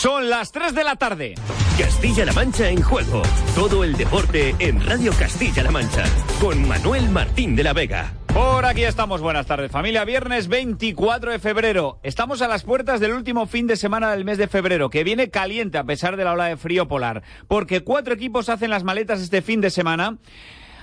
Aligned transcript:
Son 0.00 0.30
las 0.30 0.52
3 0.52 0.76
de 0.76 0.84
la 0.84 0.94
tarde. 0.94 1.34
Castilla-La 1.76 2.32
Mancha 2.32 2.68
en 2.68 2.80
juego. 2.80 3.20
Todo 3.56 3.82
el 3.82 3.96
deporte 3.96 4.54
en 4.60 4.80
Radio 4.86 5.10
Castilla-La 5.18 5.72
Mancha. 5.72 6.04
Con 6.40 6.68
Manuel 6.68 7.08
Martín 7.08 7.56
de 7.56 7.64
la 7.64 7.72
Vega. 7.72 8.12
Por 8.32 8.64
aquí 8.64 8.84
estamos. 8.84 9.20
Buenas 9.20 9.46
tardes, 9.46 9.72
familia. 9.72 10.04
Viernes 10.04 10.46
24 10.46 11.32
de 11.32 11.40
febrero. 11.40 11.98
Estamos 12.04 12.42
a 12.42 12.46
las 12.46 12.62
puertas 12.62 13.00
del 13.00 13.10
último 13.12 13.48
fin 13.48 13.66
de 13.66 13.74
semana 13.74 14.12
del 14.12 14.24
mes 14.24 14.38
de 14.38 14.46
febrero, 14.46 14.88
que 14.88 15.02
viene 15.02 15.30
caliente 15.30 15.78
a 15.78 15.84
pesar 15.84 16.16
de 16.16 16.22
la 16.22 16.34
ola 16.34 16.44
de 16.44 16.56
frío 16.56 16.86
polar. 16.86 17.24
Porque 17.48 17.82
cuatro 17.82 18.14
equipos 18.14 18.48
hacen 18.50 18.70
las 18.70 18.84
maletas 18.84 19.20
este 19.20 19.42
fin 19.42 19.60
de 19.60 19.70
semana. 19.70 20.18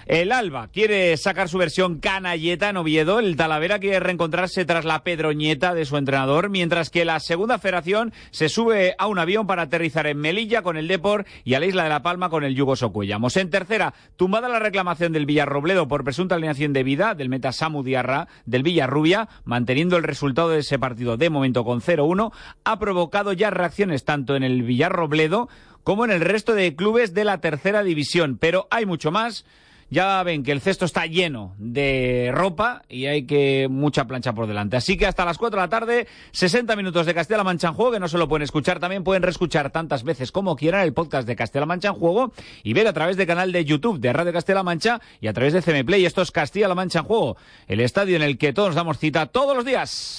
El 0.05 0.31
Alba 0.31 0.67
quiere 0.67 1.17
sacar 1.17 1.49
su 1.49 1.57
versión 1.57 1.99
canalleta 1.99 2.69
en 2.69 2.77
Oviedo. 2.77 3.17
El 3.17 3.35
Talavera 3.35 3.79
quiere 3.79 3.99
reencontrarse 3.99 4.63
tras 4.63 4.85
la 4.85 5.03
pedroñeta 5.03 5.73
de 5.73 5.85
su 5.85 5.97
entrenador, 5.97 6.51
mientras 6.51 6.91
que 6.91 7.05
la 7.05 7.19
segunda 7.19 7.57
federación 7.57 8.13
se 8.29 8.47
sube 8.47 8.93
a 8.99 9.07
un 9.07 9.17
avión 9.17 9.47
para 9.47 9.63
aterrizar 9.63 10.05
en 10.05 10.19
Melilla 10.19 10.61
con 10.61 10.77
el 10.77 10.87
Depor 10.87 11.25
y 11.43 11.55
a 11.55 11.59
la 11.59 11.65
Isla 11.65 11.85
de 11.85 11.89
la 11.89 12.03
Palma 12.03 12.29
con 12.29 12.43
el 12.43 12.53
Yugo 12.53 12.75
Socuellamos. 12.75 13.35
En 13.35 13.49
tercera, 13.49 13.95
tumbada 14.15 14.47
la 14.47 14.59
reclamación 14.59 15.11
del 15.11 15.25
Villarrobledo 15.25 15.87
por 15.87 16.03
presunta 16.03 16.35
alineación 16.35 16.71
de 16.71 16.83
vida 16.83 17.15
del 17.15 17.29
meta 17.29 17.51
Samu 17.51 17.81
Diarra 17.81 18.27
del 18.45 18.61
Villarrubia, 18.61 19.27
manteniendo 19.43 19.97
el 19.97 20.03
resultado 20.03 20.49
de 20.49 20.59
ese 20.59 20.77
partido 20.77 21.17
de 21.17 21.31
momento 21.31 21.65
con 21.65 21.81
0-1, 21.81 22.31
ha 22.63 22.77
provocado 22.77 23.33
ya 23.33 23.49
reacciones 23.49 24.05
tanto 24.05 24.35
en 24.35 24.43
el 24.43 24.61
Villarrobledo 24.61 25.49
como 25.83 26.05
en 26.05 26.11
el 26.11 26.21
resto 26.21 26.53
de 26.53 26.75
clubes 26.75 27.15
de 27.15 27.23
la 27.23 27.41
tercera 27.41 27.81
división. 27.81 28.37
Pero 28.39 28.67
hay 28.69 28.85
mucho 28.85 29.11
más. 29.11 29.45
Ya 29.89 30.23
ven 30.23 30.43
que 30.43 30.51
el 30.51 30.61
cesto 30.61 30.85
está 30.85 31.05
lleno 31.05 31.53
de 31.57 32.31
ropa 32.33 32.81
y 32.89 33.05
hay 33.05 33.25
que 33.25 33.67
mucha 33.69 34.05
plancha 34.05 34.33
por 34.33 34.47
delante. 34.47 34.77
Así 34.77 34.97
que 34.97 35.05
hasta 35.05 35.25
las 35.25 35.37
4 35.37 35.59
de 35.59 35.63
la 35.63 35.69
tarde, 35.69 36.07
60 36.31 36.75
minutos 36.75 37.05
de 37.05 37.13
Castilla-La 37.13 37.43
Mancha 37.43 37.67
en 37.67 37.75
juego, 37.75 37.91
que 37.91 37.99
no 37.99 38.07
se 38.07 38.17
lo 38.17 38.27
pueden 38.27 38.43
escuchar, 38.43 38.79
también 38.79 39.03
pueden 39.03 39.21
reescuchar 39.21 39.69
tantas 39.69 40.03
veces 40.03 40.31
como 40.31 40.55
quieran 40.55 40.81
el 40.81 40.93
podcast 40.93 41.27
de 41.27 41.35
Castilla-La 41.35 41.67
Mancha 41.67 41.89
en 41.89 41.95
juego 41.95 42.33
y 42.63 42.73
ver 42.73 42.87
a 42.87 42.93
través 42.93 43.15
del 43.15 43.27
canal 43.27 43.51
de 43.51 43.63
YouTube 43.63 43.99
de 43.99 44.11
Radio 44.11 44.33
Castilla-La 44.33 44.63
Mancha 44.63 45.01
y 45.21 45.27
a 45.27 45.33
través 45.33 45.53
de 45.53 45.61
CM 45.61 45.85
Play. 45.85 46.05
Esto 46.05 46.23
es 46.23 46.31
Castilla-La 46.31 46.75
Mancha 46.75 46.99
en 46.99 47.05
juego, 47.05 47.37
el 47.67 47.79
estadio 47.79 48.15
en 48.15 48.23
el 48.23 48.37
que 48.39 48.53
todos 48.53 48.73
damos 48.73 48.97
cita 48.97 49.27
todos 49.27 49.55
los 49.55 49.65
días. 49.65 50.17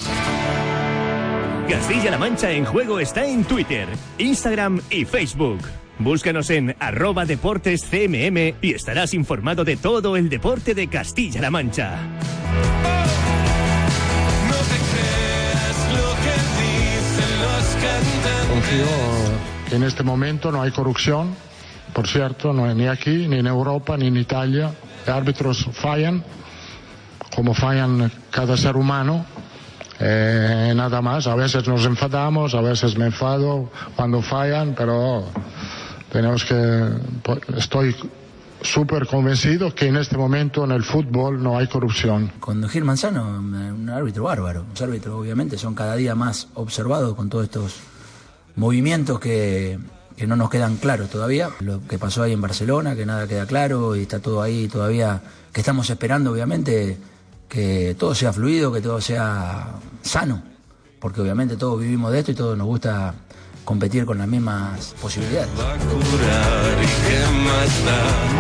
Castilla-La 1.68 2.18
Mancha 2.18 2.52
en 2.52 2.64
juego 2.64 3.00
está 3.00 3.26
en 3.26 3.42
Twitter, 3.44 3.88
Instagram 4.18 4.80
y 4.90 5.04
Facebook. 5.04 5.58
Búscanos 5.98 6.50
en 6.50 6.76
arroba 6.78 7.24
deportes 7.24 7.84
CMM 7.84 8.56
y 8.60 8.74
estarás 8.74 9.14
informado 9.14 9.64
de 9.64 9.76
todo 9.76 10.16
el 10.16 10.28
deporte 10.28 10.74
de 10.74 10.88
Castilla-La 10.88 11.50
Mancha. 11.50 11.98
Confío 18.50 18.86
que 19.70 19.76
en 19.76 19.82
este 19.84 20.02
momento 20.02 20.52
no 20.52 20.60
hay 20.60 20.70
corrupción, 20.70 21.34
por 21.94 22.06
cierto, 22.06 22.52
no 22.52 22.72
ni 22.74 22.88
aquí, 22.88 23.26
ni 23.26 23.38
en 23.38 23.46
Europa, 23.46 23.96
ni 23.96 24.08
en 24.08 24.18
Italia. 24.18 24.72
Árbitros 25.06 25.66
fallan, 25.72 26.22
como 27.34 27.54
fallan 27.54 28.12
cada 28.30 28.58
ser 28.58 28.76
humano. 28.76 29.24
Eh, 29.98 30.74
nada 30.76 31.00
más, 31.00 31.26
a 31.26 31.34
veces 31.34 31.66
nos 31.66 31.86
enfadamos, 31.86 32.54
a 32.54 32.60
veces 32.60 32.98
me 32.98 33.06
enfado 33.06 33.70
cuando 33.94 34.20
fallan, 34.20 34.74
pero 34.76 35.24
tenemos 36.16 36.46
que, 36.46 36.88
estoy 37.58 37.94
súper 38.62 39.06
convencido 39.06 39.74
que 39.74 39.88
en 39.88 39.96
este 39.96 40.16
momento 40.16 40.64
en 40.64 40.70
el 40.70 40.82
fútbol 40.82 41.42
no 41.42 41.58
hay 41.58 41.66
corrupción. 41.66 42.32
Con 42.40 42.66
Gil 42.70 42.84
Manzano, 42.84 43.22
un 43.38 43.90
árbitro 43.90 44.24
bárbaro. 44.24 44.64
Los 44.70 44.80
árbitros 44.80 45.14
obviamente 45.14 45.58
son 45.58 45.74
cada 45.74 45.94
día 45.94 46.14
más 46.14 46.48
observados 46.54 47.14
con 47.16 47.28
todos 47.28 47.44
estos 47.44 47.74
movimientos 48.54 49.20
que, 49.20 49.78
que 50.16 50.26
no 50.26 50.36
nos 50.36 50.48
quedan 50.48 50.76
claros 50.76 51.10
todavía. 51.10 51.50
Lo 51.60 51.86
que 51.86 51.98
pasó 51.98 52.22
ahí 52.22 52.32
en 52.32 52.40
Barcelona, 52.40 52.96
que 52.96 53.04
nada 53.04 53.28
queda 53.28 53.44
claro 53.44 53.94
y 53.94 54.00
está 54.00 54.18
todo 54.18 54.40
ahí 54.40 54.68
todavía, 54.68 55.20
que 55.52 55.60
estamos 55.60 55.90
esperando 55.90 56.32
obviamente 56.32 56.96
que 57.46 57.94
todo 57.98 58.14
sea 58.14 58.32
fluido, 58.32 58.72
que 58.72 58.80
todo 58.80 59.02
sea 59.02 59.74
sano, 60.00 60.42
porque 60.98 61.20
obviamente 61.20 61.58
todos 61.58 61.78
vivimos 61.78 62.10
de 62.10 62.20
esto 62.20 62.32
y 62.32 62.34
todos 62.34 62.56
nos 62.56 62.66
gusta 62.66 63.14
competir 63.66 64.06
con 64.06 64.16
las 64.16 64.28
mismas 64.28 64.94
posibilidades. 65.02 65.50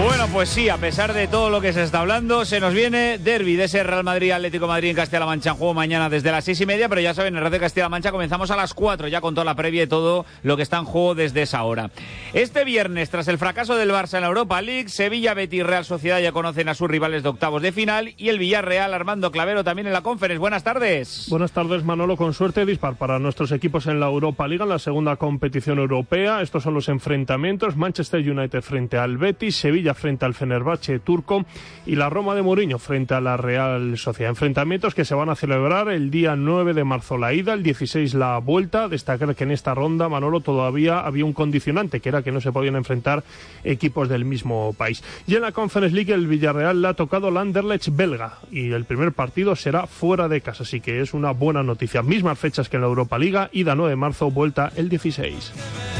Bueno, 0.00 0.28
pues 0.32 0.48
sí, 0.48 0.68
a 0.68 0.76
pesar 0.76 1.12
de 1.12 1.26
todo 1.26 1.50
lo 1.50 1.60
que 1.60 1.72
se 1.72 1.82
está 1.82 2.00
hablando, 2.00 2.44
se 2.44 2.60
nos 2.60 2.72
viene 2.72 3.18
derby 3.18 3.56
de 3.56 3.64
ese 3.64 3.82
Real 3.82 4.04
Madrid 4.04 4.30
Atlético 4.30 4.68
Madrid 4.68 4.90
en 4.90 4.96
Castilla-La 4.96 5.26
Mancha 5.26 5.50
en 5.50 5.56
juego 5.56 5.74
mañana 5.74 6.08
desde 6.08 6.30
las 6.30 6.44
seis 6.44 6.60
y 6.60 6.66
media, 6.66 6.88
pero 6.88 7.00
ya 7.00 7.12
saben, 7.12 7.36
en 7.36 7.42
Red 7.42 7.50
de 7.50 7.60
Castilla-La 7.60 7.88
Mancha 7.88 8.12
comenzamos 8.12 8.50
a 8.52 8.56
las 8.56 8.72
cuatro, 8.72 9.08
ya 9.08 9.20
con 9.20 9.34
toda 9.34 9.44
la 9.44 9.56
previa 9.56 9.82
y 9.82 9.86
todo 9.88 10.24
lo 10.44 10.56
que 10.56 10.62
está 10.62 10.78
en 10.78 10.84
juego 10.84 11.16
desde 11.16 11.42
esa 11.42 11.64
hora. 11.64 11.90
Este 12.32 12.64
viernes, 12.64 13.10
tras 13.10 13.26
el 13.26 13.38
fracaso 13.38 13.74
del 13.74 13.90
Barça 13.90 14.14
en 14.14 14.22
la 14.22 14.28
Europa 14.28 14.62
League, 14.62 14.88
Sevilla, 14.88 15.34
Betis 15.34 15.60
y 15.60 15.62
Real 15.64 15.84
Sociedad 15.84 16.20
ya 16.20 16.30
conocen 16.30 16.68
a 16.68 16.74
sus 16.74 16.88
rivales 16.88 17.24
de 17.24 17.30
octavos 17.30 17.62
de 17.62 17.72
final 17.72 18.14
y 18.16 18.28
el 18.28 18.38
Villarreal 18.38 18.94
Armando 18.94 19.32
Clavero 19.32 19.64
también 19.64 19.88
en 19.88 19.92
la 19.92 20.02
conferencia. 20.02 20.40
Buenas 20.40 20.62
tardes. 20.62 21.26
Buenas 21.28 21.50
tardes, 21.50 21.82
Manolo. 21.82 22.16
Con 22.16 22.32
suerte 22.32 22.64
dispar 22.64 22.94
para 22.96 23.18
nuestros 23.18 23.50
equipos 23.50 23.86
en 23.86 23.98
la 23.98 24.06
Europa 24.06 24.46
League 24.46 24.62
en 24.62 24.68
la 24.68 24.78
segunda 24.78 25.15
competición 25.16 25.78
europea. 25.78 26.42
Estos 26.42 26.62
son 26.62 26.74
los 26.74 26.88
enfrentamientos. 26.88 27.76
Manchester 27.76 28.20
United 28.20 28.62
frente 28.62 28.98
al 28.98 29.18
Betis, 29.18 29.56
Sevilla 29.56 29.94
frente 29.94 30.24
al 30.24 30.34
Fenerbahce 30.34 30.98
turco 30.98 31.44
y 31.84 31.96
la 31.96 32.10
Roma 32.10 32.34
de 32.34 32.42
Mourinho 32.42 32.78
frente 32.78 33.14
a 33.14 33.20
la 33.20 33.36
Real 33.36 33.96
Sociedad. 33.98 34.30
Enfrentamientos 34.30 34.94
que 34.94 35.04
se 35.04 35.14
van 35.14 35.28
a 35.28 35.34
celebrar 35.34 35.88
el 35.88 36.10
día 36.10 36.36
9 36.36 36.74
de 36.74 36.84
marzo 36.84 37.18
la 37.18 37.32
ida, 37.32 37.54
el 37.54 37.62
16 37.62 38.14
la 38.14 38.38
vuelta. 38.38 38.88
Destacar 38.88 39.34
que 39.34 39.44
en 39.44 39.50
esta 39.50 39.74
ronda, 39.74 40.08
Manolo, 40.08 40.40
todavía 40.40 41.00
había 41.00 41.24
un 41.24 41.32
condicionante, 41.32 42.00
que 42.00 42.08
era 42.08 42.22
que 42.22 42.32
no 42.32 42.40
se 42.40 42.52
podían 42.52 42.76
enfrentar 42.76 43.24
equipos 43.64 44.08
del 44.08 44.24
mismo 44.24 44.74
país. 44.76 45.02
Y 45.26 45.34
en 45.34 45.42
la 45.42 45.52
Conference 45.52 45.94
League 45.94 46.12
el 46.12 46.26
Villarreal 46.26 46.82
le 46.82 46.88
ha 46.88 46.94
tocado 46.94 47.28
el 47.28 47.36
Anderlecht 47.36 47.88
belga 47.94 48.38
y 48.50 48.72
el 48.72 48.84
primer 48.84 49.12
partido 49.12 49.56
será 49.56 49.86
fuera 49.86 50.28
de 50.28 50.40
casa, 50.40 50.62
así 50.62 50.80
que 50.80 51.00
es 51.00 51.14
una 51.14 51.32
buena 51.32 51.62
noticia. 51.62 52.02
Mismas 52.02 52.38
fechas 52.38 52.68
que 52.68 52.76
en 52.76 52.82
la 52.82 52.88
Europa 52.88 53.18
Liga, 53.18 53.50
ida 53.52 53.74
9 53.74 53.90
de 53.90 53.96
marzo, 53.96 54.30
vuelta 54.30 54.72
el 54.76 54.88
16. 54.88 55.05
Office 55.06 55.20
Ace. 55.20 55.95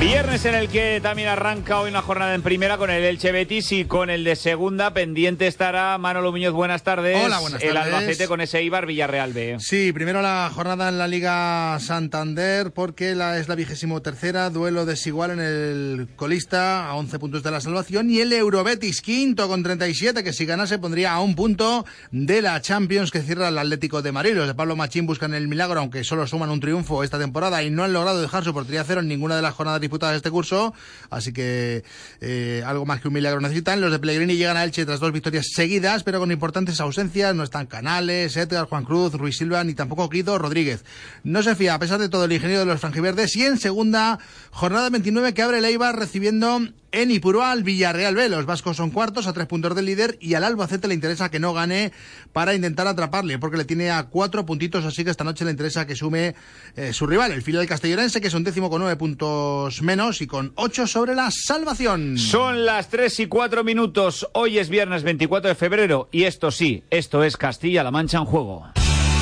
Viernes 0.00 0.44
en 0.44 0.54
el 0.54 0.68
que 0.68 1.00
también 1.02 1.28
arranca 1.28 1.80
hoy 1.80 1.90
una 1.90 2.02
jornada 2.02 2.32
en 2.32 2.42
primera 2.42 2.78
con 2.78 2.88
el 2.88 3.02
Elche 3.02 3.32
Betis 3.32 3.72
y 3.72 3.84
con 3.84 4.10
el 4.10 4.22
de 4.22 4.36
segunda 4.36 4.94
pendiente 4.94 5.48
estará 5.48 5.98
Manolo 5.98 6.30
Muñoz. 6.30 6.52
Buenas 6.52 6.84
tardes. 6.84 7.18
Hola, 7.20 7.40
buenas 7.40 7.60
El 7.60 7.74
tardes. 7.74 7.94
Albacete 7.94 8.28
con 8.28 8.40
ese 8.40 8.62
Ibar 8.62 8.86
Villarreal 8.86 9.32
B. 9.32 9.56
Sí, 9.58 9.92
primero 9.92 10.22
la 10.22 10.52
jornada 10.54 10.88
en 10.88 10.98
la 10.98 11.08
Liga 11.08 11.76
Santander 11.80 12.70
porque 12.70 13.16
la, 13.16 13.38
es 13.40 13.48
la 13.48 13.56
vigésimo 13.56 14.00
tercera, 14.00 14.50
duelo 14.50 14.86
desigual 14.86 15.32
en 15.32 15.40
el 15.40 16.08
colista 16.14 16.88
a 16.88 16.94
11 16.94 17.18
puntos 17.18 17.42
de 17.42 17.50
la 17.50 17.60
salvación 17.60 18.08
y 18.08 18.20
el 18.20 18.32
Eurobetis 18.32 19.02
quinto 19.02 19.48
con 19.48 19.64
37 19.64 20.22
que 20.22 20.32
si 20.32 20.46
ganase 20.46 20.78
pondría 20.78 21.14
a 21.14 21.20
un 21.20 21.34
punto 21.34 21.84
de 22.12 22.40
la 22.40 22.60
Champions 22.60 23.10
que 23.10 23.22
cierra 23.22 23.48
el 23.48 23.58
Atlético 23.58 24.00
de 24.00 24.12
Madrid. 24.12 24.34
Los 24.34 24.46
de 24.46 24.54
Pablo 24.54 24.76
Machín 24.76 25.06
buscan 25.06 25.34
el 25.34 25.48
milagro 25.48 25.80
aunque 25.80 26.04
solo 26.04 26.24
suman 26.28 26.50
un 26.50 26.60
triunfo 26.60 27.02
esta 27.02 27.18
temporada 27.18 27.64
y 27.64 27.70
no 27.70 27.82
han 27.82 27.92
logrado 27.92 28.22
dejar 28.22 28.44
su 28.44 28.54
portería 28.54 28.84
cero 28.84 29.00
en 29.00 29.08
ninguna 29.08 29.34
de 29.34 29.42
las 29.42 29.54
jornadas 29.54 29.87
disputadas 29.88 30.16
este 30.16 30.30
curso, 30.30 30.74
así 31.10 31.32
que 31.32 31.82
eh, 32.20 32.62
algo 32.66 32.86
más 32.86 33.00
que 33.00 33.08
un 33.08 33.14
milagro 33.14 33.40
necesitan. 33.40 33.80
Los 33.80 33.90
de 33.90 33.98
Pellegrini 33.98 34.36
llegan 34.36 34.56
a 34.56 34.64
Elche 34.64 34.84
tras 34.84 35.00
dos 35.00 35.12
victorias 35.12 35.46
seguidas, 35.54 36.02
pero 36.02 36.20
con 36.20 36.30
importantes 36.30 36.80
ausencias. 36.80 37.34
No 37.34 37.42
están 37.42 37.66
Canales, 37.66 38.36
Edgar, 38.36 38.66
Juan 38.66 38.84
Cruz, 38.84 39.14
Ruiz 39.14 39.38
Silva, 39.38 39.64
ni 39.64 39.74
tampoco 39.74 40.08
Guido 40.08 40.38
Rodríguez. 40.38 40.84
No 41.24 41.42
se 41.42 41.56
fía, 41.56 41.74
a 41.74 41.78
pesar 41.78 41.98
de 41.98 42.08
todo, 42.08 42.24
el 42.24 42.32
ingeniero 42.32 42.60
de 42.60 42.66
los 42.66 42.80
franjiverdes. 42.80 43.34
Y 43.36 43.44
en 43.44 43.58
segunda 43.58 44.18
jornada 44.50 44.90
29 44.90 45.34
que 45.34 45.42
abre 45.42 45.58
el 45.58 45.64
Eibar 45.64 45.98
recibiendo 45.98 46.60
en 46.92 47.10
Ipurual, 47.10 47.62
Villarreal 47.62 48.14
B. 48.14 48.28
Los 48.28 48.46
vascos 48.46 48.76
son 48.76 48.90
cuartos 48.90 49.26
a 49.26 49.32
tres 49.32 49.46
puntos 49.46 49.74
del 49.74 49.84
líder 49.84 50.16
y 50.20 50.34
al 50.34 50.44
Albacete 50.44 50.88
le 50.88 50.94
interesa 50.94 51.30
que 51.30 51.38
no 51.38 51.52
gane 51.52 51.92
para 52.32 52.54
intentar 52.54 52.86
atraparle, 52.86 53.38
porque 53.38 53.56
le 53.56 53.64
tiene 53.64 53.90
a 53.90 54.04
cuatro 54.04 54.46
puntitos, 54.46 54.84
así 54.84 55.04
que 55.04 55.10
esta 55.10 55.24
noche 55.24 55.44
le 55.44 55.50
interesa 55.50 55.86
que 55.86 55.94
sume 55.94 56.34
eh, 56.76 56.92
su 56.92 57.06
rival, 57.06 57.32
el 57.32 57.42
filial 57.42 57.66
castellonense, 57.66 58.20
que 58.20 58.28
es 58.28 58.34
un 58.34 58.44
décimo 58.44 58.70
con 58.70 58.80
nueve 58.80 58.96
puntos 58.96 59.82
menos 59.82 60.20
y 60.22 60.26
con 60.26 60.52
ocho 60.56 60.86
sobre 60.86 61.14
la 61.14 61.30
salvación. 61.30 62.18
Son 62.18 62.64
las 62.64 62.88
tres 62.88 63.20
y 63.20 63.26
cuatro 63.26 63.64
minutos. 63.64 64.28
Hoy 64.32 64.58
es 64.58 64.68
viernes 64.68 65.02
24 65.02 65.48
de 65.48 65.54
febrero 65.54 66.08
y 66.12 66.24
esto 66.24 66.50
sí, 66.50 66.84
esto 66.90 67.22
es 67.24 67.36
Castilla-La 67.36 67.90
Mancha 67.90 68.18
en 68.18 68.24
juego. 68.24 68.66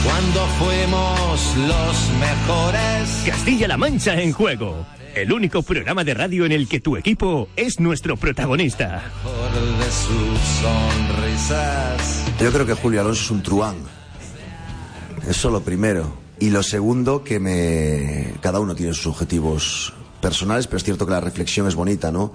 Cuando 0.04 0.46
fuimos 0.58 1.56
los 1.56 2.10
mejores. 2.20 3.22
Castilla-La 3.26 3.76
Mancha 3.76 4.20
en 4.20 4.32
juego. 4.32 4.86
El 5.16 5.32
único 5.32 5.62
programa 5.62 6.04
de 6.04 6.12
radio 6.12 6.44
en 6.44 6.52
el 6.52 6.68
que 6.68 6.78
tu 6.78 6.94
equipo 6.94 7.48
es 7.56 7.80
nuestro 7.80 8.18
protagonista. 8.18 9.02
Yo 12.38 12.52
creo 12.52 12.66
que 12.66 12.74
Julio 12.74 13.00
Alonso 13.00 13.22
es 13.22 13.30
un 13.30 13.42
truán. 13.42 13.76
Eso 15.26 15.48
lo 15.48 15.62
primero. 15.62 16.12
Y 16.38 16.50
lo 16.50 16.62
segundo, 16.62 17.24
que 17.24 17.40
me. 17.40 18.34
Cada 18.42 18.60
uno 18.60 18.74
tiene 18.74 18.92
sus 18.92 19.06
objetivos 19.06 19.94
personales, 20.20 20.66
pero 20.66 20.76
es 20.76 20.84
cierto 20.84 21.06
que 21.06 21.12
la 21.12 21.22
reflexión 21.22 21.66
es 21.66 21.74
bonita, 21.74 22.12
¿no? 22.12 22.34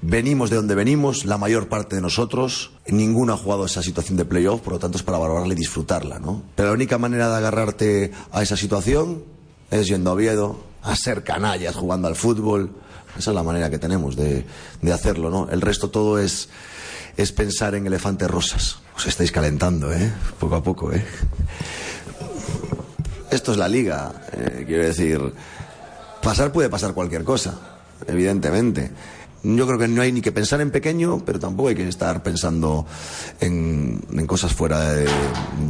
Venimos 0.00 0.50
de 0.50 0.56
donde 0.56 0.76
venimos, 0.76 1.24
la 1.24 1.36
mayor 1.36 1.68
parte 1.68 1.96
de 1.96 2.02
nosotros. 2.02 2.70
Ninguno 2.86 3.32
ha 3.32 3.36
jugado 3.36 3.66
esa 3.66 3.82
situación 3.82 4.16
de 4.16 4.24
playoff, 4.24 4.60
por 4.60 4.74
lo 4.74 4.78
tanto 4.78 4.98
es 4.98 5.02
para 5.02 5.18
valorarla 5.18 5.52
y 5.52 5.56
disfrutarla, 5.56 6.20
¿no? 6.20 6.44
Pero 6.54 6.68
la 6.68 6.74
única 6.74 6.96
manera 6.96 7.28
de 7.28 7.36
agarrarte 7.38 8.12
a 8.30 8.40
esa 8.40 8.56
situación 8.56 9.24
es 9.72 9.88
yendo 9.88 10.10
a 10.10 10.12
Oviedo, 10.12 10.73
a 10.84 10.94
ser 10.96 11.24
canallas, 11.24 11.74
jugando 11.74 12.06
al 12.08 12.14
fútbol. 12.16 12.70
Esa 13.18 13.30
es 13.30 13.34
la 13.34 13.42
manera 13.42 13.70
que 13.70 13.78
tenemos 13.78 14.16
de, 14.16 14.44
de 14.82 14.92
hacerlo, 14.92 15.30
¿no? 15.30 15.48
El 15.50 15.60
resto 15.60 15.90
todo 15.90 16.18
es, 16.18 16.48
es 17.16 17.32
pensar 17.32 17.74
en 17.74 17.86
elefantes 17.86 18.30
rosas. 18.30 18.78
Os 18.96 19.06
estáis 19.06 19.32
calentando, 19.32 19.92
¿eh? 19.92 20.12
Poco 20.38 20.56
a 20.56 20.62
poco, 20.62 20.92
¿eh? 20.92 21.04
Esto 23.30 23.52
es 23.52 23.58
la 23.58 23.68
liga, 23.68 24.12
eh, 24.32 24.64
quiero 24.66 24.84
decir. 24.84 25.20
Pasar 26.22 26.52
puede 26.52 26.68
pasar 26.68 26.94
cualquier 26.94 27.24
cosa, 27.24 27.58
evidentemente. 28.06 28.90
Yo 29.42 29.66
creo 29.66 29.78
que 29.78 29.88
no 29.88 30.00
hay 30.02 30.10
ni 30.12 30.22
que 30.22 30.32
pensar 30.32 30.60
en 30.60 30.70
pequeño, 30.70 31.22
pero 31.24 31.38
tampoco 31.38 31.68
hay 31.68 31.74
que 31.74 31.86
estar 31.88 32.22
pensando 32.22 32.86
en, 33.40 34.00
en 34.10 34.26
cosas 34.26 34.52
fuera 34.54 34.80
de, 34.92 35.06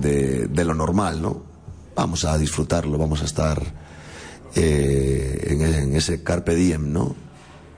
de- 0.00 0.46
de 0.46 0.64
lo 0.64 0.74
normal, 0.74 1.20
¿no? 1.20 1.42
Vamos 1.96 2.24
a 2.24 2.38
disfrutarlo, 2.38 2.98
vamos 2.98 3.22
a 3.22 3.24
estar 3.24 3.60
eh, 4.54 5.48
en, 5.50 5.62
en 5.62 5.96
ese 5.96 6.22
carpe 6.22 6.54
diem, 6.54 6.92
¿no? 6.92 7.14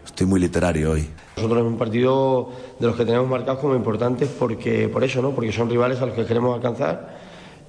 Estoy 0.05 0.26
muy 0.26 0.40
literario 0.40 0.93
hoy. 0.93 1.08
Nosotros 1.37 1.61
es 1.61 1.67
un 1.67 1.76
partido 1.76 2.50
de 2.78 2.87
los 2.87 2.96
que 2.96 3.05
tenemos 3.05 3.28
marcados 3.28 3.61
como 3.61 3.75
importantes 3.75 4.28
porque, 4.38 4.88
por 4.88 5.05
eso, 5.05 5.20
¿no? 5.20 5.32
Porque 5.32 5.52
son 5.52 5.69
rivales 5.69 6.00
a 6.00 6.06
los 6.06 6.14
que 6.14 6.25
queremos 6.25 6.55
alcanzar 6.55 7.19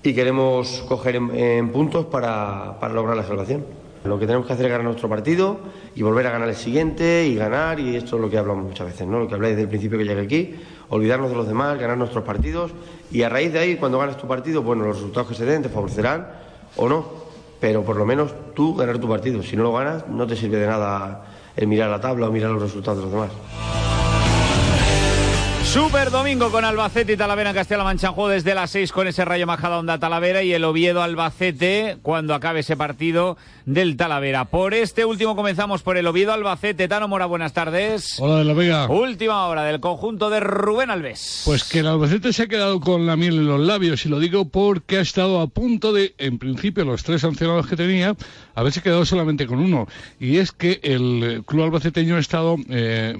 y 0.01 0.13
queremos 0.13 0.85
coger 0.87 1.17
en, 1.17 1.35
en 1.35 1.71
puntos 1.71 2.05
para, 2.05 2.79
para 2.79 2.93
lograr 2.93 3.17
la 3.17 3.23
salvación. 3.23 3.65
Lo 4.05 4.17
que 4.17 4.25
tenemos 4.25 4.47
que 4.47 4.53
hacer 4.53 4.67
es 4.67 4.71
ganar 4.71 4.85
nuestro 4.85 5.09
partido 5.09 5.59
y 5.93 6.01
volver 6.01 6.27
a 6.27 6.31
ganar 6.31 6.47
el 6.47 6.55
siguiente 6.55 7.27
y 7.27 7.35
ganar, 7.35 7.79
y 7.79 7.97
esto 7.97 8.15
es 8.15 8.21
lo 8.21 8.29
que 8.29 8.37
hablamos 8.37 8.63
muchas 8.65 8.87
veces, 8.87 9.05
¿no? 9.05 9.19
Lo 9.19 9.27
que 9.27 9.35
hablé 9.35 9.49
desde 9.49 9.63
el 9.63 9.67
principio 9.67 9.97
que 9.97 10.05
llegué 10.05 10.21
aquí, 10.21 10.55
olvidarnos 10.89 11.29
de 11.29 11.35
los 11.35 11.47
demás, 11.47 11.77
ganar 11.77 11.97
nuestros 11.97 12.23
partidos 12.23 12.71
y 13.11 13.23
a 13.23 13.29
raíz 13.29 13.51
de 13.51 13.59
ahí, 13.59 13.75
cuando 13.75 13.99
ganas 13.99 14.15
tu 14.15 14.27
partido, 14.27 14.61
bueno, 14.61 14.85
los 14.85 14.95
resultados 14.95 15.27
que 15.27 15.35
se 15.35 15.43
den 15.43 15.63
te 15.63 15.69
favorecerán 15.69 16.27
o 16.77 16.87
no, 16.87 17.26
pero 17.59 17.83
por 17.83 17.95
lo 17.95 18.05
menos 18.05 18.33
tú 18.53 18.75
ganar 18.75 18.99
tu 18.99 19.07
partido. 19.07 19.41
Si 19.43 19.55
no 19.55 19.63
lo 19.63 19.73
ganas, 19.73 20.07
no 20.07 20.27
te 20.27 20.35
sirve 20.35 20.57
de 20.57 20.67
nada 20.67 21.25
el 21.55 21.67
mirar 21.67 21.89
la 21.89 21.99
tabla 21.99 22.27
o 22.27 22.31
mirar 22.31 22.51
los 22.51 22.61
resultados 22.61 22.99
de 22.99 23.03
los 23.05 23.11
demás. 23.11 23.86
Super 25.77 26.09
domingo 26.09 26.49
con 26.49 26.65
Albacete 26.65 27.13
y 27.13 27.17
Talavera 27.17 27.51
en 27.51 27.55
Castilla-La 27.55 27.83
Mancha 27.83 28.09
juego 28.09 28.29
desde 28.29 28.55
las 28.55 28.71
6 28.71 28.91
con 28.91 29.05
ese 29.05 29.23
Rayo 29.23 29.45
Majada 29.45 29.77
Onda 29.77 29.99
Talavera 29.99 30.41
y 30.41 30.51
el 30.51 30.63
Oviedo 30.63 31.03
Albacete 31.03 31.97
cuando 32.01 32.33
acabe 32.33 32.61
ese 32.61 32.75
partido 32.75 33.37
del 33.67 33.95
Talavera. 33.95 34.45
Por 34.45 34.73
este 34.73 35.05
último 35.05 35.35
comenzamos 35.35 35.83
por 35.83 35.97
el 35.97 36.07
Oviedo 36.07 36.33
Albacete. 36.33 36.87
Tano 36.87 37.07
Mora, 37.07 37.27
buenas 37.27 37.53
tardes. 37.53 38.15
Hola 38.17 38.37
de 38.37 38.45
la 38.45 38.53
Vega. 38.53 38.87
Última 38.89 39.45
hora 39.45 39.65
del 39.65 39.79
conjunto 39.79 40.31
de 40.31 40.39
Rubén 40.39 40.89
Alves. 40.89 41.43
Pues 41.45 41.63
que 41.63 41.79
el 41.79 41.87
Albacete 41.87 42.33
se 42.33 42.43
ha 42.43 42.47
quedado 42.47 42.79
con 42.79 43.05
la 43.05 43.15
miel 43.15 43.35
en 43.35 43.45
los 43.45 43.59
labios, 43.59 44.03
y 44.03 44.09
lo 44.09 44.19
digo 44.19 44.49
porque 44.49 44.97
ha 44.97 45.01
estado 45.01 45.41
a 45.41 45.47
punto 45.47 45.93
de, 45.93 46.15
en 46.17 46.39
principio, 46.39 46.85
los 46.85 47.03
tres 47.03 47.21
sancionados 47.21 47.67
que 47.67 47.75
tenía, 47.75 48.15
haberse 48.55 48.81
quedado 48.81 49.05
solamente 49.05 49.45
con 49.45 49.59
uno. 49.59 49.87
Y 50.19 50.37
es 50.37 50.51
que 50.51 50.79
el 50.81 51.43
club 51.45 51.65
albaceteño 51.65 52.15
ha 52.15 52.19
estado 52.19 52.55
eh, 52.67 53.15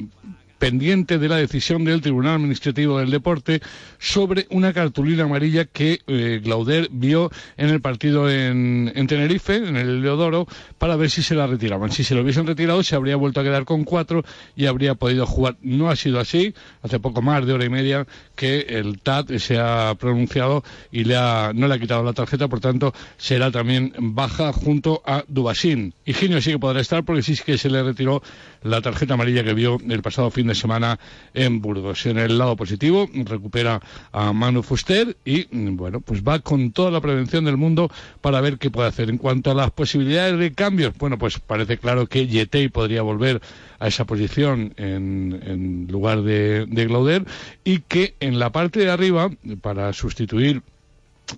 pendiente 0.57 1.18
de 1.18 1.30
la 1.30 1.38
decisión 1.38 1.83
del 1.86 2.01
Tribunal 2.01 2.36
Administrativo 2.36 3.00
del 3.00 3.12
Deporte 3.12 3.62
sobre 4.00 4.48
una 4.50 4.74
cartulina 4.74 5.24
amarilla 5.24 5.65
que 5.65 6.00
eh, 6.07 6.42
Glauder 6.44 6.89
vio 6.92 7.31
en 7.57 7.69
el 7.69 7.81
partido 7.81 8.30
en, 8.30 8.92
en 8.95 9.07
Tenerife, 9.07 9.56
en 9.56 9.75
el 9.75 10.01
Leodoro, 10.01 10.48
para 10.77 10.95
ver 10.95 11.09
si 11.09 11.24
se 11.24 11.36
la 11.36 11.48
retiraban. 11.48 11.92
Si 11.92 12.04
se 12.04 12.15
lo 12.15 12.21
hubiesen 12.21 12.48
retirado, 12.48 12.83
se 12.83 12.95
habría 12.95 13.15
vuelto 13.15 13.39
a 13.39 13.44
quedar 13.44 13.65
con 13.65 13.83
cuatro 13.83 14.24
y 14.56 14.65
habría 14.65 14.95
podido 14.95 15.25
jugar. 15.25 15.57
No 15.62 15.89
ha 15.89 15.95
sido 15.95 16.19
así. 16.19 16.54
Hace 16.81 17.00
poco 17.00 17.21
más 17.21 17.45
de 17.45 17.53
hora 17.53 17.65
y 17.65 17.69
media 17.69 18.07
que 18.36 18.60
el 18.69 19.00
TAT 19.00 19.38
se 19.38 19.57
ha 19.60 19.95
pronunciado 19.95 20.63
y 20.92 21.03
le 21.03 21.15
ha, 21.15 21.51
no 21.53 21.68
le 21.68 21.75
ha 21.75 21.80
quitado 21.80 22.03
la 22.03 22.13
tarjeta, 22.13 22.48
por 22.48 22.60
tanto, 22.60 22.94
será 23.18 23.51
también 23.51 23.94
baja 23.98 24.53
junto 24.53 25.01
a 25.06 25.24
Dubasín. 25.27 25.94
Higinio 26.06 26.42
sí 26.42 26.51
que 26.51 26.60
podrá 26.60 26.81
estar 26.81 27.03
porque 27.03 27.21
sí 27.21 27.36
que 27.45 27.57
se 27.57 27.69
le 27.69 27.83
retiró 27.83 28.21
la 28.63 28.81
tarjeta 28.81 29.13
amarilla 29.13 29.44
que 29.44 29.53
vio 29.53 29.77
el 29.88 30.01
pasado 30.01 30.30
fin 30.31 30.47
de 30.48 30.56
semana 30.56 31.00
en 31.34 31.62
Burgos. 31.62 32.06
En 32.06 32.18
el 32.18 32.38
lado 32.38 32.56
positivo, 32.56 33.10
recupera 33.14 33.82
a 34.12 34.34
Manu 34.34 34.64
Fuster 34.64 35.18
y, 35.26 35.46
bueno, 35.52 36.02
pues 36.02 36.24
va 36.24 36.40
con 36.40 36.72
toda 36.72 36.92
la 36.92 37.02
prevención 37.02 37.46
del 37.46 37.58
mundo 37.58 37.90
para 38.22 38.42
ver 38.42 38.58
qué 38.58 38.70
puede 38.70 38.90
hacer. 38.90 39.10
En 39.10 39.18
cuanto 39.18 39.52
a 39.52 39.56
las 39.56 39.72
posibilidades 39.72 40.40
de 40.40 40.54
cambios, 40.54 40.98
bueno, 40.98 41.18
pues 41.18 41.40
parece 41.40 41.78
claro 41.78 42.08
que 42.08 42.28
Yetei 42.28 42.70
podría 42.70 43.02
volver 43.02 43.42
a 43.80 43.88
esa 43.88 44.06
posición 44.06 44.74
en, 44.78 45.40
en 45.46 45.88
lugar 45.90 46.22
de, 46.24 46.66
de 46.66 46.86
Glauder 46.86 47.26
y 47.64 47.80
que 47.80 48.16
en 48.20 48.40
la 48.40 48.52
parte 48.52 48.80
de 48.80 48.90
arriba, 48.90 49.30
para 49.62 49.94
sustituir 49.94 50.62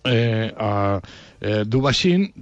eh, 0.03 0.53
a 0.57 1.01
eh, 1.41 1.63
Dubashin, 1.65 2.33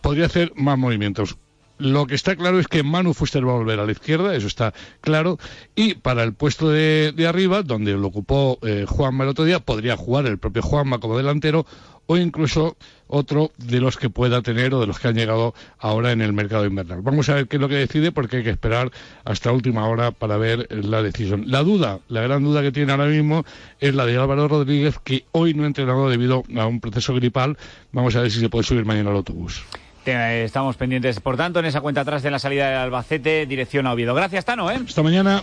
podría 0.00 0.26
hacer 0.26 0.52
más 0.56 0.78
movimientos. 0.78 1.36
Lo 1.78 2.06
que 2.06 2.14
está 2.14 2.36
claro 2.36 2.58
es 2.58 2.68
que 2.68 2.82
Manu 2.82 3.12
Fuster 3.12 3.46
va 3.46 3.52
a 3.52 3.56
volver 3.56 3.78
a 3.80 3.86
la 3.86 3.92
izquierda, 3.92 4.34
eso 4.34 4.46
está 4.46 4.72
claro. 5.00 5.38
Y 5.74 5.94
para 5.94 6.22
el 6.22 6.32
puesto 6.32 6.70
de, 6.70 7.12
de 7.14 7.26
arriba, 7.26 7.62
donde 7.62 7.92
lo 7.92 8.06
ocupó 8.06 8.58
eh, 8.62 8.86
Juanma 8.88 9.24
el 9.24 9.30
otro 9.30 9.44
día, 9.44 9.60
podría 9.60 9.96
jugar 9.96 10.26
el 10.26 10.38
propio 10.38 10.62
Juanma 10.62 10.98
como 10.98 11.16
delantero 11.18 11.66
o 12.06 12.16
incluso 12.16 12.76
otro 13.08 13.52
de 13.58 13.80
los 13.80 13.96
que 13.96 14.10
pueda 14.10 14.42
tener 14.42 14.74
o 14.74 14.80
de 14.80 14.86
los 14.86 14.98
que 14.98 15.08
han 15.08 15.14
llegado 15.14 15.54
ahora 15.78 16.12
en 16.12 16.20
el 16.20 16.32
mercado 16.32 16.64
invernal. 16.64 17.02
Vamos 17.02 17.28
a 17.28 17.34
ver 17.34 17.48
qué 17.48 17.56
es 17.56 17.60
lo 17.60 17.68
que 17.68 17.76
decide 17.76 18.12
porque 18.12 18.38
hay 18.38 18.44
que 18.44 18.50
esperar 18.50 18.90
hasta 19.24 19.52
última 19.52 19.88
hora 19.88 20.10
para 20.12 20.36
ver 20.36 20.68
la 20.70 21.02
decisión. 21.02 21.44
La 21.46 21.62
duda, 21.62 22.00
la 22.08 22.22
gran 22.22 22.42
duda 22.42 22.62
que 22.62 22.72
tiene 22.72 22.92
ahora 22.92 23.06
mismo 23.06 23.44
es 23.80 23.94
la 23.94 24.06
de 24.06 24.16
Álvaro 24.16 24.48
Rodríguez 24.48 24.98
que 25.02 25.24
hoy 25.32 25.54
no 25.54 25.64
ha 25.64 25.66
entrenado 25.66 26.08
debido 26.08 26.44
a 26.56 26.66
un 26.66 26.80
proceso 26.80 27.14
gripal. 27.14 27.58
Vamos 27.92 28.16
a 28.16 28.22
ver 28.22 28.30
si 28.30 28.40
se 28.40 28.48
puede 28.48 28.64
subir 28.64 28.84
mañana 28.84 29.10
al 29.10 29.16
autobús. 29.16 29.62
Te- 30.06 30.44
Estamos 30.44 30.76
pendientes, 30.76 31.18
por 31.18 31.36
tanto, 31.36 31.58
en 31.58 31.66
esa 31.66 31.80
cuenta 31.80 32.02
atrás 32.02 32.22
de 32.22 32.30
la 32.30 32.38
salida 32.38 32.68
del 32.68 32.78
Albacete, 32.78 33.44
dirección 33.44 33.88
a 33.88 33.92
Oviedo. 33.92 34.14
Gracias, 34.14 34.44
Tano, 34.44 34.70
¿eh? 34.70 34.78
Hasta 34.86 35.02
mañana. 35.02 35.42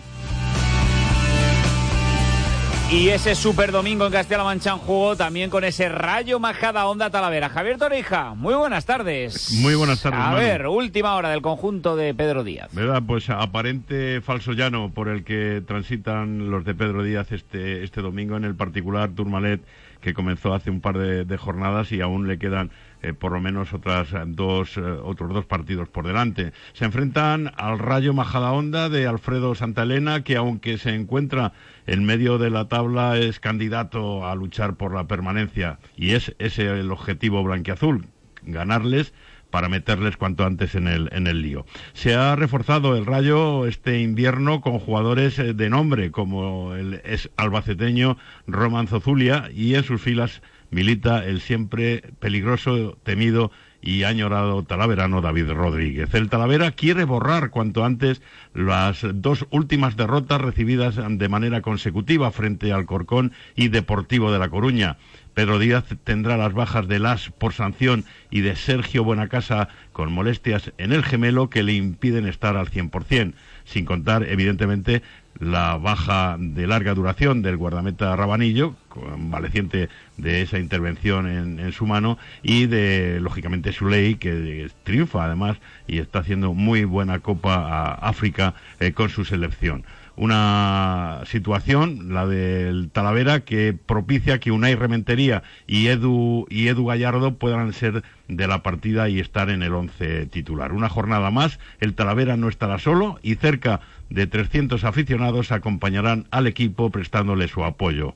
Y 2.90 3.10
ese 3.10 3.34
super 3.36 3.72
domingo 3.72 4.06
en 4.06 4.12
Castilla-La 4.14 4.44
Mancha 4.46 4.72
en 4.72 4.78
juego 4.78 5.16
también 5.18 5.50
con 5.50 5.64
ese 5.64 5.90
rayo 5.90 6.40
majada 6.40 6.86
onda 6.86 7.10
Talavera. 7.10 7.50
Javier 7.50 7.78
Torija, 7.78 8.36
muy 8.36 8.54
buenas 8.54 8.86
tardes. 8.86 9.52
Muy 9.62 9.74
buenas 9.76 10.02
tardes, 10.02 10.20
A 10.20 10.24
Manu. 10.30 10.38
ver, 10.38 10.68
última 10.68 11.16
hora 11.16 11.30
del 11.30 11.42
conjunto 11.42 11.96
de 11.98 12.14
Pedro 12.14 12.44
Díaz. 12.46 12.70
¿Verdad? 12.74 13.02
Pues 13.06 13.30
aparente 13.32 14.22
falso 14.22 14.54
llano 14.54 14.92
por 14.94 15.10
el 15.10 15.24
que 15.24 15.62
transitan 15.66 16.52
los 16.52 16.64
de 16.66 16.74
Pedro 16.76 17.04
Díaz 17.04 17.32
este, 17.32 17.84
este 17.84 18.02
domingo 18.02 18.38
en 18.38 18.46
el 18.46 18.56
particular 18.56 19.10
Tourmalet 19.10 19.60
que 20.00 20.14
comenzó 20.14 20.54
hace 20.54 20.70
un 20.70 20.80
par 20.80 20.98
de, 20.98 21.26
de 21.26 21.38
jornadas 21.38 21.92
y 21.94 22.00
aún 22.02 22.28
le 22.28 22.38
quedan 22.38 22.70
eh, 23.04 23.14
por 23.14 23.34
lo 23.34 23.42
menos 23.42 23.74
otras 23.74 24.10
dos, 24.28 24.78
eh, 24.78 24.82
otros 24.82 25.34
dos 25.34 25.46
partidos 25.46 25.90
por 25.90 26.08
delante. 26.08 26.54
Se 26.74 26.86
enfrentan 26.86 27.52
al 27.58 27.78
Rayo 27.78 28.14
Majadahonda 28.14 28.90
de 28.90 29.08
Alfredo 29.08 29.56
Santalena 29.56 30.24
que 30.24 30.38
aunque 30.38 30.78
se 30.78 30.96
encuentra 30.96 31.52
en 31.86 32.06
medio 32.06 32.38
de 32.38 32.50
la 32.50 32.70
tabla 32.70 33.18
es 33.18 33.40
candidato 33.40 34.26
a 34.26 34.36
luchar 34.36 34.76
por 34.76 34.94
la 34.94 35.06
permanencia 35.06 35.80
y 35.98 36.12
es 36.12 36.34
ese 36.40 36.68
el 36.80 36.92
objetivo 36.92 37.44
blanquiazul, 37.44 38.08
ganarles 38.44 39.14
para 39.54 39.70
meterles 39.70 40.18
cuanto 40.18 40.46
antes 40.46 40.74
en 40.74 40.88
el, 40.88 41.10
en 41.12 41.28
el 41.28 41.44
lío. 41.44 41.64
Se 41.94 42.16
ha 42.16 42.36
reforzado 42.36 42.96
el 42.98 43.06
Rayo 43.06 43.68
este 43.68 44.02
invierno 44.02 44.62
con 44.62 44.80
jugadores 44.80 45.38
eh, 45.38 45.54
de 45.54 45.70
nombre, 45.70 46.10
como 46.10 46.74
el 46.74 47.02
es 47.06 47.30
albaceteño 47.38 48.18
Roman 48.48 48.88
Zozulia, 48.88 49.50
y 49.54 49.76
en 49.76 49.84
sus 49.84 50.02
filas 50.02 50.42
milita 50.74 51.26
el 51.26 51.40
siempre 51.40 52.04
peligroso, 52.20 52.98
temido 53.04 53.52
y 53.84 54.04
añorado 54.04 54.64
talaverano 54.64 55.22
David 55.22 55.52
Rodríguez. 55.52 56.14
El 56.14 56.30
Talavera 56.30 56.72
quiere 56.72 57.04
borrar 57.04 57.50
cuanto 57.50 57.84
antes 57.84 58.22
las 58.54 59.06
dos 59.14 59.46
últimas 59.52 59.98
derrotas 59.98 60.40
recibidas 60.40 60.96
de 60.96 61.30
manera 61.30 61.62
consecutiva 61.62 62.32
frente 62.32 62.72
al 62.72 62.86
Corcón 62.86 63.34
y 63.56 63.68
Deportivo 63.68 64.32
de 64.32 64.40
La 64.40 64.50
Coruña. 64.50 64.98
Pedro 65.34 65.60
Díaz 65.60 65.86
tendrá 66.04 66.38
las 66.38 66.54
bajas 66.54 66.88
de 66.88 67.00
Las 67.00 67.30
por 67.32 67.54
sanción 67.54 68.06
y 68.30 68.42
de 68.42 68.56
Sergio 68.56 69.04
Buenacasa 69.04 69.68
con 69.92 70.14
molestias 70.14 70.72
en 70.78 70.94
el 70.94 71.04
gemelo 71.04 71.50
que 71.50 71.64
le 71.64 71.74
impiden 71.74 72.28
estar 72.28 72.56
al 72.56 72.70
100%, 72.70 73.34
sin 73.66 73.86
contar, 73.86 74.24
evidentemente, 74.24 75.02
la 75.40 75.78
baja 75.78 76.38
de 76.40 76.68
larga 76.68 76.94
duración 76.94 77.42
del 77.42 77.58
guardameta 77.58 78.16
Rabanillo, 78.16 78.76
convaleciente 78.90 79.90
de 80.18 80.42
esa 80.42 80.60
intervención 80.60 81.28
en, 81.60 81.72
su 81.72 81.86
mano, 81.86 82.18
y 82.42 82.68
de, 82.68 83.20
lógicamente, 83.20 83.74
Suley, 83.74 84.16
que 84.16 84.70
triunfa 84.84 85.26
además 85.26 85.58
y 85.88 86.00
está 86.00 86.20
haciendo 86.20 86.54
muy 86.54 86.86
buena 86.86 87.20
Copa 87.20 87.56
a 87.56 87.94
África 87.94 88.54
eh, 88.80 88.94
con 88.94 89.10
su 89.10 89.26
selección 89.26 89.84
una 90.16 91.22
situación, 91.26 92.14
la 92.14 92.28
del 92.28 92.90
Talavera, 92.92 93.42
que 93.42 93.74
propicia 93.74 94.40
que 94.40 94.52
Unai 94.52 94.76
Rementería 94.76 95.44
y 95.66 95.88
Edu, 95.88 96.46
y 96.50 96.68
Edu 96.68 96.86
Gallardo 96.86 97.36
puedan 97.36 97.74
ser 97.74 98.04
de 98.28 98.48
la 98.48 98.62
partida 98.62 99.10
y 99.10 99.20
estar 99.20 99.50
en 99.50 99.64
el 99.64 99.74
once 99.74 100.26
titular. 100.28 100.72
Una 100.72 100.90
jornada 100.90 101.32
más, 101.32 101.60
el 101.80 101.96
Talavera 101.96 102.38
no 102.38 102.48
estará 102.48 102.78
solo 102.78 103.20
y 103.24 103.36
cerca 103.36 103.82
de 104.10 104.28
300 104.28 104.84
aficionados 104.84 105.52
acompañarán 105.52 106.28
al 106.32 106.48
equipo 106.48 106.90
prestándole 106.90 107.48
su 107.48 107.64
apoyo. 107.64 108.16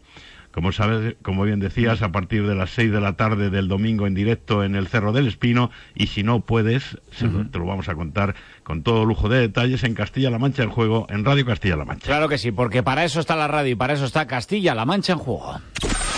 Como 0.51 0.71
sabes, 0.71 1.15
como 1.21 1.43
bien 1.43 1.59
decías, 1.59 2.01
a 2.01 2.11
partir 2.11 2.47
de 2.47 2.55
las 2.55 2.71
seis 2.71 2.91
de 2.91 2.99
la 2.99 3.13
tarde 3.13 3.49
del 3.49 3.67
domingo 3.67 4.07
en 4.07 4.15
directo 4.15 4.63
en 4.63 4.75
el 4.75 4.87
Cerro 4.87 5.11
del 5.11 5.27
Espino 5.27 5.69
y 5.93 6.07
si 6.07 6.23
no 6.23 6.39
puedes, 6.39 6.97
te 7.19 7.59
lo 7.59 7.65
vamos 7.65 7.89
a 7.89 7.95
contar 7.95 8.35
con 8.63 8.81
todo 8.81 9.05
lujo 9.05 9.29
de 9.29 9.39
detalles 9.39 9.83
en 9.83 9.93
Castilla-La 9.93 10.39
Mancha 10.39 10.63
en 10.63 10.69
juego 10.69 11.05
en 11.09 11.23
Radio 11.25 11.45
Castilla-La 11.45 11.85
Mancha. 11.85 12.07
Claro 12.07 12.27
que 12.27 12.37
sí, 12.37 12.51
porque 12.51 12.81
para 12.81 13.05
eso 13.05 13.19
está 13.19 13.35
la 13.35 13.47
radio 13.47 13.71
y 13.71 13.75
para 13.75 13.93
eso 13.93 14.05
está 14.05 14.25
Castilla-La 14.25 14.85
Mancha 14.85 15.13
en 15.13 15.19
juego. 15.19 15.61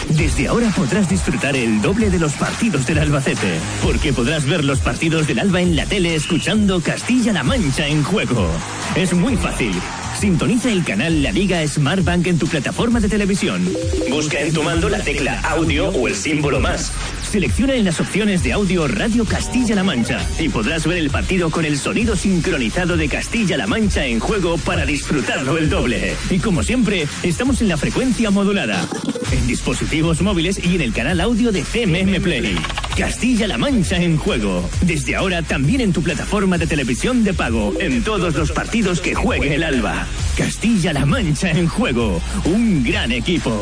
Desde 0.10 0.48
ahora 0.48 0.70
podrás 0.76 1.10
disfrutar 1.10 1.56
el 1.56 1.82
doble 1.82 2.10
de 2.10 2.20
los 2.20 2.34
partidos 2.34 2.88
del 2.88 3.00
Albacete, 3.00 3.60
porque 3.84 4.14
podrás 4.14 4.46
ver 4.46 4.64
los 4.64 4.80
partidos 4.80 5.28
del 5.28 5.40
Alba 5.40 5.62
en 5.62 5.76
la 5.76 5.86
tele 5.86 6.16
escuchando 6.16 6.82
Castilla-La 6.82 7.44
Mancha 7.44 7.88
en 7.88 8.04
juego. 8.04 8.50
Es 8.96 9.14
muy 9.14 9.36
fácil. 9.36 9.76
Sintoniza 10.20 10.70
el 10.70 10.84
canal 10.84 11.24
La 11.24 11.32
Liga 11.32 11.66
Smart 11.66 12.04
Bank 12.04 12.28
en 12.28 12.38
tu 12.38 12.46
plataforma 12.46 13.00
de 13.00 13.08
televisión. 13.08 13.66
Busca 14.10 14.42
en 14.42 14.54
tu 14.54 14.62
mando 14.64 14.90
la 14.90 15.00
tecla 15.00 15.40
audio 15.42 15.88
o 15.92 16.10
el 16.10 16.16
símbolo 16.16 16.60
más. 16.60 16.92
Selecciona 17.32 17.76
en 17.76 17.86
las 17.86 18.02
opciones 18.02 18.44
de 18.44 18.52
audio 18.52 18.86
Radio 18.90 19.24
Castilla-La 19.24 19.86
Mancha 19.86 20.20
y 20.38 20.50
podrás 20.50 20.86
ver 20.86 20.98
el 20.98 21.10
partido 21.10 21.50
con 21.50 21.64
el 21.64 21.78
sonido 21.78 22.18
sincronizado 22.18 22.98
de 22.98 23.08
Castilla-La 23.08 23.66
Mancha 23.66 24.06
en 24.06 24.20
juego 24.20 24.58
para 24.58 24.86
disfrutarlo 24.86 25.58
el 25.58 25.70
doble. 25.70 26.14
Y 26.30 26.40
como 26.40 26.64
siempre, 26.64 27.08
estamos 27.24 27.62
en 27.62 27.70
la 27.70 27.78
frecuencia 27.78 28.30
modulada, 28.30 28.86
en 29.32 29.48
dispositivos 29.48 30.22
móviles 30.22 30.60
y 30.62 30.76
en 30.76 30.82
el 30.82 30.92
canal 30.92 31.22
audio 31.22 31.54
de 31.54 31.64
CMM 31.64 32.22
Play. 32.22 32.58
Castilla-La 33.00 33.58
Mancha 33.58 33.96
en 33.96 34.18
juego. 34.18 34.70
Desde 34.82 35.16
ahora 35.16 35.42
también 35.42 35.80
en 35.80 35.94
tu 35.94 36.04
plataforma 36.04 36.58
de 36.58 36.68
televisión 36.68 37.24
de 37.24 37.34
pago, 37.34 37.74
en 37.80 38.04
todos 38.04 38.36
los 38.36 38.52
partidos 38.52 39.00
que 39.00 39.16
juegue 39.16 39.56
el 39.56 39.64
Alba. 39.64 40.06
Castilla-La 40.36 41.06
Mancha 41.06 41.50
en 41.50 41.70
juego. 41.70 42.22
Un 42.44 42.84
gran 42.84 43.14
equipo. 43.14 43.58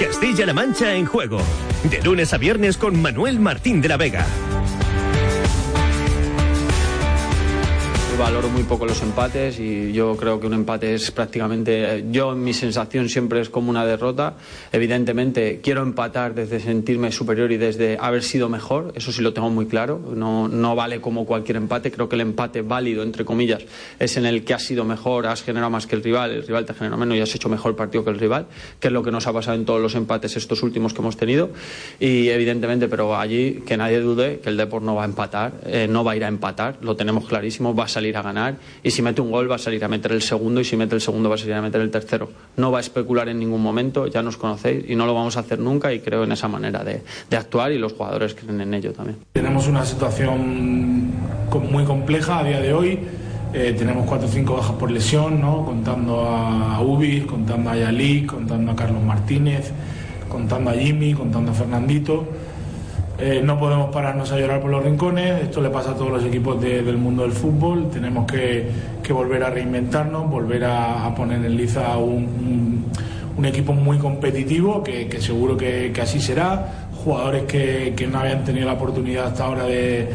Castilla-La 0.00 0.52
Mancha 0.52 0.96
en 0.96 1.06
juego. 1.06 1.38
De 1.88 2.02
lunes 2.02 2.32
a 2.34 2.38
viernes 2.38 2.76
con 2.76 3.00
Manuel 3.00 3.38
Martín 3.38 3.80
de 3.80 3.88
la 3.88 3.96
Vega. 3.96 4.26
Valoro 8.18 8.48
muy 8.48 8.62
poco 8.62 8.86
los 8.86 9.02
empates 9.02 9.58
y 9.58 9.92
yo 9.92 10.16
creo 10.16 10.38
que 10.38 10.46
un 10.46 10.54
empate 10.54 10.94
es 10.94 11.10
prácticamente, 11.10 12.04
yo 12.10 12.34
mi 12.34 12.52
sensación 12.52 13.08
siempre 13.08 13.40
es 13.40 13.48
como 13.48 13.70
una 13.70 13.84
derrota. 13.84 14.34
Evidentemente 14.72 15.60
quiero 15.62 15.82
empatar 15.82 16.34
desde 16.34 16.60
sentirme 16.60 17.10
superior 17.10 17.50
y 17.50 17.56
desde 17.56 17.96
haber 17.98 18.22
sido 18.22 18.48
mejor, 18.48 18.92
eso 18.94 19.10
sí 19.10 19.20
lo 19.20 19.32
tengo 19.32 19.50
muy 19.50 19.66
claro, 19.66 20.00
no, 20.14 20.46
no 20.48 20.76
vale 20.76 21.00
como 21.00 21.26
cualquier 21.26 21.56
empate, 21.56 21.90
creo 21.90 22.08
que 22.08 22.14
el 22.14 22.20
empate 22.20 22.62
válido, 22.62 23.02
entre 23.02 23.24
comillas, 23.24 23.62
es 23.98 24.16
en 24.16 24.26
el 24.26 24.44
que 24.44 24.54
has 24.54 24.62
sido 24.62 24.84
mejor, 24.84 25.26
has 25.26 25.42
generado 25.42 25.70
más 25.70 25.86
que 25.86 25.96
el 25.96 26.02
rival, 26.02 26.30
el 26.30 26.46
rival 26.46 26.66
te 26.66 26.74
genera 26.74 26.96
menos 26.96 27.16
y 27.16 27.20
has 27.20 27.34
hecho 27.34 27.48
mejor 27.48 27.74
partido 27.74 28.04
que 28.04 28.10
el 28.10 28.18
rival, 28.18 28.46
que 28.78 28.88
es 28.88 28.92
lo 28.92 29.02
que 29.02 29.10
nos 29.10 29.26
ha 29.26 29.32
pasado 29.32 29.56
en 29.56 29.64
todos 29.64 29.80
los 29.80 29.94
empates 29.96 30.36
estos 30.36 30.62
últimos 30.62 30.94
que 30.94 31.00
hemos 31.00 31.16
tenido 31.16 31.50
y 31.98 32.28
evidentemente, 32.28 32.86
pero 32.86 33.16
allí 33.16 33.62
que 33.66 33.76
nadie 33.76 34.00
dude 34.00 34.38
que 34.40 34.50
el 34.50 34.56
Deport 34.56 34.84
no 34.84 34.94
va 34.94 35.02
a 35.02 35.06
empatar, 35.06 35.52
eh, 35.66 35.88
no 35.90 36.04
va 36.04 36.12
a 36.12 36.16
ir 36.16 36.24
a 36.24 36.28
empatar, 36.28 36.78
lo 36.80 36.94
tenemos 36.94 37.26
clarísimo, 37.26 37.74
va 37.74 37.84
a 37.84 37.88
salir 37.88 38.03
salir 38.04 38.16
a 38.18 38.22
ganar 38.22 38.56
y 38.82 38.90
si 38.90 39.00
mete 39.00 39.22
un 39.22 39.30
gol 39.30 39.50
va 39.50 39.56
a 39.56 39.58
salir 39.58 39.82
a 39.84 39.88
meter 39.88 40.12
el 40.12 40.20
segundo 40.20 40.60
y 40.60 40.64
si 40.64 40.76
mete 40.76 40.94
el 40.94 41.00
segundo 41.00 41.28
va 41.28 41.36
a 41.36 41.38
salir 41.38 41.54
a 41.54 41.62
meter 41.62 41.80
el 41.80 41.90
tercero. 41.90 42.28
No 42.56 42.70
va 42.70 42.78
a 42.78 42.80
especular 42.80 43.28
en 43.28 43.38
ningún 43.38 43.62
momento, 43.62 44.06
ya 44.06 44.22
nos 44.22 44.36
conocéis 44.36 44.84
y 44.88 44.94
no 44.94 45.06
lo 45.06 45.14
vamos 45.14 45.36
a 45.36 45.40
hacer 45.40 45.58
nunca 45.58 45.92
y 45.92 46.00
creo 46.00 46.24
en 46.24 46.32
esa 46.32 46.48
manera 46.48 46.84
de, 46.84 47.02
de 47.30 47.36
actuar 47.36 47.72
y 47.72 47.78
los 47.78 47.94
jugadores 47.94 48.34
creen 48.34 48.60
en 48.60 48.74
ello 48.74 48.92
también. 48.92 49.18
Tenemos 49.32 49.66
una 49.68 49.84
situación 49.86 51.12
muy 51.70 51.84
compleja 51.84 52.40
a 52.40 52.44
día 52.44 52.60
de 52.60 52.74
hoy. 52.74 52.98
Eh, 53.54 53.74
tenemos 53.78 54.06
cuatro 54.06 54.26
o 54.26 54.30
cinco 54.30 54.56
bajas 54.56 54.72
por 54.72 54.90
lesión, 54.90 55.40
¿no? 55.40 55.64
contando 55.64 56.20
a 56.20 56.80
Ubis, 56.82 57.24
contando 57.24 57.70
a 57.70 57.76
Yalí, 57.76 58.26
contando 58.26 58.72
a 58.72 58.76
Carlos 58.76 59.02
Martínez, 59.02 59.70
contando 60.28 60.70
a 60.70 60.74
Jimmy, 60.74 61.14
contando 61.14 61.52
a 61.52 61.54
Fernandito. 61.54 62.26
Eh, 63.16 63.40
no 63.44 63.58
podemos 63.58 63.92
pararnos 63.92 64.32
a 64.32 64.38
llorar 64.38 64.60
por 64.60 64.70
los 64.70 64.82
rincones, 64.82 65.44
esto 65.44 65.60
le 65.60 65.70
pasa 65.70 65.92
a 65.92 65.94
todos 65.94 66.10
los 66.10 66.24
equipos 66.24 66.60
del 66.60 66.96
mundo 66.96 67.22
del 67.22 67.30
fútbol, 67.30 67.88
tenemos 67.88 68.26
que, 68.26 68.68
volver 69.08 69.44
a 69.44 69.50
reinventarnos, 69.50 70.28
volver 70.28 70.64
a, 70.64 71.14
poner 71.14 71.44
en 71.44 71.56
liza 71.56 71.96
un, 71.96 72.90
equipo 73.44 73.72
muy 73.72 73.98
competitivo, 73.98 74.82
que, 74.82 75.08
seguro 75.20 75.56
que, 75.56 75.92
así 76.02 76.20
será, 76.20 76.88
jugadores 77.04 77.44
que, 77.44 78.08
no 78.10 78.18
habían 78.18 78.42
tenido 78.42 78.66
la 78.66 78.72
oportunidad 78.72 79.26
hasta 79.26 79.44
ahora 79.44 79.64
de, 79.64 80.08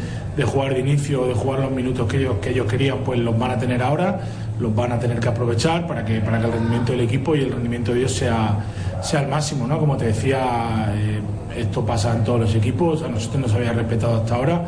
jugar 0.44 0.74
de 0.74 0.80
inicio 0.80 1.22
o 1.22 1.26
de 1.26 1.34
jugar 1.34 1.60
los 1.60 1.70
minutos 1.70 2.06
que 2.06 2.18
ellos, 2.18 2.36
que 2.42 2.50
ellos 2.50 2.66
querían, 2.66 2.98
pues 2.98 3.18
los 3.18 3.38
van 3.38 3.52
a 3.52 3.58
tener 3.58 3.82
ahora, 3.82 4.20
los 4.60 4.74
van 4.74 4.92
a 4.92 4.98
tener 4.98 5.18
que 5.18 5.28
aprovechar 5.28 5.86
para 5.86 6.04
que, 6.04 6.20
para 6.20 6.38
que 6.38 6.46
el 6.46 6.52
rendimiento 6.52 6.92
del 6.92 7.00
equipo 7.00 7.34
y 7.34 7.40
el 7.40 7.52
rendimiento 7.52 7.92
de 7.92 8.00
ellos 8.00 8.12
sea, 8.12 8.58
sea 9.02 9.22
el 9.22 9.28
máximo, 9.28 9.66
¿no? 9.66 9.78
Como 9.78 9.96
te 9.96 10.06
decía... 10.06 10.94
Eh, 10.96 11.20
esto 11.56 11.84
pasa 11.84 12.14
en 12.14 12.24
todos 12.24 12.40
los 12.40 12.54
equipos, 12.54 13.02
a 13.02 13.08
nosotros 13.08 13.42
nos 13.42 13.54
había 13.54 13.72
respetado 13.72 14.16
hasta 14.16 14.34
ahora, 14.34 14.64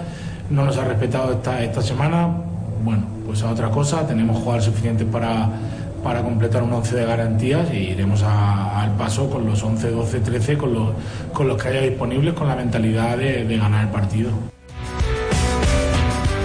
no 0.50 0.64
nos 0.64 0.76
ha 0.76 0.84
respetado 0.84 1.32
esta, 1.32 1.62
esta 1.62 1.82
semana, 1.82 2.28
bueno, 2.84 3.04
pues 3.26 3.42
a 3.42 3.50
otra 3.50 3.70
cosa, 3.70 4.06
tenemos 4.06 4.38
jugadores 4.38 4.64
suficientes 4.64 5.06
para, 5.06 5.48
para 6.02 6.22
completar 6.22 6.62
un 6.62 6.72
11 6.72 6.96
de 6.96 7.06
garantías 7.06 7.72
y 7.72 7.76
iremos 7.76 8.22
al 8.22 8.90
paso 8.96 9.30
con 9.30 9.46
los 9.46 9.62
11, 9.62 9.90
12, 9.90 10.20
13, 10.20 10.58
con 10.58 10.74
los, 10.74 10.88
con 11.32 11.48
los 11.48 11.62
que 11.62 11.68
haya 11.68 11.80
disponibles, 11.82 12.34
con 12.34 12.48
la 12.48 12.56
mentalidad 12.56 13.16
de, 13.16 13.44
de 13.44 13.56
ganar 13.56 13.84
el 13.84 13.90
partido. 13.90 14.30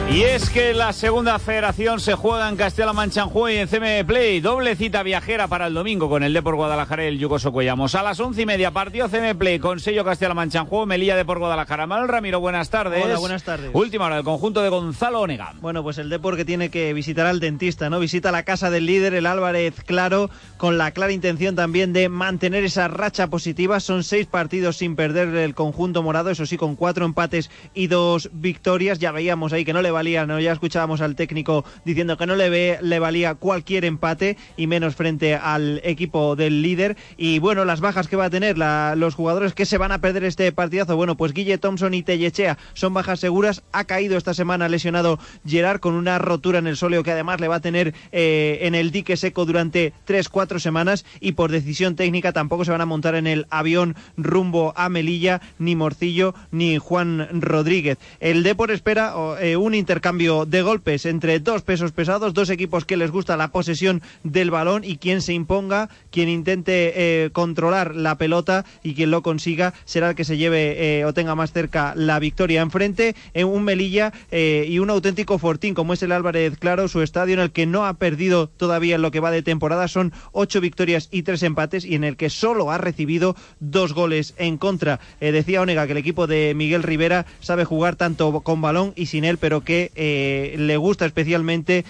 Y 0.10 0.24
es 0.24 0.50
que 0.50 0.74
la 0.74 0.94
segunda 0.94 1.38
federación 1.38 2.00
se 2.00 2.16
juega 2.16 2.48
en 2.48 2.56
Castilla-La 2.56 2.94
Mancha 2.94 3.24
en 3.24 3.28
juego 3.28 3.50
y 3.50 3.58
en 3.58 3.68
CM 3.68 4.06
Play. 4.06 4.40
Doble 4.40 4.76
cita 4.78 5.04
viajera 5.04 5.50
para 5.50 5.68
el 5.68 5.74
domingo 5.74 6.08
con 6.10 6.24
el 6.24 6.32
Depor 6.34 6.56
Guadalajara 6.56 7.04
y 7.04 7.08
el 7.08 7.20
Yugoso 7.20 7.52
Cuellamos. 7.52 7.94
A 7.94 8.02
las 8.04 8.18
once 8.22 8.42
y 8.42 8.46
media 8.46 8.72
partido 8.72 9.10
CM 9.10 9.36
Play 9.36 9.60
con 9.60 9.82
sello 9.82 10.06
Castilla-La 10.06 10.34
Mancha 10.34 10.60
en 10.60 10.66
juego. 10.66 10.86
Melilla 10.86 11.18
Depor 11.18 11.40
Guadalajara. 11.40 11.88
Manuel 11.88 12.08
Ramiro, 12.08 12.40
buenas 12.40 12.70
tardes. 12.70 13.04
Hola, 13.04 13.20
buenas 13.20 13.44
tardes. 13.44 13.70
Última 13.74 14.06
hora 14.06 14.16
del 14.16 14.24
conjunto 14.24 14.64
de 14.64 14.70
Gonzalo 14.70 15.20
Onega. 15.20 15.54
Bueno, 15.60 15.84
pues 15.84 15.98
el 15.98 16.10
Depor 16.10 16.38
que 16.38 16.46
tiene 16.46 16.70
que 16.70 16.94
visitar 16.94 17.26
al 17.28 17.42
dentista, 17.42 17.90
¿no? 17.90 18.00
Visita 18.00 18.32
la 18.32 18.44
casa 18.44 18.70
del 18.70 18.86
líder, 18.86 19.14
el 19.14 19.26
Álvarez 19.26 19.76
Claro, 19.86 20.30
con 20.56 20.78
la 20.78 20.92
clara 20.92 21.12
intención 21.12 21.56
también 21.56 21.92
de 21.92 22.08
mantener 22.08 22.64
esa 22.64 22.88
racha 22.88 23.28
positiva. 23.28 23.82
Son 23.82 24.06
seis 24.06 24.26
partidos 24.26 24.78
sin 24.78 24.96
perder 24.96 25.36
el 25.36 25.54
conjunto 25.54 26.02
morado, 26.02 26.30
eso 26.30 26.46
sí, 26.46 26.56
con 26.56 26.78
cuatro 26.78 27.06
empates 27.06 27.52
y 27.74 27.88
dos 27.88 28.30
victorias. 28.32 29.00
Ya 29.00 29.12
veíamos 29.12 29.52
ahí 29.52 29.66
que 29.66 29.74
no 29.74 29.82
le 29.82 29.97
valía, 29.98 30.28
¿no? 30.28 30.40
Ya 30.40 30.52
escuchábamos 30.52 31.02
al 31.02 31.16
técnico 31.16 31.66
diciendo 31.84 32.18
que 32.18 32.28
no 32.28 32.36
le, 32.36 32.52
ve, 32.52 32.78
le 32.82 33.00
valía 33.00 33.34
cualquier 33.34 33.84
empate 33.84 34.38
y 34.56 34.68
menos 34.68 34.96
frente 34.96 35.34
al 35.34 35.82
equipo 35.84 36.36
del 36.36 36.62
líder. 36.62 36.96
Y 37.18 37.40
bueno, 37.40 37.66
las 37.66 37.82
bajas 37.82 38.08
que 38.08 38.16
va 38.16 38.26
a 38.26 38.30
tener 38.30 38.60
los 38.60 39.16
jugadores 39.16 39.56
que 39.56 39.66
se 39.66 39.80
van 39.80 39.92
a 39.92 40.00
perder 40.00 40.24
este 40.24 40.52
partidazo. 40.52 40.96
Bueno, 40.96 41.18
pues 41.18 41.34
Guille 41.34 41.58
Thompson 41.58 41.96
y 41.96 42.04
Tellechea 42.04 42.60
son 42.76 42.94
bajas 42.94 43.20
seguras. 43.20 43.64
Ha 43.72 43.86
caído 43.86 44.18
esta 44.18 44.36
semana 44.36 44.70
lesionado 44.70 45.18
Gerard 45.44 45.80
con 45.80 45.96
una 45.96 46.20
rotura 46.20 46.60
en 46.60 46.68
el 46.68 46.78
sóleo 46.78 47.02
que 47.02 47.12
además 47.12 47.42
le 47.42 47.48
va 47.48 47.56
a 47.56 47.62
tener 47.62 47.96
eh, 48.12 48.60
en 48.62 48.76
el 48.76 48.92
dique 48.92 49.18
seco 49.18 49.46
durante 49.46 49.94
3-4 50.08 50.60
semanas. 50.60 51.06
Y 51.20 51.32
por 51.32 51.50
decisión 51.50 51.96
técnica 51.96 52.34
tampoco 52.34 52.66
se 52.66 52.72
van 52.72 52.82
a 52.82 52.86
montar 52.86 53.16
en 53.16 53.26
el 53.26 53.48
avión 53.50 53.96
rumbo 54.16 54.74
a 54.76 54.90
Melilla 54.90 55.42
ni 55.58 55.76
Morcillo 55.76 56.36
ni 56.52 56.78
Juan 56.78 57.42
Rodríguez. 57.42 57.98
El 58.20 58.44
Depor 58.44 58.70
espera 58.70 59.16
eh, 59.42 59.58
un 59.58 59.74
intercambio 59.88 60.46
de 60.46 60.64
golpes 60.64 61.06
entre 61.06 61.40
dos 61.40 61.62
pesos 61.62 61.94
pesados, 61.94 62.34
dos 62.34 62.50
equipos 62.50 62.84
que 62.84 62.98
les 62.98 63.10
gusta 63.10 63.38
la 63.38 63.54
posesión 63.54 64.02
del 64.26 64.52
balón 64.52 64.84
y 64.84 64.98
quien 64.98 65.22
se 65.22 65.32
imponga, 65.32 65.88
quien 66.12 66.28
intente 66.28 66.92
eh, 66.98 67.30
controlar 67.32 67.96
la 67.96 68.18
pelota 68.18 68.66
y 68.84 68.96
quien 68.96 69.12
lo 69.12 69.22
consiga 69.22 69.74
será 69.86 70.10
el 70.10 70.16
que 70.18 70.26
se 70.26 70.36
lleve 70.36 71.00
eh, 71.00 71.06
o 71.06 71.14
tenga 71.14 71.36
más 71.36 71.54
cerca 71.54 71.94
la 71.96 72.20
victoria 72.20 72.62
enfrente 72.62 73.16
en 73.34 73.48
un 73.48 73.64
Melilla 73.64 74.12
eh, 74.30 74.66
y 74.68 74.80
un 74.80 74.90
auténtico 74.90 75.38
fortín 75.38 75.74
como 75.74 75.94
es 75.94 76.04
el 76.04 76.12
Álvarez 76.12 76.58
Claro, 76.58 76.90
su 76.90 77.02
estadio 77.02 77.36
en 77.36 77.40
el 77.40 77.52
que 77.52 77.66
no 77.66 77.86
ha 77.86 77.94
perdido 77.94 78.50
todavía 78.50 78.96
en 78.96 79.02
lo 79.02 79.12
que 79.12 79.22
va 79.22 79.32
de 79.32 79.42
temporada, 79.42 79.88
son 79.88 80.12
ocho 80.34 80.60
victorias 80.60 81.08
y 81.12 81.24
tres 81.24 81.44
empates 81.44 81.86
y 81.86 81.96
en 81.96 82.04
el 82.04 82.18
que 82.18 82.30
solo 82.30 82.72
ha 82.72 82.78
recibido 82.78 83.38
dos 83.62 83.94
goles 83.94 84.34
en 84.38 84.58
contra. 84.58 85.00
decía 85.22 85.62
Onega 85.62 85.86
que 85.86 85.94
el 85.94 85.98
equipo 85.98 86.28
de 86.28 86.52
Miguel 86.58 86.84
Rivera 86.84 87.26
sabe 87.40 87.64
jugar 87.64 87.96
tanto 87.96 88.42
con 88.42 88.60
balón 88.60 88.92
y 88.98 89.06
sin 89.06 89.24
él, 89.24 89.38
pero 89.38 89.62
que 89.62 89.77
le 89.96 90.78
gusta 90.78 91.06
especialmente 91.06 91.86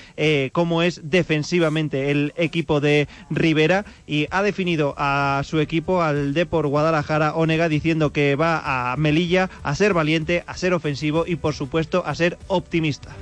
cómo 0.51 0.81
es 0.81 1.01
defensivamente 1.03 2.11
el 2.11 2.33
equipo 2.37 2.79
de 2.79 3.07
Rivera 3.29 3.85
y 4.05 4.27
ha 4.31 4.41
definido 4.43 4.93
a 4.97 5.41
su 5.43 5.59
equipo, 5.59 6.01
al 6.01 6.33
Depor 6.33 6.67
Guadalajara 6.67 7.35
Onega, 7.35 7.69
diciendo 7.69 8.11
que 8.11 8.35
va 8.35 8.91
a 8.91 8.97
Melilla 8.97 9.49
a 9.63 9.75
ser 9.75 9.93
valiente, 9.93 10.43
a 10.47 10.57
ser 10.57 10.73
ofensivo 10.73 11.25
y 11.27 11.35
por 11.35 11.53
supuesto 11.53 12.03
a 12.05 12.15
ser 12.15 12.37
optimista. 12.47 13.15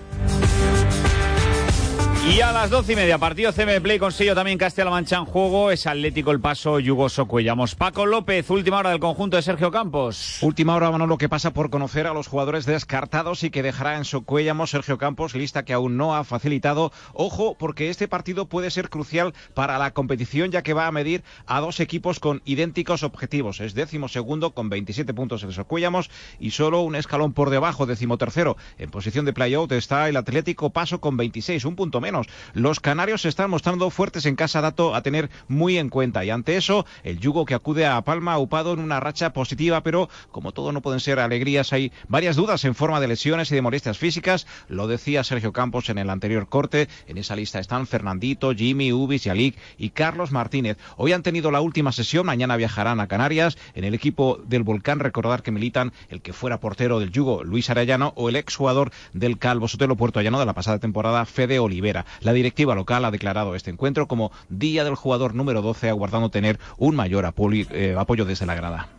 Y 2.28 2.42
a 2.42 2.52
las 2.52 2.72
doce 2.72 2.94
y 2.94 2.96
media, 2.96 3.20
partido 3.20 3.52
CM 3.52 3.80
Play 3.82 4.00
con 4.00 4.12
sello 4.12 4.34
también 4.34 4.58
Castilla-La 4.58 4.90
Mancha 4.90 5.18
en 5.18 5.26
juego. 5.26 5.70
Es 5.70 5.86
Atlético 5.86 6.32
el 6.32 6.42
paso, 6.42 6.80
Yugo 6.80 7.08
Socuellamos. 7.08 7.76
Paco 7.76 8.08
López, 8.08 8.50
última 8.50 8.80
hora 8.80 8.90
del 8.90 9.00
conjunto 9.00 9.38
de 9.38 9.44
Sergio 9.44 9.70
Campos. 9.70 10.40
Última 10.42 10.76
hora, 10.76 10.90
Manolo, 10.90 11.20
que 11.20 11.30
pasa 11.30 11.54
por 11.54 11.70
conocer 11.70 12.08
a 12.08 12.16
los 12.16 12.28
jugadores 12.28 12.66
descartados 12.66 13.44
y 13.44 13.52
que 13.52 13.62
dejará 13.62 13.96
en 13.96 14.06
Socuellamos 14.06 14.72
Sergio 14.72 14.98
Campos, 14.98 15.36
lista 15.36 15.64
que 15.64 15.74
aún 15.74 15.98
no 15.98 16.16
ha 16.16 16.24
facilitado. 16.24 16.92
Ojo, 17.14 17.56
porque 17.60 17.92
este 17.92 18.08
partido 18.08 18.48
puede 18.48 18.72
ser 18.72 18.90
crucial 18.90 19.36
para 19.54 19.78
la 19.78 19.92
competición, 19.92 20.50
ya 20.50 20.64
que 20.64 20.74
va 20.74 20.88
a 20.88 20.92
medir 20.92 21.24
a 21.46 21.62
dos 21.62 21.80
equipos 21.80 22.20
con 22.20 22.42
idénticos 22.44 23.04
objetivos. 23.04 23.62
Es 23.62 23.76
décimo 23.76 24.08
segundo 24.08 24.56
con 24.56 24.70
27 24.70 25.14
puntos 25.14 25.44
el 25.44 25.54
Socuellamos 25.54 26.10
y 26.40 26.52
solo 26.52 26.82
un 26.82 26.96
escalón 26.96 27.34
por 27.34 27.52
debajo, 27.52 27.86
décimo 27.86 28.18
tercero. 28.18 28.58
En 28.80 28.90
posición 28.90 29.26
de 29.26 29.34
playout 29.34 29.72
está 29.74 30.10
el 30.10 30.18
Atlético 30.18 30.72
Paso 30.72 31.00
con 31.00 31.18
26, 31.18 31.64
un 31.66 31.76
punto 31.76 32.02
menos. 32.02 32.15
Los 32.54 32.80
canarios 32.80 33.22
se 33.22 33.30
están 33.30 33.50
mostrando 33.50 33.90
fuertes 33.90 34.26
en 34.26 34.36
casa, 34.36 34.62
dato 34.62 34.96
a 34.96 35.02
tener 35.02 35.30
muy 35.48 35.78
en 35.78 35.90
cuenta. 35.90 36.24
Y 36.24 36.30
ante 36.30 36.58
eso, 36.58 36.86
el 37.04 37.20
yugo 37.20 37.46
que 37.46 37.54
acude 37.54 37.86
a 37.86 38.02
Palma, 38.02 38.38
upado 38.38 38.74
en 38.74 38.80
una 38.80 39.00
racha 39.00 39.34
positiva, 39.34 39.82
pero 39.82 40.10
como 40.32 40.52
todo 40.52 40.72
no 40.72 40.82
pueden 40.82 41.00
ser 41.00 41.20
alegrías, 41.20 41.74
hay 41.74 41.92
varias 42.08 42.36
dudas 42.36 42.64
en 42.66 42.76
forma 42.76 43.00
de 43.00 43.08
lesiones 43.08 43.52
y 43.52 43.56
de 43.56 43.62
molestias 43.62 43.98
físicas. 43.98 44.48
Lo 44.68 44.88
decía 44.88 45.24
Sergio 45.24 45.54
Campos 45.54 45.90
en 45.90 45.98
el 45.98 46.10
anterior 46.10 46.48
corte. 46.48 46.88
En 47.08 47.18
esa 47.18 47.36
lista 47.36 47.60
están 47.60 47.88
Fernandito, 47.88 48.54
Jimmy, 48.54 48.92
Ubis, 48.92 49.24
Yalik 49.24 49.58
y 49.78 49.90
Carlos 49.90 50.32
Martínez. 50.32 50.78
Hoy 50.98 51.14
han 51.14 51.24
tenido 51.24 51.52
la 51.52 51.62
última 51.62 51.92
sesión, 51.92 52.26
mañana 52.26 52.58
viajarán 52.58 53.00
a 53.00 53.08
Canarias. 53.08 53.58
En 53.74 53.84
el 53.84 53.94
equipo 53.94 54.40
del 54.46 54.64
Volcán, 54.64 55.00
recordar 55.00 55.44
que 55.44 55.52
militan 55.52 55.94
el 56.10 56.22
que 56.22 56.34
fuera 56.34 56.60
portero 56.60 57.00
del 57.00 57.12
yugo, 57.12 57.44
Luis 57.44 57.70
Arellano, 57.70 58.14
o 58.16 58.30
el 58.30 58.36
exjugador 58.36 58.92
del 59.14 59.38
Calvo 59.38 59.68
Sotelo 59.68 59.96
Puerto 59.96 60.22
Llano 60.22 60.40
de 60.40 60.46
la 60.46 60.54
pasada 60.54 60.80
temporada, 60.80 61.26
Fede 61.26 61.60
Olivera. 61.60 62.05
La 62.22 62.34
directiva 62.34 62.76
local 62.76 63.06
ha 63.06 63.12
declarado 63.12 63.56
este 63.56 63.72
encuentro 63.72 64.08
como 64.08 64.32
Día 64.50 64.84
del 64.84 64.96
Jugador 64.96 65.36
número 65.36 65.62
12, 65.62 65.90
aguardando 65.90 66.30
tener 66.30 66.60
un 66.78 66.96
mayor 66.96 67.26
eh, 67.72 67.96
apoyo 67.98 68.26
desde 68.26 68.46
la 68.46 68.56
grada. 68.56 68.90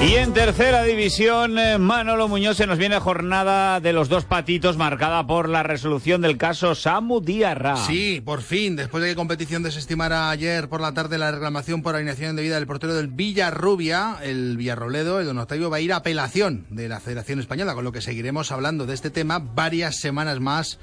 Y 0.00 0.14
en 0.14 0.32
tercera 0.32 0.84
división, 0.84 1.58
eh, 1.58 1.76
Manolo 1.76 2.28
Muñoz 2.28 2.56
se 2.56 2.68
nos 2.68 2.78
viene 2.78 3.00
jornada 3.00 3.80
de 3.80 3.92
los 3.92 4.08
dos 4.08 4.24
patitos 4.24 4.76
marcada 4.76 5.26
por 5.26 5.48
la 5.48 5.64
resolución 5.64 6.22
del 6.22 6.36
caso 6.36 6.76
Samu 6.76 7.20
Diarra. 7.20 7.76
Sí, 7.76 8.22
por 8.24 8.42
fin, 8.42 8.76
después 8.76 9.02
de 9.02 9.10
que 9.10 9.16
competición 9.16 9.64
desestimara 9.64 10.30
ayer 10.30 10.68
por 10.68 10.80
la 10.80 10.94
tarde 10.94 11.18
la 11.18 11.32
reclamación 11.32 11.82
por 11.82 11.96
alineación 11.96 12.36
de 12.36 12.42
vida 12.42 12.54
del 12.54 12.68
portero 12.68 12.94
del 12.94 13.08
Villarrubia, 13.08 14.18
el 14.22 14.56
Villarroledo, 14.56 15.18
el 15.18 15.26
Don 15.26 15.38
Octavio 15.38 15.68
va 15.68 15.78
a 15.78 15.80
ir 15.80 15.92
a 15.92 15.96
apelación 15.96 16.66
de 16.70 16.88
la 16.88 17.00
Federación 17.00 17.40
Española, 17.40 17.74
con 17.74 17.82
lo 17.82 17.90
que 17.90 18.00
seguiremos 18.00 18.52
hablando 18.52 18.86
de 18.86 18.94
este 18.94 19.10
tema 19.10 19.40
varias 19.40 19.96
semanas 19.96 20.38
más 20.38 20.78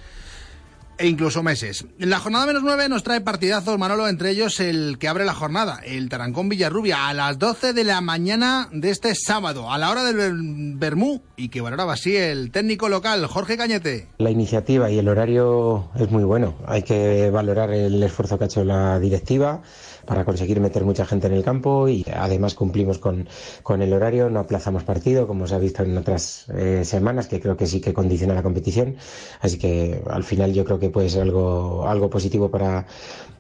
e 0.98 1.08
incluso 1.08 1.44
meses. 1.44 1.86
La 1.98 2.20
jornada 2.20 2.46
menos 2.46 2.64
nueve 2.64 2.88
nos 2.90 3.04
trae 3.04 3.22
partidazos, 3.22 3.78
Manolo, 3.78 4.08
entre 4.08 4.32
ellos 4.32 4.60
el 4.60 4.98
que 4.98 5.08
abre 5.08 5.26
la 5.26 5.34
jornada, 5.34 5.80
el 5.84 6.10
Tarancón 6.10 6.50
Villarrubia, 6.50 7.08
a 7.08 7.14
las 7.14 7.38
12 7.40 7.74
de 7.74 7.84
la 7.84 8.02
mañana 8.02 8.70
de 8.72 8.90
este 8.90 9.14
sábado, 9.16 9.72
a 9.72 9.78
la 9.78 9.90
hora 9.90 10.04
del 10.04 10.76
Bermú, 10.76 11.22
y 11.36 11.50
que 11.50 11.62
valoraba 11.62 11.94
así 11.94 12.16
el 12.16 12.52
técnico 12.52 12.90
local, 12.90 13.26
Jorge 13.28 13.58
Cañete. 13.58 14.08
La 14.18 14.32
iniciativa 14.32 14.90
y 14.90 15.00
el 15.00 15.08
horario 15.08 15.90
es 15.96 16.10
muy 16.10 16.24
bueno. 16.24 16.56
Hay 16.66 16.84
que 16.84 17.30
valorar 17.30 17.72
el 17.72 18.02
esfuerzo 18.02 18.38
que 18.38 18.46
ha 18.46 18.48
hecho 18.48 18.64
la 18.64 19.00
directiva 19.00 19.62
para 20.06 20.26
conseguir 20.26 20.60
meter 20.60 20.84
mucha 20.84 21.06
gente 21.06 21.28
en 21.28 21.34
el 21.34 21.44
campo 21.44 21.88
y 21.88 22.06
además 22.14 22.56
cumplimos 22.56 23.00
con, 23.00 23.28
con 23.64 23.82
el 23.82 23.94
horario, 23.94 24.30
no 24.30 24.40
aplazamos 24.40 24.84
partido 24.84 25.28
como 25.28 25.48
se 25.48 25.56
ha 25.56 25.60
visto 25.60 25.84
en 25.84 25.98
otras 25.98 26.46
eh, 26.50 26.84
semanas, 26.86 27.28
que 27.28 27.40
creo 27.40 27.58
que 27.58 27.68
sí 27.68 27.82
que 27.82 27.94
condiciona 27.94 28.34
la 28.34 28.44
competición. 28.44 28.96
Así 29.42 29.58
que 29.58 30.02
al 30.10 30.24
final 30.24 30.54
yo 30.54 30.66
creo 30.66 30.80
que 30.80 30.90
puede 30.90 31.10
ser 31.10 31.24
algo, 31.24 31.88
algo 31.88 32.10
positivo 32.10 32.50
para, 32.50 32.86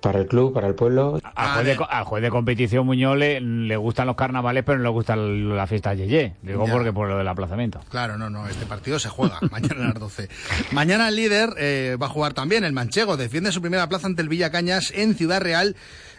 para 0.01 0.19
el 0.19 0.27
club, 0.27 0.53
para 0.53 0.67
el 0.67 0.75
pueblo. 0.75 1.19
Al 1.35 2.03
juez 2.05 2.21
de, 2.21 2.29
competición 2.29 2.85
Muñoz 2.85 3.17
le, 3.17 3.75
gustan 3.77 4.07
los 4.07 4.15
carnavales, 4.15 4.63
pero 4.63 4.77
no 4.77 4.83
le 4.83 4.89
gusta 4.89 5.15
la 5.15 5.65
fiesta 5.67 5.93
Yeye. 5.93 6.35
Digo 6.41 6.65
porque 6.71 6.93
por 6.93 7.07
lo 7.07 7.17
del 7.17 7.27
aplazamiento. 7.27 7.79
Claro, 7.89 8.17
no, 8.17 8.29
no, 8.29 8.47
este 8.47 8.65
partido 8.65 8.99
se 8.99 9.09
juega 9.09 9.39
mañana 9.51 9.85
a 9.85 9.87
las 9.89 9.99
12. 9.99 10.29
Mañana 10.71 11.09
el 11.09 11.15
líder 11.15 11.49
eh, 11.57 11.97
va 12.01 12.05
a 12.07 12.09
jugar 12.09 12.33
también, 12.33 12.63
el 12.63 12.73
Manchego, 12.73 13.17
defiende 13.17 13.51
su 13.51 13.61
primera 13.61 13.89
plaza 13.89 14.07
ante 14.07 14.21
el 14.21 14.29
Villacañas 14.29 14.91
en 14.95 15.15
Ciudad 15.15 15.41
Real. 15.41 15.75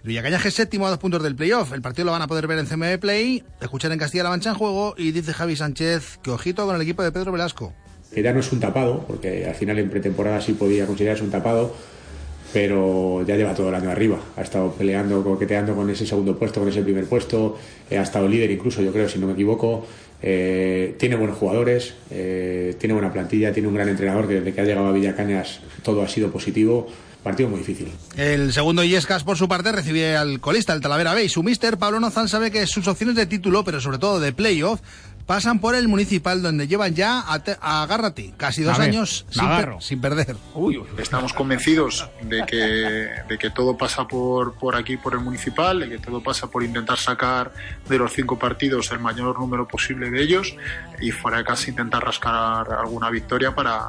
Villacañas 0.07 0.47
es 0.47 0.55
séptimo 0.55 0.87
a 0.87 0.91
dos 0.91 1.01
puntos 1.01 1.21
del 1.21 1.35
playoff. 1.35 1.73
El 1.73 1.83
partido 1.83 2.05
lo 2.05 2.13
van 2.13 2.23
a 2.23 2.29
poder 2.29 2.47
ver 2.47 2.61
en 2.61 2.67
CMB 2.67 3.01
Play, 3.01 3.43
escuchar 3.61 3.91
en 3.91 3.99
Castilla-La 3.99 4.31
Mancha 4.31 4.51
en 4.51 4.55
juego 4.55 4.95
y 4.97 5.11
dice 5.11 5.33
Javi 5.33 5.57
Sánchez 5.57 6.21
que 6.23 6.31
ojito 6.31 6.65
con 6.65 6.77
el 6.77 6.83
equipo 6.83 7.03
de 7.03 7.11
Pedro 7.11 7.33
Velasco. 7.33 7.73
Que 8.15 8.23
ya 8.23 8.33
no 8.33 8.39
es 8.39 8.53
un 8.53 8.61
tapado, 8.61 9.05
porque 9.05 9.47
al 9.47 9.57
final 9.57 9.81
en 9.81 9.91
pretemporada 9.91 10.41
sí 10.41 10.53
podía 10.53 10.87
considerarse 10.87 11.25
un 11.25 11.33
tapado, 11.33 11.75
pero 12.53 13.25
ya 13.27 13.35
lleva 13.35 13.53
todo 13.55 13.69
el 13.69 13.75
año 13.75 13.91
arriba. 13.91 14.21
Ha 14.37 14.43
estado 14.43 14.73
peleando, 14.75 15.25
coqueteando 15.25 15.75
con 15.75 15.91
ese 15.91 16.07
segundo 16.07 16.39
puesto, 16.39 16.61
con 16.61 16.69
ese 16.69 16.83
primer 16.83 17.07
puesto, 17.07 17.59
eh, 17.91 17.99
ha 17.99 18.03
estado 18.03 18.29
líder 18.29 18.53
incluso, 18.53 18.83
yo 18.83 18.93
creo, 18.93 19.09
si 19.09 19.19
no 19.19 19.27
me 19.27 19.33
equivoco. 19.33 19.89
Eh, 20.23 20.95
tiene 21.01 21.17
buenos 21.17 21.37
jugadores, 21.37 21.95
eh, 22.13 22.77
tiene 22.79 22.95
buena 22.95 23.13
plantilla, 23.13 23.53
tiene 23.53 23.67
un 23.67 23.75
gran 23.75 23.89
entrenador 23.89 24.29
que 24.29 24.35
desde 24.35 24.53
que 24.53 24.61
ha 24.61 24.65
llegado 24.65 24.87
a 24.87 24.93
Villacañas 24.93 25.63
todo 25.83 26.03
ha 26.03 26.09
sido 26.09 26.31
positivo 26.31 26.87
partido 27.27 27.49
muy 27.49 27.59
difícil. 27.59 27.93
El 28.17 28.53
segundo 28.53 28.85
Iescas, 28.85 29.25
por 29.25 29.37
su 29.37 29.49
parte, 29.49 29.73
recibe 29.73 30.17
al 30.17 30.39
colista, 30.39 30.73
el 30.73 30.81
Talavera 30.81 31.13
Bay. 31.13 31.29
Su 31.29 31.43
mister, 31.43 31.77
Pablo 31.77 31.99
Nozal, 31.99 32.29
sabe 32.29 32.53
que 32.53 32.69
sus 32.69 32.87
opciones 32.87 33.17
de 33.17 33.27
título, 33.27 33.65
pero 33.65 33.81
sobre 33.81 33.99
todo 33.99 34.21
de 34.21 34.33
playoff, 34.33 34.81
pasan 35.27 35.59
por 35.59 35.75
el 35.75 35.89
municipal 35.89 36.41
donde 36.41 36.69
llevan 36.69 36.95
ya, 36.95 37.21
a, 37.21 37.83
agárrate, 37.83 38.33
casi 38.37 38.63
dos 38.63 38.79
años 38.79 39.27
sin, 39.81 40.01
perder. 40.01 40.37
Estamos 40.99 41.33
convencidos 41.33 42.09
de 42.23 42.47
que, 42.47 42.57
de 43.29 43.39
que 43.39 43.51
todo 43.51 43.77
pasa 43.77 44.07
por, 44.07 44.55
por 44.55 44.77
aquí, 44.77 44.97
por 44.97 45.15
el 45.15 45.21
municipal, 45.21 45.81
de 45.81 45.89
que 45.89 45.99
todo 45.99 46.23
pasa 46.23 46.47
por 46.47 46.63
intentar 46.63 46.99
sacar 46.99 47.53
de 47.89 47.99
los 47.99 48.13
cinco 48.13 48.39
partidos 48.39 48.91
el 48.93 49.01
mayor 49.01 49.39
número 49.39 49.67
posible 49.67 50.11
de 50.11 50.23
ellos 50.23 50.55
y 51.01 51.11
fuera 51.11 51.39
de 51.39 51.45
casa 51.45 51.71
intentar 51.71 52.05
rascar 52.05 52.73
alguna 52.73 53.11
victoria 53.11 53.55
para, 53.55 53.83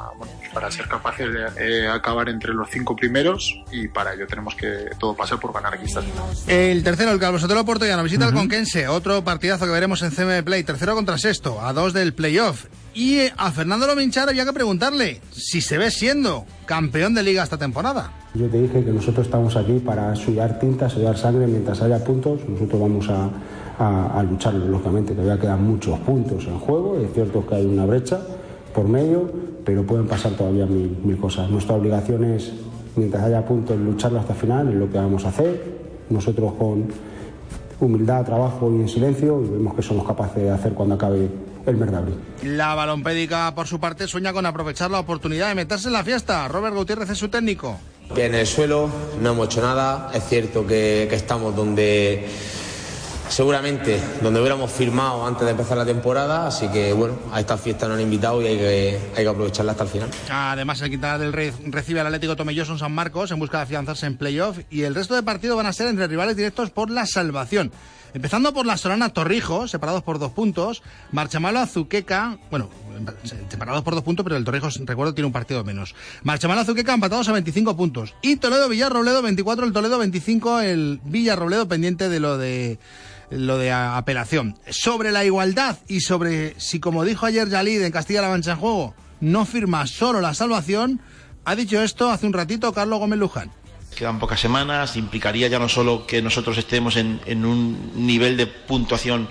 para 0.52 0.70
ser 0.70 0.88
capaces 0.88 1.28
de 1.32 1.84
eh, 1.84 1.88
acabar 1.88 2.28
entre 2.28 2.52
los 2.52 2.68
cinco 2.70 2.96
primeros 2.96 3.54
y 3.70 3.88
para 3.88 4.14
ello 4.14 4.26
tenemos 4.26 4.54
que 4.54 4.90
todo 4.98 5.14
pasar 5.14 5.38
por 5.38 5.52
ganar 5.52 5.74
aquí 5.74 5.84
esta 5.84 6.02
El 6.46 6.82
tercero, 6.82 7.12
el 7.12 7.20
Calvo 7.20 7.38
Sotelo 7.38 7.64
Porto, 7.64 7.86
ya 7.86 7.96
no 7.96 8.02
visita 8.02 8.26
al 8.26 8.34
Conquense, 8.34 8.88
otro 8.88 9.22
partidazo 9.22 9.66
que 9.66 9.72
veremos 9.72 10.02
en 10.02 10.10
CM 10.10 10.42
Play, 10.42 10.64
tercero 10.64 10.94
contra 10.94 11.16
esto, 11.28 11.60
a 11.60 11.72
dos 11.72 11.92
del 11.92 12.14
playoff. 12.14 12.66
Y 12.94 13.18
eh, 13.18 13.32
a 13.36 13.52
Fernando 13.52 13.86
Lominchar 13.86 14.28
había 14.28 14.44
que 14.44 14.52
preguntarle 14.52 15.20
si 15.30 15.60
se 15.60 15.78
ve 15.78 15.90
siendo 15.90 16.44
campeón 16.66 17.14
de 17.14 17.22
liga 17.22 17.42
esta 17.42 17.58
temporada. 17.58 18.12
Yo 18.34 18.48
te 18.48 18.60
dije 18.60 18.84
que 18.84 18.90
nosotros 18.90 19.26
estamos 19.26 19.56
aquí 19.56 19.78
para 19.78 20.14
sudar 20.16 20.58
tinta, 20.58 20.88
sudar 20.88 21.16
sangre 21.16 21.46
mientras 21.46 21.80
haya 21.80 22.02
puntos. 22.02 22.40
Nosotros 22.48 22.80
vamos 22.80 23.08
a, 23.08 24.18
a, 24.18 24.22
luchar, 24.22 24.54
lógicamente. 24.54 25.14
Todavía 25.14 25.40
quedan 25.40 25.62
muchos 25.62 25.98
puntos 26.00 26.44
en 26.46 26.58
juego. 26.58 26.98
Es 26.98 27.12
cierto 27.12 27.46
que 27.46 27.54
hay 27.54 27.66
una 27.66 27.86
brecha 27.86 28.20
por 28.74 28.88
medio, 28.88 29.30
pero 29.64 29.84
pueden 29.84 30.06
pasar 30.06 30.32
todavía 30.32 30.66
mil, 30.66 30.96
mil 31.04 31.18
cosas. 31.18 31.48
Nuestra 31.50 31.76
obligación 31.76 32.24
es, 32.24 32.52
mientras 32.96 33.22
haya 33.22 33.44
puntos, 33.44 33.78
lucharlo 33.78 34.18
hasta 34.18 34.32
el 34.32 34.38
final, 34.38 34.68
es 34.68 34.74
lo 34.74 34.90
que 34.90 34.98
vamos 34.98 35.24
a 35.24 35.28
hacer. 35.28 35.78
Nosotros 36.10 36.54
con 36.58 36.88
humildad, 37.80 38.24
trabajo 38.24 38.72
y 38.72 38.80
en 38.80 38.88
silencio 38.88 39.42
y 39.42 39.48
vemos 39.48 39.74
que 39.74 39.82
somos 39.82 40.06
capaces 40.06 40.42
de 40.42 40.50
hacer 40.50 40.72
cuando 40.72 40.94
acabe 40.96 41.28
el 41.66 41.76
mes 41.76 41.90
de 41.90 41.96
abril. 41.96 42.14
La 42.42 42.74
balompédica, 42.74 43.54
por 43.54 43.66
su 43.66 43.78
parte, 43.78 44.06
sueña 44.06 44.32
con 44.32 44.46
aprovechar 44.46 44.90
la 44.90 45.00
oportunidad 45.00 45.48
de 45.48 45.54
meterse 45.54 45.88
en 45.88 45.92
la 45.92 46.04
fiesta. 46.04 46.48
Robert 46.48 46.74
Gutiérrez 46.74 47.10
es 47.10 47.18
su 47.18 47.28
técnico. 47.28 47.78
En 48.16 48.34
el 48.34 48.46
suelo 48.46 48.88
no 49.20 49.30
hemos 49.30 49.46
hecho 49.46 49.60
nada. 49.60 50.10
Es 50.14 50.24
cierto 50.24 50.66
que, 50.66 51.04
estamos 51.12 51.54
donde 51.54 52.26
seguramente 53.28 54.00
donde 54.22 54.40
hubiéramos 54.40 54.70
firmado 54.70 55.26
antes 55.26 55.44
de 55.44 55.50
empezar 55.52 55.76
la 55.76 55.84
temporada, 55.84 56.46
así 56.46 56.68
que 56.68 56.92
bueno, 56.92 57.18
a 57.32 57.40
esta 57.40 57.56
fiesta 57.56 57.86
nos 57.86 57.96
han 57.96 58.02
invitado 58.02 58.42
y 58.42 58.46
hay 58.46 58.56
que, 58.56 59.00
hay 59.16 59.24
que 59.24 59.28
aprovecharla 59.28 59.72
hasta 59.72 59.84
el 59.84 59.90
final. 59.90 60.10
Además, 60.30 60.80
el 60.82 60.90
Quintana 60.90 61.18
del 61.18 61.32
Rey 61.32 61.52
recibe 61.66 62.00
al 62.00 62.06
Atlético 62.06 62.36
Tomelloso 62.36 62.72
en 62.72 62.78
San 62.78 62.92
Marcos 62.92 63.30
en 63.30 63.38
busca 63.38 63.58
de 63.58 63.64
afianzarse 63.64 64.06
en 64.06 64.16
playoff 64.16 64.58
y 64.70 64.82
el 64.82 64.94
resto 64.94 65.14
de 65.14 65.22
partidos 65.22 65.56
van 65.56 65.66
a 65.66 65.72
ser 65.72 65.88
entre 65.88 66.06
rivales 66.06 66.36
directos 66.36 66.70
por 66.70 66.90
la 66.90 67.06
salvación. 67.06 67.72
Empezando 68.14 68.54
por 68.54 68.64
la 68.64 68.76
Solana 68.76 69.10
Torrijos, 69.10 69.70
separados 69.70 70.02
por 70.02 70.18
dos 70.18 70.32
puntos. 70.32 70.82
Marchamalo 71.12 71.58
Azuqueca, 71.58 72.38
bueno, 72.50 72.70
separados 73.50 73.82
por 73.82 73.94
dos 73.94 74.02
puntos, 74.02 74.24
pero 74.24 74.36
el 74.36 74.44
Torrijos, 74.44 74.80
recuerdo, 74.84 75.14
tiene 75.14 75.26
un 75.26 75.32
partido 75.32 75.62
menos. 75.62 75.94
Marchamalo 76.22 76.62
Azuqueca 76.62 76.94
empatados 76.94 77.28
a 77.28 77.32
25 77.32 77.76
puntos. 77.76 78.14
Y 78.22 78.36
Toledo 78.36 78.68
Villarrobledo 78.68 79.20
24, 79.20 79.66
el 79.66 79.72
Toledo 79.72 79.98
25, 79.98 80.60
el 80.60 81.00
Villarrobledo 81.04 81.68
pendiente 81.68 82.08
de 82.08 82.20
lo 82.20 82.38
de 82.38 82.78
lo 83.30 83.58
de 83.58 83.72
apelación. 83.72 84.58
Sobre 84.68 85.12
la 85.12 85.24
igualdad 85.24 85.78
y 85.88 86.00
sobre 86.00 86.58
si, 86.58 86.80
como 86.80 87.04
dijo 87.04 87.26
ayer 87.26 87.48
Yalid 87.48 87.82
en 87.82 87.92
Castilla-La 87.92 88.28
Mancha 88.28 88.52
en 88.52 88.58
juego, 88.58 88.94
no 89.20 89.44
firma 89.44 89.86
solo 89.86 90.20
la 90.20 90.34
salvación, 90.34 91.00
ha 91.44 91.54
dicho 91.54 91.82
esto 91.82 92.10
hace 92.10 92.26
un 92.26 92.32
ratito 92.32 92.72
Carlos 92.72 92.98
Gómez 92.98 93.18
Luján. 93.18 93.50
Quedan 93.96 94.18
pocas 94.18 94.40
semanas, 94.40 94.96
implicaría 94.96 95.48
ya 95.48 95.58
no 95.58 95.68
solo 95.68 96.06
que 96.06 96.22
nosotros 96.22 96.56
estemos 96.58 96.96
en, 96.96 97.44
un 97.44 97.92
nivel 98.06 98.36
de 98.36 98.46
puntuación 98.46 99.28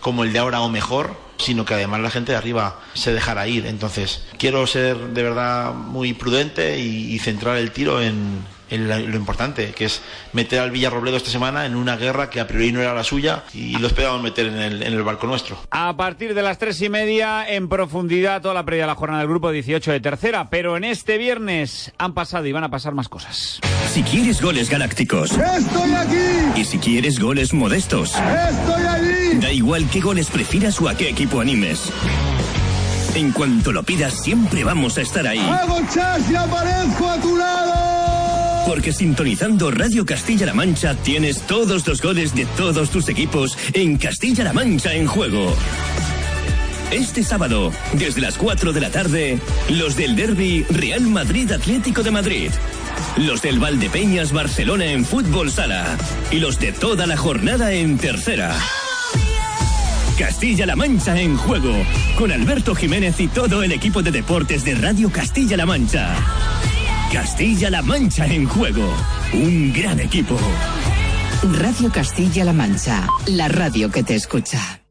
como 0.00 0.24
el 0.24 0.32
de 0.32 0.38
ahora 0.38 0.60
o 0.60 0.68
mejor, 0.68 1.16
sino 1.36 1.64
que 1.64 1.74
además 1.74 2.00
la 2.00 2.10
gente 2.10 2.32
de 2.32 2.38
arriba 2.38 2.80
se 2.94 3.12
dejara 3.12 3.46
ir. 3.46 3.66
Entonces, 3.66 4.24
quiero 4.38 4.66
ser 4.66 4.96
de 4.96 5.22
verdad 5.22 5.72
muy 5.72 6.14
prudente 6.14 6.80
y, 6.80 7.12
y 7.12 7.18
centrar 7.20 7.58
el 7.58 7.70
tiro 7.70 8.00
en, 8.00 8.42
lo 8.70 9.16
importante, 9.16 9.72
que 9.72 9.86
es 9.86 10.02
meter 10.32 10.60
al 10.60 10.70
Villarrobledo 10.70 11.16
esta 11.16 11.30
semana 11.30 11.66
en 11.66 11.76
una 11.76 11.96
guerra 11.96 12.30
que 12.30 12.40
a 12.40 12.46
priori 12.46 12.72
no 12.72 12.80
era 12.80 12.94
la 12.94 13.04
suya 13.04 13.44
y 13.54 13.76
lo 13.78 13.86
esperamos 13.86 14.22
meter 14.22 14.46
en 14.46 14.58
el, 14.58 14.82
en 14.82 14.92
el 14.92 15.02
barco 15.02 15.26
nuestro. 15.26 15.58
A 15.70 15.96
partir 15.96 16.34
de 16.34 16.42
las 16.42 16.58
tres 16.58 16.80
y 16.82 16.88
media, 16.88 17.48
en 17.48 17.68
profundidad, 17.68 18.42
toda 18.42 18.54
la 18.54 18.64
previa 18.64 18.84
de 18.84 18.88
la 18.88 18.94
jornada 18.94 19.20
del 19.20 19.28
grupo 19.28 19.50
18 19.50 19.92
de 19.92 20.00
tercera. 20.00 20.50
Pero 20.50 20.76
en 20.76 20.84
este 20.84 21.18
viernes 21.18 21.92
han 21.98 22.14
pasado 22.14 22.46
y 22.46 22.52
van 22.52 22.64
a 22.64 22.70
pasar 22.70 22.94
más 22.94 23.08
cosas. 23.08 23.60
Si 23.92 24.02
quieres 24.02 24.40
goles 24.42 24.68
galácticos. 24.68 25.32
¡Estoy 25.32 25.92
aquí! 25.94 26.60
Y 26.60 26.64
si 26.64 26.78
quieres 26.78 27.18
goles 27.18 27.54
modestos. 27.54 28.14
¡Estoy 28.16 28.86
allí! 28.86 29.38
Da 29.38 29.52
igual 29.52 29.88
qué 29.90 30.00
goles 30.00 30.28
prefieras 30.28 30.80
o 30.80 30.88
a 30.88 30.94
qué 30.94 31.08
equipo 31.08 31.40
animes. 31.40 31.90
En 33.14 33.32
cuanto 33.32 33.72
lo 33.72 33.82
pidas, 33.82 34.22
siempre 34.22 34.62
vamos 34.64 34.98
a 34.98 35.00
estar 35.00 35.26
ahí. 35.26 35.40
¡Hago 35.40 35.80
chas 35.92 36.30
y 36.30 36.36
aparezco 36.36 37.08
a 37.08 37.20
tu 37.20 37.36
lado! 37.36 37.97
Porque 38.68 38.92
sintonizando 38.92 39.70
Radio 39.70 40.04
Castilla-La 40.04 40.52
Mancha 40.52 40.94
tienes 40.94 41.40
todos 41.46 41.86
los 41.86 42.02
goles 42.02 42.34
de 42.34 42.44
todos 42.44 42.90
tus 42.90 43.08
equipos 43.08 43.56
en 43.72 43.96
Castilla-La 43.96 44.52
Mancha 44.52 44.92
en 44.92 45.06
juego. 45.06 45.56
Este 46.90 47.22
sábado, 47.22 47.72
desde 47.94 48.20
las 48.20 48.36
4 48.36 48.74
de 48.74 48.80
la 48.82 48.90
tarde, 48.90 49.38
los 49.70 49.96
del 49.96 50.14
Derby 50.16 50.66
Real 50.68 51.00
Madrid 51.00 51.50
Atlético 51.50 52.02
de 52.02 52.10
Madrid. 52.10 52.50
Los 53.16 53.40
del 53.40 53.58
Valdepeñas 53.58 54.32
Barcelona 54.32 54.84
en 54.84 55.06
fútbol 55.06 55.50
sala. 55.50 55.96
Y 56.30 56.36
los 56.36 56.60
de 56.60 56.72
toda 56.72 57.06
la 57.06 57.16
jornada 57.16 57.72
en 57.72 57.96
tercera. 57.96 58.54
Castilla-La 60.18 60.76
Mancha 60.76 61.18
en 61.18 61.38
juego. 61.38 61.72
Con 62.18 62.32
Alberto 62.32 62.74
Jiménez 62.74 63.18
y 63.18 63.28
todo 63.28 63.62
el 63.62 63.72
equipo 63.72 64.02
de 64.02 64.10
deportes 64.10 64.62
de 64.62 64.74
Radio 64.74 65.10
Castilla-La 65.10 65.64
Mancha. 65.64 66.14
Castilla-La 67.12 67.80
Mancha 67.80 68.26
en 68.26 68.46
juego. 68.46 68.92
Un 69.32 69.72
gran 69.72 69.98
equipo. 69.98 70.36
Radio 71.58 71.90
Castilla-La 71.90 72.52
Mancha, 72.52 73.06
la 73.28 73.48
radio 73.48 73.90
que 73.90 74.02
te 74.02 74.14
escucha. 74.14 74.82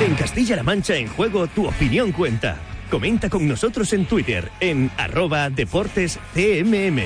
En 0.00 0.14
Castilla-La 0.14 0.62
Mancha 0.62 0.94
en 0.94 1.08
juego, 1.08 1.46
tu 1.46 1.66
opinión 1.66 2.12
cuenta. 2.12 2.58
Comenta 2.90 3.30
con 3.30 3.48
nosotros 3.48 3.94
en 3.94 4.04
Twitter 4.04 4.52
en 4.60 4.90
arroba 4.98 5.48
deportes 5.48 6.18
CMM. 6.34 7.02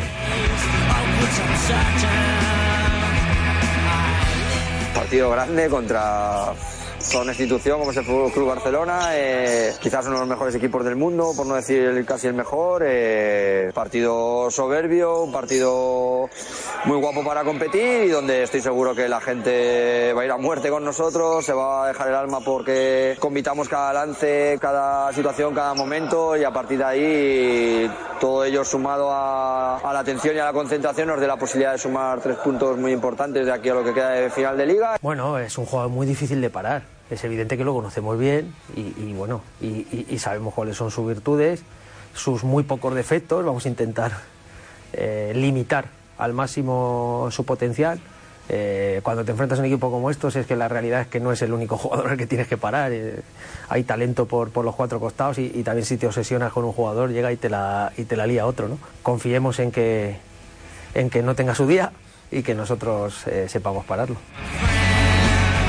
Partido 5.10 5.30
grande 5.30 5.68
contra 5.68 6.54
una 7.18 7.32
institución 7.32 7.78
como 7.80 7.90
es 7.90 7.96
el 7.96 8.04
Fútbol 8.04 8.32
Club 8.32 8.48
Barcelona, 8.48 9.10
eh, 9.12 9.74
quizás 9.80 10.06
uno 10.06 10.14
de 10.14 10.20
los 10.20 10.28
mejores 10.28 10.54
equipos 10.54 10.84
del 10.84 10.96
mundo, 10.96 11.32
por 11.36 11.44
no 11.46 11.54
decir 11.54 12.04
casi 12.06 12.28
el 12.28 12.34
mejor. 12.34 12.82
eh, 12.86 13.70
partido 13.74 14.50
soberbio, 14.50 15.22
un 15.24 15.32
partido 15.32 16.28
muy 16.84 16.96
guapo 16.98 17.24
para 17.24 17.42
competir 17.44 18.04
y 18.04 18.08
donde 18.08 18.44
estoy 18.44 18.60
seguro 18.60 18.94
que 18.94 19.08
la 19.08 19.20
gente 19.20 20.12
va 20.14 20.22
a 20.22 20.24
ir 20.24 20.30
a 20.30 20.36
muerte 20.36 20.70
con 20.70 20.84
nosotros, 20.84 21.44
se 21.44 21.52
va 21.52 21.84
a 21.84 21.88
dejar 21.88 22.08
el 22.08 22.14
alma 22.14 22.40
porque 22.40 23.16
compitamos 23.18 23.68
cada 23.68 23.92
lance, 23.92 24.56
cada 24.60 25.12
situación, 25.12 25.54
cada 25.54 25.74
momento 25.74 26.36
y 26.36 26.44
a 26.44 26.52
partir 26.52 26.78
de 26.78 26.84
ahí 26.84 27.90
todo 28.20 28.44
ello 28.44 28.64
sumado 28.64 29.10
a, 29.10 29.78
a 29.78 29.92
la 29.92 29.98
atención 30.00 30.36
y 30.36 30.38
a 30.38 30.44
la 30.44 30.52
concentración 30.52 31.08
nos 31.08 31.20
dé 31.20 31.26
la 31.26 31.36
posibilidad 31.36 31.72
de 31.72 31.78
sumar 31.78 32.20
tres 32.20 32.36
puntos 32.36 32.78
muy 32.78 32.92
importantes 32.92 33.44
de 33.46 33.52
aquí 33.52 33.68
a 33.68 33.74
lo 33.74 33.84
que 33.84 33.92
queda 33.92 34.10
de 34.10 34.30
final 34.30 34.56
de 34.56 34.66
liga. 34.66 34.96
Bueno, 35.02 35.38
es 35.38 35.56
un 35.58 35.66
jugador 35.66 35.90
muy 35.90 36.06
difícil 36.06 36.40
de 36.40 36.50
parar. 36.50 36.99
Es 37.10 37.24
evidente 37.24 37.56
que 37.56 37.64
lo 37.64 37.74
conocemos 37.74 38.16
bien 38.16 38.54
y, 38.76 39.12
bueno, 39.14 39.42
y, 39.60 40.16
sabemos 40.18 40.54
cuáles 40.54 40.76
son 40.76 40.92
sus 40.92 41.06
virtudes, 41.08 41.62
sus 42.14 42.44
muy 42.44 42.62
pocos 42.62 42.94
defectos. 42.94 43.44
Vamos 43.44 43.66
a 43.66 43.68
intentar 43.68 44.12
eh, 44.92 45.32
limitar 45.34 45.86
al 46.18 46.32
máximo 46.32 47.28
su 47.32 47.44
potencial. 47.44 48.00
Eh, 48.48 49.00
cuando 49.02 49.24
te 49.24 49.32
enfrentas 49.32 49.58
a 49.58 49.62
un 49.62 49.66
equipo 49.66 49.90
como 49.90 50.10
estos 50.10 50.34
es 50.34 50.44
que 50.44 50.56
la 50.56 50.66
realidad 50.68 51.02
es 51.02 51.06
que 51.06 51.20
no 51.20 51.30
es 51.30 51.40
el 51.42 51.52
único 51.52 51.76
jugador 51.78 52.10
al 52.10 52.16
que 52.16 52.26
tienes 52.26 52.46
que 52.46 52.56
parar. 52.56 52.92
Eh, 52.92 53.22
hay 53.68 53.82
talento 53.82 54.26
por, 54.26 54.56
los 54.64 54.76
cuatro 54.76 55.00
costados 55.00 55.38
y, 55.38 55.48
también 55.64 55.84
si 55.84 55.96
te 55.96 56.06
obsesionas 56.06 56.52
con 56.52 56.64
un 56.64 56.72
jugador 56.72 57.10
llega 57.10 57.32
y 57.32 57.36
te 57.36 57.48
la, 57.48 57.92
y 57.96 58.04
te 58.04 58.16
la 58.16 58.28
lía 58.28 58.46
otro. 58.46 58.78
Confiemos 59.02 59.58
en 59.58 59.72
que, 59.72 60.16
en 60.94 61.10
que 61.10 61.22
no 61.22 61.34
tenga 61.34 61.56
su 61.56 61.66
día 61.66 61.90
y 62.30 62.44
que 62.44 62.54
nosotros 62.54 63.24
sepamos 63.48 63.84
pararlo. 63.84 64.16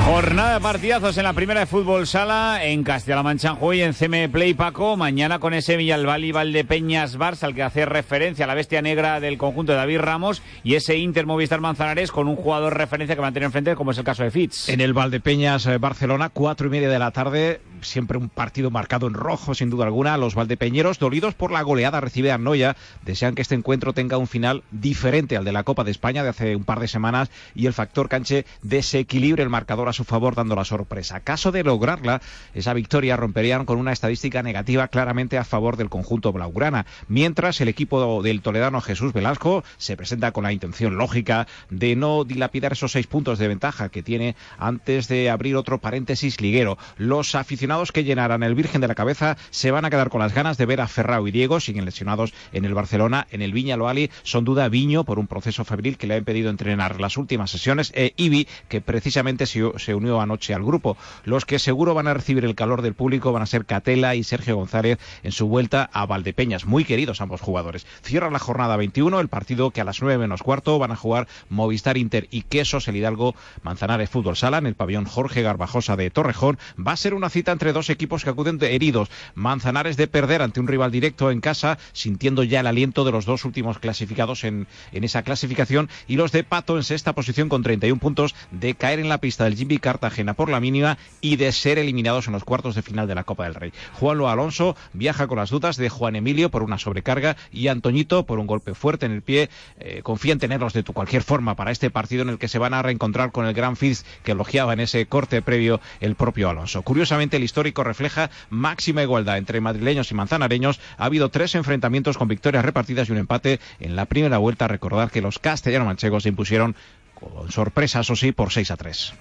Jornada 0.04 0.54
de 0.54 0.60
partidazos 0.60 1.16
en 1.16 1.22
la 1.22 1.32
primera 1.32 1.60
de 1.60 1.66
fútbol 1.66 2.08
sala 2.08 2.64
en 2.64 2.82
Castilla-La 2.82 3.22
Mancha 3.22 3.56
y 3.72 3.80
en 3.82 3.94
CM 3.94 4.28
Play 4.28 4.52
Paco. 4.52 4.96
Mañana 4.96 5.38
con 5.38 5.54
ese 5.54 5.76
Villalbal 5.76 6.32
Valdepeñas 6.32 7.16
Barça 7.16 7.44
al 7.44 7.54
que 7.54 7.62
hace 7.62 7.86
referencia 7.86 8.44
a 8.44 8.48
la 8.48 8.54
bestia 8.54 8.82
negra 8.82 9.20
del 9.20 9.38
conjunto 9.38 9.72
de 9.72 9.78
David 9.78 10.00
Ramos 10.00 10.42
y 10.64 10.74
ese 10.74 10.96
Inter 10.96 11.26
Movistar 11.26 11.60
Manzanares 11.60 12.10
con 12.10 12.26
un 12.26 12.34
jugador 12.34 12.76
referencia 12.76 13.14
que 13.14 13.22
va 13.22 13.28
enfrente 13.28 13.76
como 13.76 13.92
es 13.92 13.98
el 13.98 14.04
caso 14.04 14.24
de 14.24 14.32
Fitz. 14.32 14.68
En 14.68 14.80
el 14.80 14.92
Valdepeñas 14.92 15.66
eh, 15.66 15.78
Barcelona, 15.78 16.30
cuatro 16.30 16.66
y 16.66 16.70
media 16.70 16.88
de 16.88 16.98
la 16.98 17.12
tarde, 17.12 17.60
siempre 17.82 18.18
un 18.18 18.28
partido 18.28 18.70
marcado 18.70 19.06
en 19.06 19.14
rojo, 19.14 19.54
sin 19.54 19.70
duda 19.70 19.84
alguna. 19.84 20.16
Los 20.16 20.34
valdepeñeros, 20.34 20.98
dolidos 20.98 21.34
por 21.34 21.52
la 21.52 21.62
goleada 21.62 22.00
recibida 22.00 22.34
en 22.34 22.44
Noya, 22.44 22.76
desean 23.04 23.34
que 23.34 23.42
este 23.42 23.54
encuentro 23.54 23.92
tenga 23.92 24.18
un 24.18 24.26
final 24.26 24.62
diferente 24.70 25.36
al 25.36 25.44
de 25.44 25.52
la 25.52 25.64
Copa 25.64 25.84
de 25.84 25.90
España 25.90 26.22
de 26.22 26.30
hace 26.30 26.56
un 26.56 26.64
par 26.64 26.80
de 26.80 26.88
semanas 26.88 27.30
y 27.54 27.66
el 27.66 27.72
factor 27.72 28.08
canche 28.08 28.46
desequilibre 28.62 29.42
el 29.42 29.48
marcador 29.48 29.88
a 29.88 29.92
su 29.92 30.04
favor, 30.04 30.34
dando 30.34 30.54
la 30.54 30.64
sorpresa. 30.64 31.20
Caso 31.20 31.52
de 31.52 31.64
lograrla, 31.64 32.20
esa 32.54 32.74
victoria 32.74 33.16
romperían 33.16 33.64
con 33.64 33.78
una 33.78 33.92
estadística 33.92 34.42
negativa 34.42 34.88
claramente 34.88 35.38
a 35.38 35.44
favor 35.44 35.76
del 35.76 35.90
conjunto 35.90 36.32
blaugrana. 36.32 36.86
Mientras 37.08 37.60
el 37.60 37.68
equipo 37.68 38.22
del 38.22 38.42
toledano 38.42 38.80
Jesús 38.80 39.12
Velasco 39.12 39.64
se 39.76 39.96
presenta 39.96 40.32
con 40.32 40.44
la 40.44 40.52
intención 40.52 40.96
lógica 40.96 41.46
de 41.70 41.96
no 41.96 42.24
dilapidar 42.24 42.72
esos 42.72 42.92
seis 42.92 43.06
puntos 43.06 43.38
de 43.38 43.48
ventaja 43.48 43.88
que 43.88 44.02
tiene 44.02 44.36
antes 44.58 45.08
de 45.08 45.30
abrir 45.30 45.56
otro 45.56 45.78
paréntesis 45.78 46.40
liguero. 46.40 46.78
Los 46.96 47.34
aficionados 47.34 47.71
que 47.92 48.04
llenarán 48.04 48.42
el 48.42 48.54
Virgen 48.54 48.82
de 48.82 48.88
la 48.88 48.94
Cabeza 48.94 49.38
se 49.50 49.70
van 49.70 49.86
a 49.86 49.90
quedar 49.90 50.10
con 50.10 50.20
las 50.20 50.34
ganas 50.34 50.58
de 50.58 50.66
ver 50.66 50.82
a 50.82 50.86
Ferrao 50.86 51.26
y 51.26 51.30
Diego, 51.30 51.58
siguen 51.58 51.86
lesionados 51.86 52.34
en 52.52 52.66
el 52.66 52.74
Barcelona, 52.74 53.26
en 53.30 53.40
el 53.40 53.52
Viña 53.52 53.78
Loali, 53.78 54.10
son 54.24 54.44
duda 54.44 54.68
Viño 54.68 55.04
por 55.04 55.18
un 55.18 55.26
proceso 55.26 55.64
febril 55.64 55.96
que 55.96 56.06
le 56.06 56.14
ha 56.14 56.18
impedido 56.18 56.50
entrenar 56.50 57.00
las 57.00 57.16
últimas 57.16 57.50
sesiones, 57.50 57.90
e 57.96 58.12
Ibi, 58.16 58.46
que 58.68 58.82
precisamente 58.82 59.46
se, 59.46 59.62
se 59.78 59.94
unió 59.94 60.20
anoche 60.20 60.52
al 60.52 60.62
grupo. 60.62 60.98
Los 61.24 61.46
que 61.46 61.58
seguro 61.58 61.94
van 61.94 62.08
a 62.08 62.14
recibir 62.14 62.44
el 62.44 62.54
calor 62.54 62.82
del 62.82 62.92
público 62.92 63.32
van 63.32 63.42
a 63.42 63.46
ser 63.46 63.64
Catela 63.64 64.14
y 64.14 64.22
Sergio 64.22 64.56
González 64.56 64.98
en 65.22 65.32
su 65.32 65.48
vuelta 65.48 65.88
a 65.94 66.04
Valdepeñas, 66.04 66.66
muy 66.66 66.84
queridos 66.84 67.22
ambos 67.22 67.40
jugadores. 67.40 67.86
Cierra 68.02 68.30
la 68.30 68.38
jornada 68.38 68.76
21, 68.76 69.18
el 69.18 69.28
partido 69.28 69.70
que 69.70 69.80
a 69.80 69.84
las 69.84 70.02
9 70.02 70.18
menos 70.18 70.42
cuarto 70.42 70.78
van 70.78 70.92
a 70.92 70.96
jugar 70.96 71.26
Movistar 71.48 71.96
Inter 71.96 72.28
y 72.30 72.42
Quesos, 72.42 72.86
el 72.88 72.96
Hidalgo 72.96 73.34
Manzanares 73.62 74.10
Fútbol 74.10 74.36
Sala 74.36 74.58
en 74.58 74.66
el 74.66 74.74
pabellón 74.74 75.06
Jorge 75.06 75.40
Garbajosa 75.40 75.96
de 75.96 76.10
Torrejón. 76.10 76.58
Va 76.78 76.92
a 76.92 76.96
ser 76.96 77.14
una 77.14 77.30
cita 77.30 77.52
entre 77.52 77.61
entre 77.62 77.72
dos 77.72 77.90
equipos 77.90 78.24
que 78.24 78.30
acuden 78.30 78.58
de 78.58 78.74
heridos. 78.74 79.08
Manzanares 79.36 79.96
de 79.96 80.08
perder 80.08 80.42
ante 80.42 80.58
un 80.58 80.66
rival 80.66 80.90
directo 80.90 81.30
en 81.30 81.40
casa, 81.40 81.78
sintiendo 81.92 82.42
ya 82.42 82.58
el 82.58 82.66
aliento 82.66 83.04
de 83.04 83.12
los 83.12 83.24
dos 83.24 83.44
últimos 83.44 83.78
clasificados 83.78 84.42
en, 84.42 84.66
en 84.90 85.04
esa 85.04 85.22
clasificación, 85.22 85.88
y 86.08 86.16
los 86.16 86.32
de 86.32 86.42
Pato 86.42 86.76
en 86.76 86.82
sexta 86.82 87.12
posición 87.12 87.48
con 87.48 87.62
31 87.62 88.00
puntos 88.00 88.34
de 88.50 88.74
caer 88.74 88.98
en 88.98 89.08
la 89.08 89.18
pista 89.18 89.44
del 89.44 89.54
Jimmy 89.54 89.78
Cartagena 89.78 90.34
por 90.34 90.48
la 90.48 90.58
mínima 90.58 90.98
y 91.20 91.36
de 91.36 91.52
ser 91.52 91.78
eliminados 91.78 92.26
en 92.26 92.32
los 92.32 92.42
cuartos 92.42 92.74
de 92.74 92.82
final 92.82 93.06
de 93.06 93.14
la 93.14 93.22
Copa 93.22 93.44
del 93.44 93.54
Rey. 93.54 93.72
Juanlo 93.92 94.28
Alonso 94.28 94.74
viaja 94.92 95.28
con 95.28 95.38
las 95.38 95.50
dudas 95.50 95.76
de 95.76 95.88
Juan 95.88 96.16
Emilio 96.16 96.50
por 96.50 96.64
una 96.64 96.78
sobrecarga 96.78 97.36
y 97.52 97.68
Antoñito 97.68 98.26
por 98.26 98.40
un 98.40 98.48
golpe 98.48 98.74
fuerte 98.74 99.06
en 99.06 99.12
el 99.12 99.22
pie. 99.22 99.50
Eh, 99.78 100.00
confía 100.02 100.32
en 100.32 100.40
tenerlos 100.40 100.72
de 100.72 100.82
cualquier 100.82 101.22
forma 101.22 101.54
para 101.54 101.70
este 101.70 101.90
partido 101.90 102.22
en 102.22 102.30
el 102.30 102.38
que 102.38 102.48
se 102.48 102.58
van 102.58 102.74
a 102.74 102.82
reencontrar 102.82 103.30
con 103.30 103.46
el 103.46 103.54
Gran 103.54 103.76
Fizz 103.76 104.04
que 104.24 104.32
elogiaba 104.32 104.72
en 104.72 104.80
ese 104.80 105.06
corte 105.06 105.42
previo 105.42 105.80
el 106.00 106.16
propio 106.16 106.50
Alonso. 106.50 106.82
Curiosamente, 106.82 107.38
el 107.42 107.44
histórico 107.44 107.82
refleja 107.82 108.30
máxima 108.50 109.02
igualdad 109.02 109.36
entre 109.36 109.60
madrileños 109.60 110.10
y 110.10 110.14
manzanareños. 110.14 110.80
Ha 110.96 111.06
habido 111.06 111.28
tres 111.28 111.54
enfrentamientos 111.56 112.16
con 112.16 112.28
victorias 112.28 112.64
repartidas 112.64 113.08
y 113.08 113.12
un 113.12 113.18
empate 113.18 113.60
en 113.80 113.96
la 113.96 114.06
primera 114.06 114.38
vuelta. 114.38 114.68
Recordar 114.68 115.10
que 115.10 115.20
los 115.20 115.38
castellano-manchegos 115.38 116.22
se 116.22 116.28
impusieron 116.28 116.76
con 117.14 117.50
sorpresa, 117.50 118.00
eso 118.00 118.16
sí, 118.16 118.32
por 118.32 118.52
6 118.52 118.70
a 118.70 118.76
3. 118.76 119.14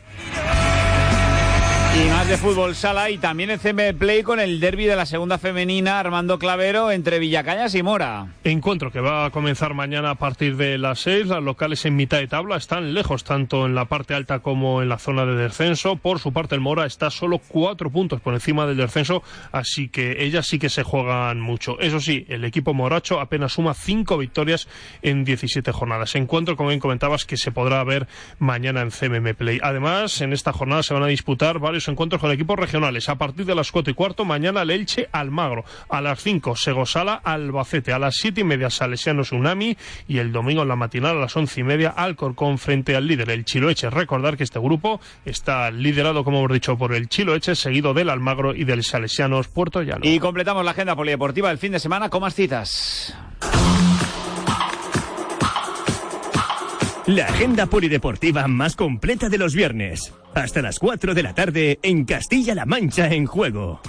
Y 1.93 2.09
más 2.09 2.25
de 2.25 2.37
fútbol 2.37 2.73
sala 2.73 3.09
y 3.09 3.17
también 3.17 3.49
el 3.49 3.59
CM 3.59 3.93
Play 3.93 4.23
con 4.23 4.39
el 4.39 4.61
derby 4.61 4.85
de 4.85 4.95
la 4.95 5.05
segunda 5.05 5.37
femenina 5.37 5.99
Armando 5.99 6.39
Clavero 6.39 6.89
entre 6.89 7.19
Villacañas 7.19 7.75
y 7.75 7.83
Mora. 7.83 8.27
Encuentro 8.45 8.93
que 8.93 9.01
va 9.01 9.25
a 9.25 9.29
comenzar 9.31 9.73
mañana 9.73 10.11
a 10.11 10.15
partir 10.15 10.55
de 10.55 10.77
las 10.77 11.01
6. 11.01 11.27
Las 11.27 11.43
locales 11.43 11.83
en 11.85 11.97
mitad 11.97 12.19
de 12.19 12.27
tabla 12.29 12.55
están 12.55 12.93
lejos 12.93 13.25
tanto 13.25 13.65
en 13.65 13.75
la 13.75 13.85
parte 13.85 14.13
alta 14.13 14.39
como 14.39 14.81
en 14.81 14.87
la 14.87 14.99
zona 14.99 15.25
de 15.25 15.35
descenso. 15.35 15.97
Por 15.97 16.19
su 16.19 16.31
parte 16.31 16.55
el 16.55 16.61
Mora 16.61 16.85
está 16.85 17.09
solo 17.09 17.39
cuatro 17.39 17.89
puntos 17.89 18.21
por 18.21 18.33
encima 18.33 18.65
del 18.65 18.77
descenso, 18.77 19.21
así 19.51 19.89
que 19.89 20.23
ellas 20.23 20.47
sí 20.47 20.59
que 20.59 20.69
se 20.69 20.83
juegan 20.83 21.41
mucho. 21.41 21.77
Eso 21.81 21.99
sí, 21.99 22.25
el 22.29 22.45
equipo 22.45 22.73
moracho 22.73 23.19
apenas 23.19 23.51
suma 23.51 23.73
cinco 23.73 24.17
victorias 24.17 24.69
en 25.01 25.25
17 25.25 25.73
jornadas. 25.73 26.15
Encuentro, 26.15 26.55
como 26.55 26.69
bien 26.69 26.79
comentabas, 26.79 27.25
que 27.25 27.35
se 27.35 27.51
podrá 27.51 27.83
ver 27.83 28.07
mañana 28.39 28.79
en 28.79 28.91
CMM 28.91 29.35
Play. 29.35 29.59
Además, 29.61 30.21
en 30.21 30.31
esta 30.31 30.53
jornada 30.53 30.83
se 30.83 30.93
van 30.93 31.03
a 31.03 31.07
disputar 31.07 31.59
varios 31.59 31.80
encuentros 31.87 32.21
con 32.21 32.31
equipos 32.31 32.57
regionales. 32.57 33.09
A 33.09 33.15
partir 33.15 33.45
de 33.45 33.55
las 33.55 33.71
cuatro 33.71 33.91
y 33.91 33.93
cuarto, 33.93 34.25
mañana 34.25 34.61
el 34.61 34.71
Elche 34.71 35.07
Almagro. 35.11 35.63
A 35.89 36.01
las 36.01 36.21
5, 36.21 36.55
Segosala 36.55 37.15
Albacete. 37.15 37.93
A 37.93 37.99
las 37.99 38.15
siete 38.15 38.41
y 38.41 38.43
media, 38.43 38.69
Salesiano 38.69 39.23
Tsunami. 39.23 39.77
Y 40.07 40.17
el 40.17 40.31
domingo 40.31 40.61
en 40.61 40.67
la 40.67 40.75
matinal, 40.75 41.17
a 41.17 41.21
las 41.21 41.35
once 41.35 41.61
y 41.61 41.63
media, 41.63 41.89
Alcorcón 41.89 42.57
frente 42.57 42.95
al 42.95 43.07
líder, 43.07 43.29
el 43.29 43.45
Chiloeche. 43.45 43.89
Recordar 43.89 44.37
que 44.37 44.43
este 44.43 44.59
grupo 44.59 44.99
está 45.25 45.71
liderado, 45.71 46.23
como 46.23 46.39
hemos 46.39 46.51
dicho, 46.51 46.77
por 46.77 46.93
el 46.93 47.09
Chiloeche, 47.09 47.55
seguido 47.55 47.93
del 47.93 48.09
Almagro 48.09 48.55
y 48.55 48.63
del 48.63 48.83
Salesianos 48.83 49.47
Puerto 49.47 49.81
Llano. 49.81 50.01
Y 50.03 50.19
completamos 50.19 50.63
la 50.65 50.71
agenda 50.71 50.95
polideportiva 50.95 51.49
del 51.49 51.57
fin 51.57 51.71
de 51.71 51.79
semana 51.79 52.09
con 52.09 52.21
más 52.21 52.35
citas. 52.35 53.15
La 57.11 57.25
agenda 57.25 57.65
polideportiva 57.65 58.47
más 58.47 58.77
completa 58.77 59.27
de 59.27 59.37
los 59.37 59.53
viernes. 59.53 60.13
Hasta 60.33 60.61
las 60.61 60.79
4 60.79 61.13
de 61.13 61.21
la 61.21 61.33
tarde 61.33 61.77
en 61.83 62.05
Castilla-La 62.05 62.65
Mancha 62.65 63.11
en 63.11 63.25
juego. 63.25 63.81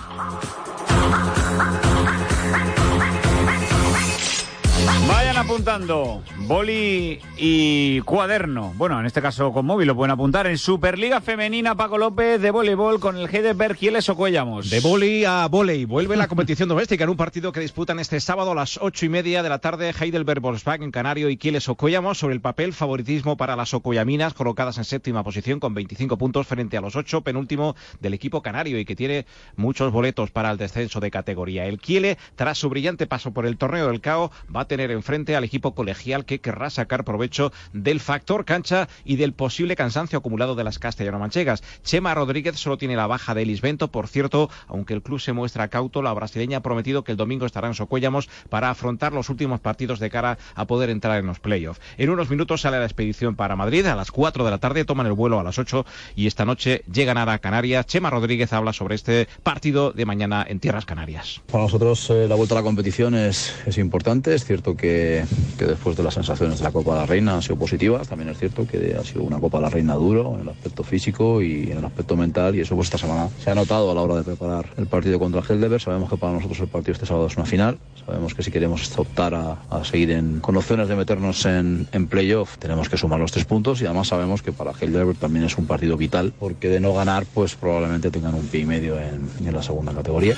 Apuntando 5.42 6.22
boli 6.46 7.18
y 7.36 8.00
cuaderno. 8.02 8.72
Bueno, 8.76 9.00
en 9.00 9.06
este 9.06 9.20
caso 9.20 9.52
con 9.52 9.66
móvil 9.66 9.88
lo 9.88 9.96
pueden 9.96 10.12
apuntar. 10.12 10.46
En 10.46 10.56
Superliga 10.56 11.20
Femenina, 11.20 11.74
Paco 11.74 11.98
López 11.98 12.40
de 12.40 12.52
voleibol 12.52 13.00
con 13.00 13.16
el 13.16 13.28
Heidelberg 13.28 13.76
Kieles 13.76 14.08
Ocuellamos. 14.08 14.70
De 14.70 14.78
boli 14.78 15.24
a 15.24 15.48
volei. 15.48 15.84
Vuelve 15.84 16.16
la 16.16 16.28
competición 16.28 16.68
doméstica 16.68 17.02
en 17.02 17.10
un 17.10 17.16
partido 17.16 17.50
que 17.50 17.58
disputan 17.58 17.98
este 17.98 18.20
sábado 18.20 18.52
a 18.52 18.54
las 18.54 18.78
ocho 18.80 19.04
y 19.04 19.08
media 19.08 19.42
de 19.42 19.48
la 19.48 19.58
tarde 19.58 19.92
Heidelberg 19.98 20.40
Volkswagen 20.40 20.92
Canario 20.92 21.28
y 21.28 21.36
Kieles 21.36 21.68
Ocuellamos. 21.68 22.18
Sobre 22.18 22.34
el 22.34 22.40
papel, 22.40 22.72
favoritismo 22.72 23.36
para 23.36 23.56
las 23.56 23.74
Ocuellaminas, 23.74 24.34
colocadas 24.34 24.78
en 24.78 24.84
séptima 24.84 25.24
posición 25.24 25.58
con 25.58 25.74
25 25.74 26.18
puntos 26.18 26.46
frente 26.46 26.76
a 26.76 26.80
los 26.80 26.94
ocho 26.94 27.22
penúltimo 27.22 27.74
del 27.98 28.14
equipo 28.14 28.42
canario 28.42 28.78
y 28.78 28.84
que 28.84 28.94
tiene 28.94 29.26
muchos 29.56 29.90
boletos 29.90 30.30
para 30.30 30.52
el 30.52 30.58
descenso 30.58 31.00
de 31.00 31.10
categoría. 31.10 31.66
El 31.66 31.80
Kiele, 31.80 32.16
tras 32.36 32.58
su 32.58 32.68
brillante 32.68 33.08
paso 33.08 33.32
por 33.32 33.44
el 33.44 33.56
torneo 33.56 33.88
del 33.88 34.00
CAO, 34.00 34.30
va 34.54 34.60
a 34.60 34.68
tener 34.68 34.92
enfrente 34.92 35.31
al 35.36 35.44
equipo 35.44 35.74
colegial 35.74 36.24
que 36.24 36.40
querrá 36.40 36.70
sacar 36.70 37.04
provecho 37.04 37.52
del 37.72 38.00
factor 38.00 38.44
cancha 38.44 38.88
y 39.04 39.16
del 39.16 39.32
posible 39.32 39.76
cansancio 39.76 40.18
acumulado 40.18 40.54
de 40.54 40.64
las 40.64 40.78
castellano-manchegas. 40.78 41.62
Chema 41.82 42.14
Rodríguez 42.14 42.56
solo 42.56 42.78
tiene 42.78 42.96
la 42.96 43.06
baja 43.06 43.34
de 43.34 43.46
Lisbento, 43.46 43.88
por 43.88 44.08
cierto, 44.08 44.50
aunque 44.68 44.94
el 44.94 45.02
club 45.02 45.20
se 45.20 45.32
muestra 45.32 45.68
cauto, 45.68 46.02
la 46.02 46.12
brasileña 46.12 46.58
ha 46.58 46.62
prometido 46.62 47.04
que 47.04 47.12
el 47.12 47.18
domingo 47.18 47.46
estará 47.46 47.68
en 47.68 47.74
Socuéllamos 47.74 48.28
para 48.48 48.70
afrontar 48.70 49.12
los 49.12 49.30
últimos 49.30 49.60
partidos 49.60 49.98
de 49.98 50.10
cara 50.10 50.38
a 50.54 50.66
poder 50.66 50.90
entrar 50.90 51.18
en 51.18 51.26
los 51.26 51.40
playoffs. 51.40 51.80
En 51.98 52.10
unos 52.10 52.30
minutos 52.30 52.60
sale 52.60 52.78
la 52.78 52.84
expedición 52.84 53.36
para 53.36 53.56
Madrid, 53.56 53.86
a 53.86 53.96
las 53.96 54.10
4 54.10 54.44
de 54.44 54.50
la 54.50 54.58
tarde 54.58 54.84
toman 54.84 55.06
el 55.06 55.12
vuelo 55.12 55.40
a 55.40 55.42
las 55.42 55.58
8 55.58 55.84
y 56.14 56.26
esta 56.26 56.44
noche 56.44 56.82
llegan 56.92 57.18
a 57.18 57.32
Canarias. 57.38 57.86
Chema 57.86 58.10
Rodríguez 58.10 58.52
habla 58.52 58.72
sobre 58.72 58.94
este 58.94 59.28
partido 59.42 59.92
de 59.92 60.04
mañana 60.04 60.44
en 60.46 60.60
Tierras 60.60 60.84
Canarias. 60.84 61.40
Para 61.50 61.64
nosotros 61.64 62.10
eh, 62.10 62.26
la 62.28 62.34
vuelta 62.34 62.54
a 62.54 62.58
la 62.58 62.62
competición 62.62 63.14
es 63.14 63.52
importante, 63.78 64.34
es 64.34 64.44
cierto 64.44 64.76
que, 64.76 65.21
que 65.58 65.64
después 65.64 65.96
de 65.96 66.02
las 66.02 66.14
sensaciones 66.14 66.58
de 66.58 66.64
la 66.64 66.70
Copa 66.70 66.94
de 66.94 67.00
la 67.00 67.06
Reina 67.06 67.34
han 67.34 67.42
sido 67.42 67.56
positivas. 67.56 68.08
También 68.08 68.30
es 68.30 68.38
cierto 68.38 68.66
que 68.66 68.96
ha 68.98 69.04
sido 69.04 69.22
una 69.22 69.38
Copa 69.38 69.58
de 69.58 69.62
la 69.62 69.70
Reina 69.70 69.94
duro 69.94 70.34
en 70.34 70.42
el 70.42 70.48
aspecto 70.48 70.82
físico 70.84 71.42
y 71.42 71.70
en 71.70 71.78
el 71.78 71.84
aspecto 71.84 72.16
mental 72.16 72.54
y 72.54 72.60
eso 72.60 72.74
pues 72.74 72.86
esta 72.86 72.98
semana 72.98 73.28
se 73.42 73.50
ha 73.50 73.54
notado 73.54 73.90
a 73.90 73.94
la 73.94 74.00
hora 74.02 74.16
de 74.16 74.22
preparar 74.22 74.66
el 74.76 74.86
partido 74.86 75.18
contra 75.18 75.40
el 75.40 75.46
Heldeberg. 75.46 75.80
Sabemos 75.82 76.10
que 76.10 76.16
para 76.16 76.34
nosotros 76.34 76.60
el 76.60 76.68
partido 76.68 76.92
este 76.92 77.06
sábado 77.06 77.26
es 77.26 77.36
una 77.36 77.46
final. 77.46 77.78
Sabemos 78.06 78.34
que 78.34 78.42
si 78.42 78.50
queremos 78.50 78.98
optar 78.98 79.34
a, 79.34 79.58
a 79.70 79.84
seguir 79.84 80.10
en, 80.10 80.40
con 80.40 80.56
opciones 80.56 80.88
de 80.88 80.96
meternos 80.96 81.44
en, 81.46 81.86
en 81.92 82.06
playoff 82.08 82.58
tenemos 82.58 82.88
que 82.88 82.96
sumar 82.96 83.20
los 83.20 83.32
tres 83.32 83.44
puntos 83.44 83.80
y 83.80 83.84
además 83.86 84.08
sabemos 84.08 84.42
que 84.42 84.52
para 84.52 84.72
Heidelberg 84.72 85.18
también 85.18 85.44
es 85.44 85.56
un 85.56 85.66
partido 85.66 85.96
vital 85.96 86.32
porque 86.38 86.68
de 86.68 86.80
no 86.80 86.92
ganar 86.94 87.24
pues 87.32 87.54
probablemente 87.54 88.10
tengan 88.10 88.34
un 88.34 88.46
pie 88.46 88.60
y 88.62 88.66
medio 88.66 88.98
en, 88.98 89.28
en 89.46 89.54
la 89.54 89.62
segunda 89.62 89.92
categoría. 89.92 90.36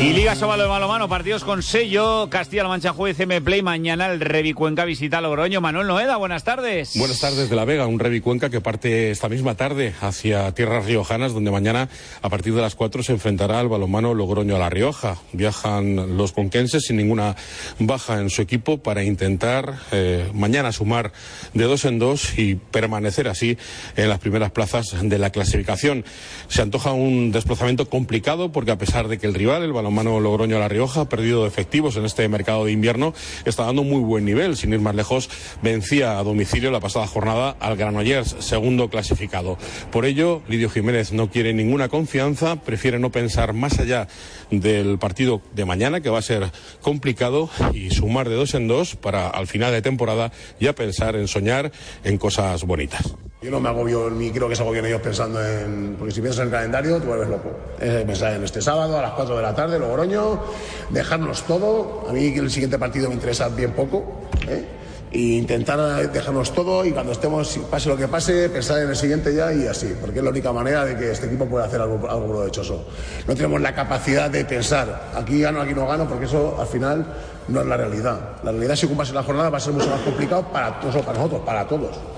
Y 0.00 0.12
Liga 0.12 0.34
Sobalo 0.34 0.64
de 0.64 0.68
Balomano, 0.68 1.08
partidos 1.08 1.44
con 1.44 1.62
sello, 1.62 2.28
Castilla-La 2.28 2.68
Mancha 2.68 2.92
Juez 2.92 3.16
CM 3.16 3.40
Play, 3.46 3.62
mañana 3.62 4.06
el 4.06 4.18
Revi 4.18 4.54
Cuenca 4.54 4.84
visita 4.84 5.20
Logroño. 5.20 5.60
Manuel 5.60 5.86
Noeda, 5.86 6.16
buenas 6.16 6.42
tardes. 6.42 6.98
Buenas 6.98 7.20
tardes 7.20 7.48
de 7.48 7.54
La 7.54 7.64
Vega, 7.64 7.86
un 7.86 8.00
Revi 8.00 8.18
Cuenca 8.20 8.50
que 8.50 8.60
parte 8.60 9.12
esta 9.12 9.28
misma 9.28 9.54
tarde 9.54 9.94
hacia 10.00 10.50
tierras 10.50 10.84
riojanas, 10.84 11.32
donde 11.32 11.52
mañana 11.52 11.88
a 12.22 12.28
partir 12.28 12.54
de 12.54 12.60
las 12.60 12.74
4 12.74 13.04
se 13.04 13.12
enfrentará 13.12 13.60
al 13.60 13.68
balomano 13.68 14.14
Logroño 14.14 14.56
a 14.56 14.58
La 14.58 14.68
Rioja. 14.68 15.18
Viajan 15.32 16.16
los 16.16 16.32
conquenses 16.32 16.86
sin 16.86 16.96
ninguna 16.96 17.36
baja 17.78 18.20
en 18.20 18.30
su 18.30 18.42
equipo 18.42 18.78
para 18.78 19.04
intentar 19.04 19.76
eh, 19.92 20.28
mañana 20.34 20.72
sumar 20.72 21.12
de 21.54 21.64
dos 21.66 21.84
en 21.84 22.00
dos 22.00 22.36
y 22.36 22.56
permanecer 22.56 23.28
así 23.28 23.56
en 23.94 24.08
las 24.08 24.18
primeras 24.18 24.50
plazas 24.50 24.96
de 25.00 25.18
la 25.20 25.30
clasificación. 25.30 26.04
Se 26.48 26.62
antoja 26.62 26.90
un 26.90 27.30
desplazamiento 27.30 27.88
complicado 27.88 28.50
porque 28.50 28.72
a 28.72 28.78
pesar 28.78 29.06
de 29.06 29.18
que 29.18 29.28
el 29.28 29.34
rival, 29.34 29.62
el 29.62 29.72
balonmano 29.72 30.18
Logroño 30.18 30.58
La 30.58 30.66
Rioja, 30.66 31.02
ha 31.02 31.08
perdido 31.08 31.46
efectivos 31.46 31.96
en 31.96 32.06
este 32.06 32.28
mercado 32.28 32.64
de 32.64 32.72
invierno, 32.72 33.14
está 33.44 33.64
dando 33.64 33.82
muy 33.82 34.00
buen 34.00 34.24
nivel. 34.24 34.56
Sin 34.56 34.72
ir 34.72 34.80
más 34.80 34.94
lejos, 34.94 35.28
vencía 35.62 36.18
a 36.18 36.24
domicilio 36.24 36.70
la 36.70 36.80
pasada 36.80 37.06
jornada 37.06 37.56
al 37.60 37.76
Granollers, 37.76 38.36
segundo 38.40 38.88
clasificado. 38.90 39.58
Por 39.90 40.04
ello, 40.04 40.42
Lidio 40.48 40.70
Jiménez 40.70 41.12
no 41.12 41.30
quiere 41.30 41.52
ninguna 41.52 41.88
confianza, 41.88 42.56
prefiere 42.56 42.98
no 42.98 43.10
pensar 43.10 43.52
más 43.52 43.78
allá 43.78 44.08
del 44.50 44.98
partido 44.98 45.42
de 45.54 45.64
mañana, 45.64 46.00
que 46.00 46.10
va 46.10 46.18
a 46.18 46.22
ser 46.22 46.50
complicado, 46.80 47.50
y 47.72 47.90
sumar 47.90 48.28
de 48.28 48.36
dos 48.36 48.54
en 48.54 48.68
dos 48.68 48.96
para 48.96 49.28
al 49.28 49.46
final 49.46 49.72
de 49.72 49.82
temporada 49.82 50.32
ya 50.60 50.74
pensar 50.74 51.16
en 51.16 51.28
soñar 51.28 51.72
en 52.04 52.18
cosas 52.18 52.64
bonitas. 52.64 53.14
Yo 53.42 53.50
no 53.50 53.60
me 53.60 53.68
agobio 53.68 54.08
ni 54.08 54.30
creo 54.30 54.48
que 54.48 54.56
se 54.56 54.62
agobien 54.62 54.86
ellos 54.86 55.02
pensando 55.02 55.44
en. 55.46 55.96
Porque 55.98 56.14
si 56.14 56.22
piensas 56.22 56.40
en 56.40 56.46
el 56.46 56.52
calendario, 56.52 56.98
te 56.98 57.06
vuelves 57.06 57.28
loco. 57.28 57.50
Es 57.78 58.04
pensar 58.04 58.32
en 58.32 58.44
este 58.44 58.62
sábado 58.62 58.98
a 58.98 59.02
las 59.02 59.12
4 59.12 59.36
de 59.36 59.42
la 59.42 59.54
tarde, 59.54 59.78
Logroño, 59.78 60.40
dejarnos 60.88 61.42
todo. 61.42 62.06
A 62.08 62.14
mí 62.14 62.28
el 62.28 62.50
siguiente 62.50 62.78
partido 62.78 63.08
me 63.08 63.14
interesa 63.14 63.50
bien 63.50 63.72
poco. 63.72 64.22
¿eh? 64.48 64.64
Intentar 65.12 66.10
dejarnos 66.10 66.52
todo 66.54 66.82
y 66.86 66.92
cuando 66.92 67.12
estemos, 67.12 67.58
pase 67.70 67.90
lo 67.90 67.96
que 67.98 68.08
pase, 68.08 68.48
pensar 68.48 68.78
en 68.78 68.88
el 68.88 68.96
siguiente 68.96 69.34
ya 69.34 69.52
y 69.52 69.66
así. 69.66 69.94
Porque 70.00 70.18
es 70.20 70.24
la 70.24 70.30
única 70.30 70.50
manera 70.50 70.86
de 70.86 70.96
que 70.96 71.10
este 71.10 71.26
equipo 71.26 71.44
pueda 71.44 71.66
hacer 71.66 71.82
algo, 71.82 72.08
algo 72.08 72.26
provechoso. 72.26 72.86
No 73.28 73.34
tenemos 73.34 73.60
la 73.60 73.74
capacidad 73.74 74.30
de 74.30 74.46
pensar, 74.46 75.10
aquí 75.14 75.42
gano, 75.42 75.60
aquí 75.60 75.74
no 75.74 75.86
gano, 75.86 76.08
porque 76.08 76.24
eso 76.24 76.56
al 76.58 76.66
final 76.66 77.04
no 77.48 77.60
es 77.60 77.66
la 77.66 77.76
realidad. 77.76 78.38
La 78.42 78.50
realidad, 78.50 78.76
si 78.76 78.86
ocupas 78.86 79.12
la 79.12 79.22
jornada, 79.22 79.50
va 79.50 79.58
a 79.58 79.60
ser 79.60 79.74
mucho 79.74 79.90
más 79.90 80.00
complicado 80.00 80.50
para, 80.50 80.80
solo 80.80 81.04
para 81.04 81.18
nosotros, 81.18 81.42
para 81.44 81.66
todos 81.66 82.15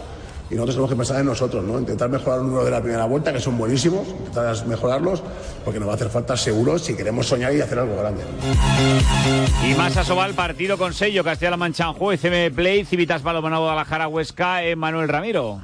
y 0.51 0.55
nosotros 0.55 0.77
tenemos 0.77 0.91
que 0.91 0.97
pensar 0.97 1.21
en 1.21 1.27
nosotros, 1.27 1.65
¿no? 1.65 1.79
Intentar 1.79 2.09
mejorar 2.09 2.39
los 2.39 2.47
números 2.47 2.65
de 2.67 2.71
la 2.71 2.81
primera 2.81 3.05
vuelta, 3.05 3.33
que 3.33 3.41
son 3.41 3.59
buenísimos, 3.59 4.09
intentar 4.09 4.67
mejorarlos, 4.67 5.23
porque 5.65 5.79
nos 5.79 5.89
va 5.89 5.93
a 5.93 5.97
hacer 5.97 6.09
falta 6.09 6.37
seguro 6.37 6.79
si 6.79 6.97
queremos 6.97 7.27
soñar 7.27 7.55
y 7.55 7.61
hacer 7.61 7.79
algo 7.79 7.97
grande. 7.97 8.23
Y 9.69 9.75
más 9.75 9.97
Asobal, 9.97 10.35
partido 10.35 10.79
con 10.79 10.95
sello, 10.95 11.23
Castilla-La 11.25 11.57
Mancha 11.57 11.85
en 11.89 11.93
juego, 11.95 12.21
CM 12.21 12.51
Play, 12.51 12.85
Civitas 12.85 13.23
Balomano 13.23 13.61
Guadalajara, 13.61 14.09
Huesca, 14.09 14.61
Manuel 14.77 15.09
Ramiro. 15.09 15.61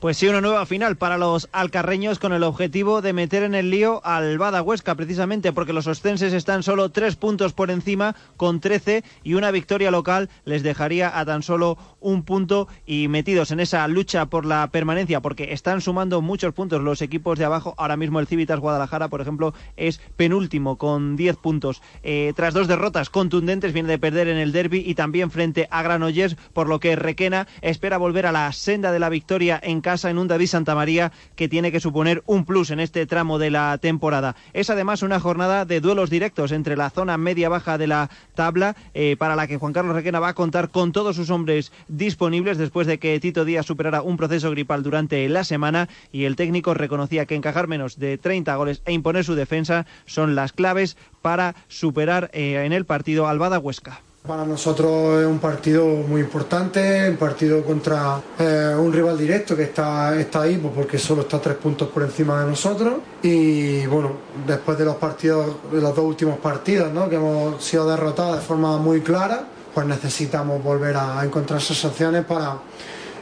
Pues 0.00 0.18
sí, 0.18 0.28
una 0.28 0.42
nueva 0.42 0.66
final 0.66 0.96
para 0.96 1.16
los 1.16 1.48
alcarreños 1.52 2.18
con 2.18 2.34
el 2.34 2.42
objetivo 2.42 3.00
de 3.00 3.14
meter 3.14 3.42
en 3.42 3.54
el 3.54 3.70
lío 3.70 4.04
al 4.04 4.36
Bada 4.36 4.60
Huesca, 4.60 4.94
precisamente 4.94 5.54
porque 5.54 5.72
los 5.72 5.86
ostenses 5.86 6.34
están 6.34 6.62
solo 6.62 6.90
tres 6.90 7.16
puntos 7.16 7.54
por 7.54 7.70
encima 7.70 8.14
con 8.36 8.60
13 8.60 9.04
y 9.24 9.34
una 9.34 9.50
victoria 9.50 9.90
local 9.90 10.28
les 10.44 10.62
dejaría 10.62 11.18
a 11.18 11.24
tan 11.24 11.42
solo 11.42 11.78
un 12.06 12.22
punto 12.22 12.68
y 12.86 13.08
metidos 13.08 13.50
en 13.50 13.58
esa 13.58 13.86
lucha 13.88 14.26
por 14.26 14.46
la 14.46 14.68
permanencia 14.68 15.20
porque 15.20 15.52
están 15.52 15.80
sumando 15.80 16.22
muchos 16.22 16.54
puntos 16.54 16.80
los 16.80 17.02
equipos 17.02 17.36
de 17.36 17.44
abajo. 17.44 17.74
Ahora 17.78 17.96
mismo 17.96 18.20
el 18.20 18.28
Civitas 18.28 18.60
Guadalajara, 18.60 19.08
por 19.08 19.20
ejemplo, 19.20 19.54
es 19.76 20.00
penúltimo 20.14 20.78
con 20.78 21.16
10 21.16 21.36
puntos. 21.38 21.82
Eh, 22.04 22.32
tras 22.36 22.54
dos 22.54 22.68
derrotas 22.68 23.10
contundentes, 23.10 23.72
viene 23.72 23.88
de 23.88 23.98
perder 23.98 24.28
en 24.28 24.36
el 24.36 24.52
derby 24.52 24.84
y 24.86 24.94
también 24.94 25.32
frente 25.32 25.66
a 25.72 25.82
Granollers, 25.82 26.36
por 26.52 26.68
lo 26.68 26.78
que 26.78 26.94
Requena 26.94 27.48
espera 27.60 27.98
volver 27.98 28.26
a 28.26 28.32
la 28.32 28.52
senda 28.52 28.92
de 28.92 29.00
la 29.00 29.08
victoria 29.08 29.58
en 29.60 29.80
casa 29.80 30.08
en 30.08 30.18
un 30.18 30.28
David 30.28 30.46
Santamaría 30.46 31.10
que 31.34 31.48
tiene 31.48 31.72
que 31.72 31.80
suponer 31.80 32.22
un 32.26 32.44
plus 32.44 32.70
en 32.70 32.78
este 32.78 33.04
tramo 33.06 33.40
de 33.40 33.50
la 33.50 33.78
temporada. 33.78 34.36
Es 34.52 34.70
además 34.70 35.02
una 35.02 35.18
jornada 35.18 35.64
de 35.64 35.80
duelos 35.80 36.08
directos 36.08 36.52
entre 36.52 36.76
la 36.76 36.90
zona 36.90 37.18
media-baja 37.18 37.78
de 37.78 37.88
la 37.88 38.10
tabla, 38.36 38.76
eh, 38.94 39.16
para 39.18 39.34
la 39.34 39.48
que 39.48 39.56
Juan 39.56 39.72
Carlos 39.72 39.96
Requena 39.96 40.20
va 40.20 40.28
a 40.28 40.34
contar 40.34 40.70
con 40.70 40.92
todos 40.92 41.16
sus 41.16 41.30
hombres 41.30 41.72
disponibles 41.96 42.58
después 42.58 42.86
de 42.86 42.98
que 42.98 43.18
Tito 43.20 43.44
Díaz 43.44 43.66
superara 43.66 44.02
un 44.02 44.16
proceso 44.16 44.50
gripal 44.50 44.82
durante 44.82 45.28
la 45.28 45.44
semana 45.44 45.88
y 46.12 46.24
el 46.24 46.36
técnico 46.36 46.74
reconocía 46.74 47.26
que 47.26 47.34
encajar 47.34 47.68
menos 47.68 47.98
de 47.98 48.18
30 48.18 48.54
goles 48.56 48.82
e 48.84 48.92
imponer 48.92 49.24
su 49.24 49.34
defensa 49.34 49.86
son 50.04 50.34
las 50.34 50.52
claves 50.52 50.96
para 51.22 51.54
superar 51.68 52.30
eh, 52.32 52.62
en 52.64 52.72
el 52.72 52.84
partido 52.84 53.26
al 53.26 53.38
Bada 53.38 53.58
Huesca. 53.58 54.00
Para 54.26 54.44
nosotros 54.44 55.20
es 55.20 55.26
un 55.26 55.38
partido 55.38 55.86
muy 55.86 56.20
importante, 56.20 57.08
un 57.08 57.16
partido 57.16 57.62
contra 57.62 58.20
eh, 58.40 58.74
un 58.76 58.92
rival 58.92 59.16
directo 59.16 59.54
que 59.54 59.62
está, 59.62 60.18
está 60.18 60.42
ahí 60.42 60.56
pues 60.56 60.74
porque 60.74 60.98
solo 60.98 61.22
está 61.22 61.40
tres 61.40 61.56
puntos 61.56 61.88
por 61.90 62.02
encima 62.02 62.40
de 62.40 62.50
nosotros 62.50 62.94
y 63.22 63.86
bueno, 63.86 64.12
después 64.44 64.76
de 64.78 64.84
los 64.84 64.96
partidos, 64.96 65.56
de 65.70 65.80
los 65.80 65.94
dos 65.94 66.04
últimos 66.04 66.40
partidos 66.40 66.92
¿no? 66.92 67.08
que 67.08 67.16
hemos 67.16 67.62
sido 67.62 67.88
derrotados 67.88 68.40
de 68.40 68.42
forma 68.42 68.78
muy 68.78 69.00
clara, 69.00 69.46
pues 69.76 69.86
necesitamos 69.86 70.62
volver 70.62 70.96
a 70.96 71.22
encontrar 71.22 71.60
sensaciones 71.60 72.24
para 72.24 72.56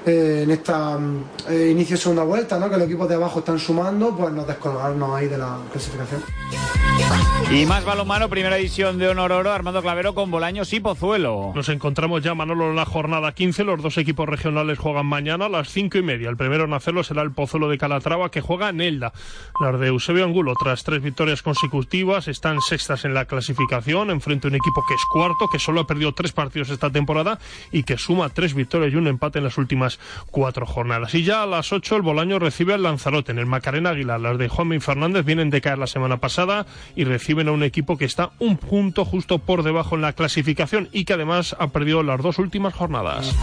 eh, 0.07 0.43
en 0.45 0.51
esta 0.51 0.99
eh, 1.49 1.69
inicio 1.71 1.97
de 1.97 2.03
segunda 2.03 2.25
vuelta, 2.25 2.59
¿no? 2.59 2.69
que 2.69 2.77
los 2.77 2.87
equipos 2.87 3.09
de 3.09 3.15
abajo 3.15 3.39
están 3.39 3.59
sumando, 3.59 4.15
pues 4.17 4.33
nos 4.33 4.47
descolgarnos 4.47 5.15
ahí 5.15 5.29
de 5.29 5.39
la 5.39 5.59
clasificación. 5.71 6.23
Y 7.51 7.67
más 7.67 7.85
balonmano, 7.85 8.29
primera 8.29 8.57
edición 8.57 8.99
de 8.99 9.09
Honor 9.09 9.33
Oro, 9.33 9.53
Armando 9.53 9.83
Clavero 9.83 10.15
con 10.15 10.31
Bolaños 10.31 10.73
y 10.73 10.81
Pozuelo. 10.81 11.53
Nos 11.55 11.69
encontramos 11.69 12.23
ya, 12.23 12.35
Manolo, 12.35 12.71
en 12.71 12.77
la 12.77 12.85
jornada 12.85 13.33
15. 13.33 13.65
Los 13.65 13.83
dos 13.83 13.99
equipos 13.99 14.29
regionales 14.29 14.79
juegan 14.79 15.07
mañana 15.07 15.47
a 15.47 15.49
las 15.49 15.69
cinco 15.69 15.99
y 15.99 16.03
media. 16.03 16.31
El 16.31 16.37
primero 16.37 16.65
en 16.65 16.73
hacerlo 16.73 17.05
será 17.05 17.23
el 17.23 17.33
Pozuelo 17.33 17.69
de 17.69 17.79
Calatrava, 17.79 18.31
que 18.31 18.41
juega 18.41 18.71
en 18.71 18.81
Elda. 18.81 19.13
Las 19.61 19.79
de 19.79 19.89
Eusebio 19.89 20.25
Angulo, 20.25 20.55
tras 20.61 20.85
tres 20.85 21.03
victorias 21.03 21.43
consecutivas, 21.43 22.29
están 22.29 22.61
sextas 22.61 23.05
en 23.05 23.15
la 23.15 23.27
clasificación, 23.27 24.11
enfrente 24.11 24.49
a 24.49 24.51
un 24.51 24.57
equipo 24.57 24.85
que 24.89 24.95
es 24.95 25.05
cuarto, 25.13 25.49
que 25.49 25.59
solo 25.59 25.83
ha 25.83 25.87
perdido 25.87 26.13
tres 26.13 26.33
partidos 26.33 26.71
esta 26.71 26.91
temporada 26.91 27.39
y 27.71 27.83
que 27.83 27.99
suma 27.99 28.31
tres 28.31 28.55
victorias 28.55 28.93
y 28.93 28.97
un 28.97 29.07
empate 29.07 29.39
en 29.39 29.45
las 29.45 29.59
últimas 29.59 29.94
cuatro 30.31 30.67
jornadas. 30.67 31.15
Y 31.15 31.25
ya 31.25 31.43
a 31.43 31.47
las 31.47 31.73
ocho, 31.73 31.97
el 31.97 32.03
Bolaño 32.03 32.39
recibe 32.39 32.75
al 32.75 32.83
Lanzarote 32.83 33.33
en 33.33 33.39
el 33.39 33.47
Macarena 33.47 33.91
Aguilar. 33.91 34.21
Las 34.21 34.39
de 34.39 34.49
Juanmi 34.49 34.81
Fernández 34.81 35.25
vienen 35.25 35.51
de 35.51 35.61
caer 35.61 35.79
la 35.79 35.87
semana 35.87 36.19
pasada 36.19 36.67
y 36.97 37.05
reciben 37.05 37.49
a 37.49 37.53
un 37.53 37.63
equipo 37.63 37.97
que 37.97 38.05
está 38.05 38.31
un 38.39 38.57
punto 38.57 39.05
justo 39.05 39.39
por 39.39 39.63
debajo 39.63 39.95
en 39.95 40.03
la 40.03 40.13
clasificación 40.13 40.89
y 40.93 41.05
que 41.05 41.15
además 41.15 41.57
ha 41.59 41.69
perdido 41.69 42.03
las 42.03 42.21
dos 42.23 42.39
últimas 42.39 42.75
jornadas. 42.75 43.35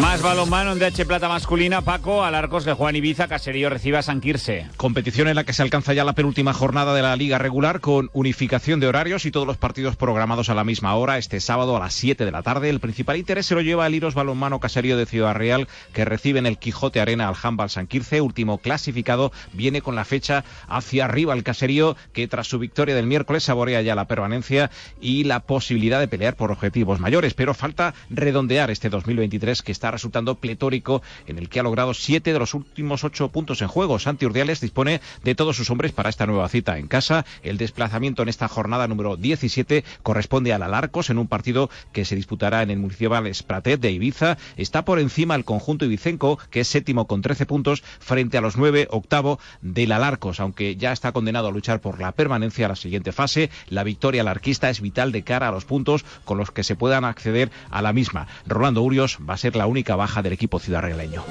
Más 0.00 0.22
balonmano 0.22 0.72
en 0.72 0.78
DH 0.78 1.06
Plata 1.06 1.28
masculina, 1.28 1.82
Paco, 1.82 2.24
al 2.24 2.34
Arcos 2.34 2.64
de 2.64 2.72
Juan 2.72 2.96
Ibiza, 2.96 3.28
Caserío 3.28 3.70
recibe 3.70 3.98
a 3.98 4.02
San 4.02 4.20
Quirse. 4.20 4.66
Competición 4.76 5.28
en 5.28 5.36
la 5.36 5.44
que 5.44 5.52
se 5.52 5.62
alcanza 5.62 5.94
ya 5.94 6.04
la 6.04 6.14
penúltima 6.14 6.52
jornada 6.52 6.94
de 6.94 7.02
la 7.02 7.16
liga 7.16 7.38
regular 7.38 7.80
con 7.80 8.10
unificación 8.12 8.80
de 8.80 8.86
horarios 8.86 9.24
y 9.24 9.30
todos 9.30 9.46
los 9.46 9.56
partidos 9.56 9.96
programados 9.96 10.48
a 10.50 10.54
la 10.54 10.64
misma 10.64 10.94
hora 10.94 11.18
este 11.18 11.40
sábado 11.40 11.76
a 11.76 11.80
las 11.80 11.94
7 11.94 12.24
de 12.24 12.30
la 12.30 12.42
tarde. 12.42 12.70
El 12.70 12.80
principal 12.80 13.16
interés 13.16 13.46
se 13.46 13.54
lo 13.54 13.60
lleva 13.60 13.86
el 13.86 13.94
Iros 13.94 14.14
Balonmano 14.14 14.60
Caserío 14.60 14.96
de 14.96 15.06
Ciudad 15.14 15.68
que 15.92 16.04
recibe 16.04 16.40
en 16.40 16.46
el 16.46 16.58
Quijote 16.58 17.00
Arena 17.00 17.28
al 17.28 17.36
Handball 17.40 17.70
San 17.70 17.86
Quirce, 17.86 18.20
último 18.20 18.58
clasificado, 18.58 19.30
viene 19.52 19.80
con 19.80 19.94
la 19.94 20.04
fecha 20.04 20.44
hacia 20.66 21.04
arriba 21.04 21.34
el 21.34 21.44
Caserío 21.44 21.96
que 22.12 22.26
tras 22.26 22.48
su 22.48 22.58
victoria 22.58 22.96
del 22.96 23.06
miércoles 23.06 23.44
saborea 23.44 23.80
ya 23.80 23.94
la 23.94 24.08
permanencia 24.08 24.72
y 25.00 25.22
la 25.22 25.38
posibilidad 25.38 26.00
de 26.00 26.08
pelear 26.08 26.34
por 26.34 26.50
objetivos 26.50 26.98
mayores, 26.98 27.32
pero 27.34 27.54
falta 27.54 27.94
redondear 28.10 28.72
este 28.72 28.90
2023 28.90 29.62
que 29.62 29.70
está 29.70 29.92
resultando 29.92 30.34
pletórico 30.34 31.00
en 31.28 31.38
el 31.38 31.48
que 31.48 31.60
ha 31.60 31.62
logrado 31.62 31.94
siete 31.94 32.32
de 32.32 32.40
los 32.40 32.54
últimos 32.54 33.04
ocho 33.04 33.28
puntos 33.28 33.62
en 33.62 33.68
juego. 33.68 34.00
Santi 34.00 34.26
Urdiales 34.26 34.60
dispone 34.60 35.00
de 35.22 35.36
todos 35.36 35.54
sus 35.54 35.70
hombres 35.70 35.92
para 35.92 36.10
esta 36.10 36.26
nueva 36.26 36.48
cita 36.48 36.76
en 36.76 36.88
casa. 36.88 37.24
El 37.44 37.56
desplazamiento 37.56 38.22
en 38.22 38.30
esta 38.30 38.48
jornada 38.48 38.88
número 38.88 39.16
17 39.16 39.84
corresponde 40.02 40.52
al 40.52 40.64
Alarcos 40.64 41.08
en 41.10 41.18
un 41.18 41.28
partido 41.28 41.70
que 41.92 42.04
se 42.04 42.16
disputará 42.16 42.62
en 42.62 42.72
el 42.72 42.78
municipal 42.78 43.28
Espratet 43.28 43.80
de 43.80 43.92
Ibiza. 43.92 44.38
Está 44.56 44.84
por 44.84 44.98
encima 45.04 45.36
el 45.36 45.44
conjunto 45.44 45.84
ibicenco, 45.84 46.38
que 46.50 46.60
es 46.60 46.68
séptimo 46.68 47.06
con 47.06 47.22
13 47.22 47.46
puntos, 47.46 47.82
frente 48.00 48.36
a 48.36 48.40
los 48.40 48.56
nueve, 48.56 48.88
octavo 48.90 49.38
del 49.62 49.92
Alarcos, 49.92 50.40
aunque 50.40 50.76
ya 50.76 50.92
está 50.92 51.12
condenado 51.12 51.48
a 51.48 51.52
luchar 51.52 51.80
por 51.80 52.00
la 52.00 52.12
permanencia 52.12 52.66
a 52.66 52.70
la 52.70 52.76
siguiente 52.76 53.12
fase. 53.12 53.50
La 53.68 53.84
victoria 53.84 54.22
alarquista 54.22 54.70
es 54.70 54.80
vital 54.80 55.12
de 55.12 55.22
cara 55.22 55.48
a 55.48 55.52
los 55.52 55.64
puntos 55.64 56.04
con 56.24 56.38
los 56.38 56.50
que 56.50 56.64
se 56.64 56.76
puedan 56.76 57.04
acceder 57.04 57.50
a 57.70 57.82
la 57.82 57.92
misma. 57.92 58.26
Rolando 58.46 58.82
Urios 58.82 59.18
va 59.28 59.34
a 59.34 59.38
ser 59.38 59.56
la 59.56 59.66
única 59.66 59.96
baja 59.96 60.22
del 60.22 60.32
equipo 60.32 60.58
ciudadrealeño. 60.58 61.24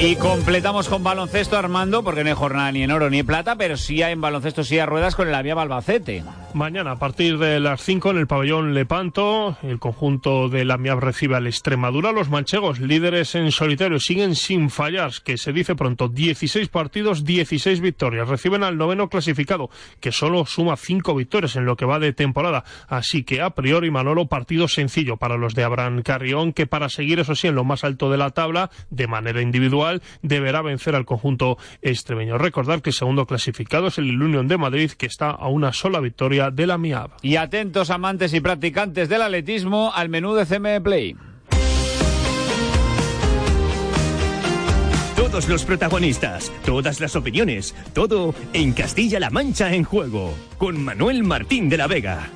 Y 0.00 0.14
completamos 0.14 0.88
con 0.88 1.02
baloncesto, 1.02 1.58
Armando, 1.58 2.04
porque 2.04 2.22
no 2.22 2.30
hay 2.30 2.36
jornada 2.36 2.70
ni 2.70 2.84
en 2.84 2.92
oro 2.92 3.10
ni 3.10 3.18
en 3.18 3.26
plata, 3.26 3.56
pero 3.56 3.76
sí 3.76 4.00
hay 4.02 4.12
en 4.12 4.20
baloncesto, 4.20 4.62
sí 4.62 4.78
a 4.78 4.86
ruedas 4.86 5.16
con 5.16 5.26
el 5.26 5.34
Avia 5.34 5.56
Balbacete. 5.56 6.22
Mañana, 6.58 6.90
a 6.90 6.98
partir 6.98 7.38
de 7.38 7.60
las 7.60 7.80
5, 7.82 8.10
en 8.10 8.16
el 8.16 8.26
pabellón 8.26 8.74
Lepanto, 8.74 9.56
el 9.62 9.78
conjunto 9.78 10.48
de 10.48 10.64
la 10.64 10.76
MIAB 10.76 10.98
recibe 10.98 11.36
al 11.36 11.46
Extremadura. 11.46 12.10
Los 12.10 12.30
manchegos, 12.30 12.80
líderes 12.80 13.36
en 13.36 13.52
solitario, 13.52 14.00
siguen 14.00 14.34
sin 14.34 14.68
fallar, 14.68 15.12
que 15.22 15.38
se 15.38 15.52
dice 15.52 15.76
pronto, 15.76 16.08
16 16.08 16.66
partidos, 16.66 17.24
16 17.24 17.80
victorias. 17.80 18.26
Reciben 18.26 18.64
al 18.64 18.76
noveno 18.76 19.08
clasificado, 19.08 19.70
que 20.00 20.10
solo 20.10 20.46
suma 20.46 20.76
5 20.76 21.14
victorias 21.14 21.54
en 21.54 21.64
lo 21.64 21.76
que 21.76 21.84
va 21.84 22.00
de 22.00 22.12
temporada. 22.12 22.64
Así 22.88 23.22
que, 23.22 23.40
a 23.40 23.50
priori, 23.50 23.92
Manolo, 23.92 24.26
partido 24.26 24.66
sencillo 24.66 25.16
para 25.16 25.36
los 25.36 25.54
de 25.54 25.62
Abraham 25.62 26.02
Carrión, 26.02 26.52
que 26.52 26.66
para 26.66 26.88
seguir, 26.88 27.20
eso 27.20 27.36
sí, 27.36 27.46
en 27.46 27.54
lo 27.54 27.62
más 27.62 27.84
alto 27.84 28.10
de 28.10 28.18
la 28.18 28.30
tabla, 28.30 28.72
de 28.90 29.06
manera 29.06 29.42
individual, 29.42 30.02
deberá 30.22 30.60
vencer 30.62 30.96
al 30.96 31.04
conjunto 31.04 31.56
extremeño. 31.82 32.36
Recordar 32.36 32.82
que 32.82 32.90
el 32.90 32.94
segundo 32.94 33.26
clasificado 33.26 33.86
es 33.86 33.98
el 33.98 34.20
Unión 34.20 34.48
de 34.48 34.58
Madrid, 34.58 34.90
que 34.90 35.06
está 35.06 35.30
a 35.30 35.46
una 35.46 35.72
sola 35.72 36.00
victoria 36.00 36.47
de 36.52 36.66
la 36.66 36.78
MIAB. 36.78 37.10
Y 37.22 37.36
atentos 37.36 37.90
amantes 37.90 38.34
y 38.34 38.40
practicantes 38.40 39.08
del 39.08 39.22
atletismo 39.22 39.92
al 39.94 40.08
menú 40.08 40.34
de 40.34 40.46
CME 40.46 40.80
Play. 40.80 41.16
Todos 45.16 45.48
los 45.48 45.64
protagonistas, 45.64 46.50
todas 46.64 47.00
las 47.00 47.14
opiniones, 47.14 47.74
todo 47.92 48.34
en 48.52 48.72
Castilla-La 48.72 49.30
Mancha 49.30 49.74
en 49.74 49.84
juego, 49.84 50.34
con 50.56 50.82
Manuel 50.82 51.22
Martín 51.22 51.68
de 51.68 51.76
la 51.76 51.86
Vega. 51.86 52.30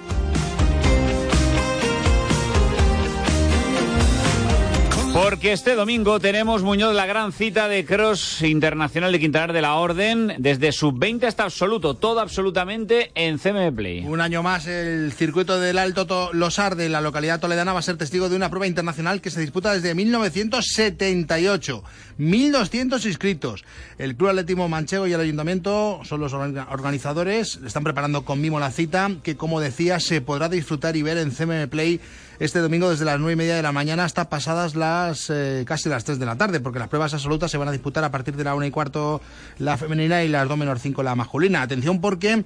Porque 5.12 5.52
este 5.52 5.74
domingo 5.74 6.20
tenemos 6.20 6.62
Muñoz 6.62 6.94
la 6.94 7.04
gran 7.04 7.32
cita 7.32 7.68
de 7.68 7.84
Cross 7.84 8.40
Internacional 8.40 9.12
de 9.12 9.20
Quintanar 9.20 9.52
de 9.52 9.60
la 9.60 9.74
Orden, 9.74 10.32
desde 10.38 10.72
sub-20 10.72 11.24
hasta 11.24 11.44
absoluto, 11.44 11.92
todo 11.92 12.20
absolutamente 12.20 13.12
en 13.14 13.38
CM 13.38 13.70
Play. 13.72 14.06
Un 14.06 14.22
año 14.22 14.42
más 14.42 14.66
el 14.66 15.12
circuito 15.12 15.60
del 15.60 15.76
Alto 15.76 16.30
Losar 16.32 16.76
de 16.76 16.88
la 16.88 17.02
localidad 17.02 17.40
toledana 17.40 17.74
va 17.74 17.80
a 17.80 17.82
ser 17.82 17.98
testigo 17.98 18.30
de 18.30 18.36
una 18.36 18.48
prueba 18.48 18.66
internacional 18.66 19.20
que 19.20 19.28
se 19.28 19.42
disputa 19.42 19.74
desde 19.74 19.94
1978. 19.94 21.84
1.200 22.18 23.04
inscritos. 23.06 23.64
El 23.98 24.16
Club 24.16 24.30
Atletismo 24.30 24.68
Manchego 24.68 25.06
y 25.06 25.12
el 25.12 25.20
Ayuntamiento 25.20 26.00
son 26.04 26.20
los 26.20 26.32
organizadores. 26.32 27.60
Están 27.66 27.84
preparando 27.84 28.24
con 28.24 28.40
mimo 28.40 28.60
la 28.60 28.70
cita 28.70 29.10
que, 29.22 29.36
como 29.36 29.60
decía, 29.60 30.00
se 30.00 30.22
podrá 30.22 30.48
disfrutar 30.48 30.96
y 30.96 31.02
ver 31.02 31.18
en 31.18 31.32
CM 31.32 31.68
Play 31.68 32.00
este 32.44 32.58
domingo 32.58 32.90
desde 32.90 33.04
las 33.04 33.20
nueve 33.20 33.34
y 33.34 33.36
media 33.36 33.54
de 33.54 33.62
la 33.62 33.70
mañana 33.70 34.04
hasta 34.04 34.28
pasadas 34.28 34.74
las 34.74 35.30
eh, 35.30 35.62
casi 35.64 35.88
las 35.88 36.02
3 36.02 36.18
de 36.18 36.26
la 36.26 36.34
tarde, 36.34 36.58
porque 36.58 36.80
las 36.80 36.88
pruebas 36.88 37.14
absolutas 37.14 37.52
se 37.52 37.56
van 37.56 37.68
a 37.68 37.70
disputar 37.70 38.02
a 38.02 38.10
partir 38.10 38.34
de 38.34 38.42
la 38.42 38.56
una 38.56 38.66
y 38.66 38.72
cuarto 38.72 39.20
la 39.58 39.76
femenina 39.76 40.24
y 40.24 40.28
las 40.28 40.48
dos 40.48 40.58
menos 40.58 40.80
cinco 40.82 41.04
la 41.04 41.14
masculina. 41.14 41.62
Atención 41.62 42.00
porque 42.00 42.42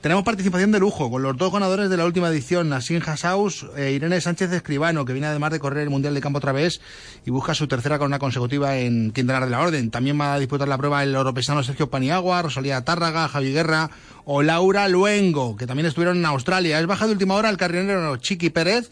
tenemos 0.00 0.24
participación 0.24 0.72
de 0.72 0.80
lujo 0.80 1.12
con 1.12 1.22
los 1.22 1.36
dos 1.36 1.52
ganadores 1.52 1.88
de 1.88 1.96
la 1.96 2.06
última 2.06 2.28
edición, 2.28 2.68
Nassim 2.70 3.00
Hassaus 3.06 3.64
e 3.76 3.92
Irene 3.92 4.20
Sánchez 4.20 4.50
Escribano, 4.52 5.04
que 5.04 5.12
viene 5.12 5.28
además 5.28 5.52
de 5.52 5.60
correr 5.60 5.84
el 5.84 5.90
Mundial 5.90 6.14
de 6.14 6.20
Campo 6.20 6.38
otra 6.38 6.50
vez 6.50 6.80
y 7.24 7.30
busca 7.30 7.54
su 7.54 7.68
tercera 7.68 7.98
corona 7.98 8.18
consecutiva 8.18 8.76
en 8.76 9.12
Quintanar 9.12 9.44
de 9.44 9.50
la 9.50 9.60
Orden. 9.60 9.92
También 9.92 10.20
va 10.20 10.34
a 10.34 10.40
disputar 10.40 10.66
la 10.66 10.76
prueba 10.76 11.04
el 11.04 11.14
oropesano 11.14 11.62
Sergio 11.62 11.88
Paniagua, 11.88 12.42
Rosalía 12.42 12.84
Tárraga, 12.84 13.28
Javi 13.28 13.52
Guerra 13.52 13.90
o 14.24 14.42
Laura 14.42 14.88
Luengo, 14.88 15.56
que 15.56 15.68
también 15.68 15.86
estuvieron 15.86 16.16
en 16.16 16.26
Australia. 16.26 16.80
Es 16.80 16.86
baja 16.88 17.06
de 17.06 17.12
última 17.12 17.34
hora 17.34 17.48
el 17.48 17.56
carrilero 17.56 18.16
Chiqui 18.16 18.50
Pérez 18.50 18.90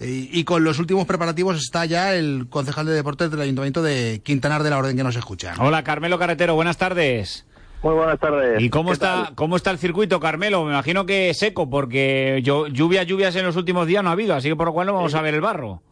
Y, 0.00 0.44
con 0.44 0.62
los 0.62 0.78
últimos 0.78 1.06
preparativos 1.06 1.56
está 1.56 1.84
ya 1.84 2.14
el 2.14 2.46
concejal 2.48 2.86
de 2.86 2.92
deportes 2.92 3.30
del 3.30 3.40
Ayuntamiento 3.40 3.82
de 3.82 4.20
Quintanar 4.22 4.62
de 4.62 4.70
la 4.70 4.78
Orden 4.78 4.96
que 4.96 5.02
nos 5.02 5.16
escucha. 5.16 5.54
Hola, 5.58 5.82
Carmelo 5.82 6.18
Carretero, 6.18 6.54
buenas 6.54 6.76
tardes. 6.76 7.46
Muy 7.82 7.94
buenas 7.94 8.18
tardes. 8.18 8.62
¿Y 8.62 8.70
cómo 8.70 8.92
está, 8.92 9.32
cómo 9.34 9.56
está 9.56 9.70
el 9.70 9.78
circuito, 9.78 10.20
Carmelo? 10.20 10.64
Me 10.64 10.72
imagino 10.72 11.04
que 11.04 11.32
seco, 11.34 11.68
porque 11.68 12.40
yo, 12.44 12.68
lluvias, 12.68 13.06
lluvias 13.06 13.34
en 13.36 13.44
los 13.44 13.56
últimos 13.56 13.86
días 13.86 14.02
no 14.02 14.10
ha 14.10 14.12
habido, 14.12 14.34
así 14.34 14.48
que 14.48 14.56
por 14.56 14.68
lo 14.68 14.72
cual 14.72 14.86
no 14.86 14.94
vamos 14.94 15.14
a 15.14 15.22
ver 15.22 15.34
el 15.34 15.40
barro. 15.40 15.82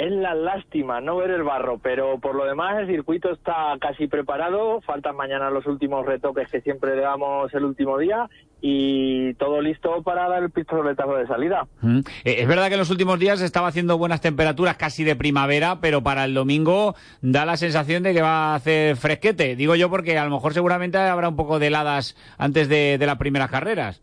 Es 0.00 0.12
la 0.12 0.34
lástima 0.34 1.02
no 1.02 1.16
ver 1.16 1.30
el 1.30 1.42
barro, 1.42 1.78
pero 1.78 2.18
por 2.20 2.34
lo 2.34 2.46
demás 2.46 2.78
el 2.78 2.86
circuito 2.86 3.30
está 3.32 3.76
casi 3.78 4.06
preparado. 4.06 4.80
Faltan 4.80 5.14
mañana 5.14 5.50
los 5.50 5.66
últimos 5.66 6.06
retoques 6.06 6.50
que 6.50 6.62
siempre 6.62 6.96
le 6.96 7.02
damos 7.02 7.52
el 7.52 7.66
último 7.66 7.98
día 7.98 8.26
y 8.62 9.34
todo 9.34 9.60
listo 9.60 10.02
para 10.02 10.26
dar 10.26 10.42
el 10.42 10.50
pistoletazo 10.50 11.16
de 11.16 11.26
salida. 11.26 11.66
Mm. 11.82 11.98
Eh, 12.24 12.36
es 12.38 12.48
verdad 12.48 12.68
que 12.68 12.74
en 12.74 12.80
los 12.80 12.88
últimos 12.88 13.18
días 13.18 13.42
estaba 13.42 13.68
haciendo 13.68 13.98
buenas 13.98 14.22
temperaturas 14.22 14.78
casi 14.78 15.04
de 15.04 15.16
primavera, 15.16 15.82
pero 15.82 16.02
para 16.02 16.24
el 16.24 16.32
domingo 16.32 16.94
da 17.20 17.44
la 17.44 17.58
sensación 17.58 18.02
de 18.02 18.14
que 18.14 18.22
va 18.22 18.52
a 18.52 18.54
hacer 18.54 18.96
fresquete. 18.96 19.54
Digo 19.54 19.74
yo 19.74 19.90
porque 19.90 20.16
a 20.16 20.24
lo 20.24 20.30
mejor 20.30 20.54
seguramente 20.54 20.96
habrá 20.96 21.28
un 21.28 21.36
poco 21.36 21.58
de 21.58 21.66
heladas 21.66 22.16
antes 22.38 22.70
de 22.70 22.96
las 23.04 23.18
primeras 23.18 23.50
carreras. 23.50 24.00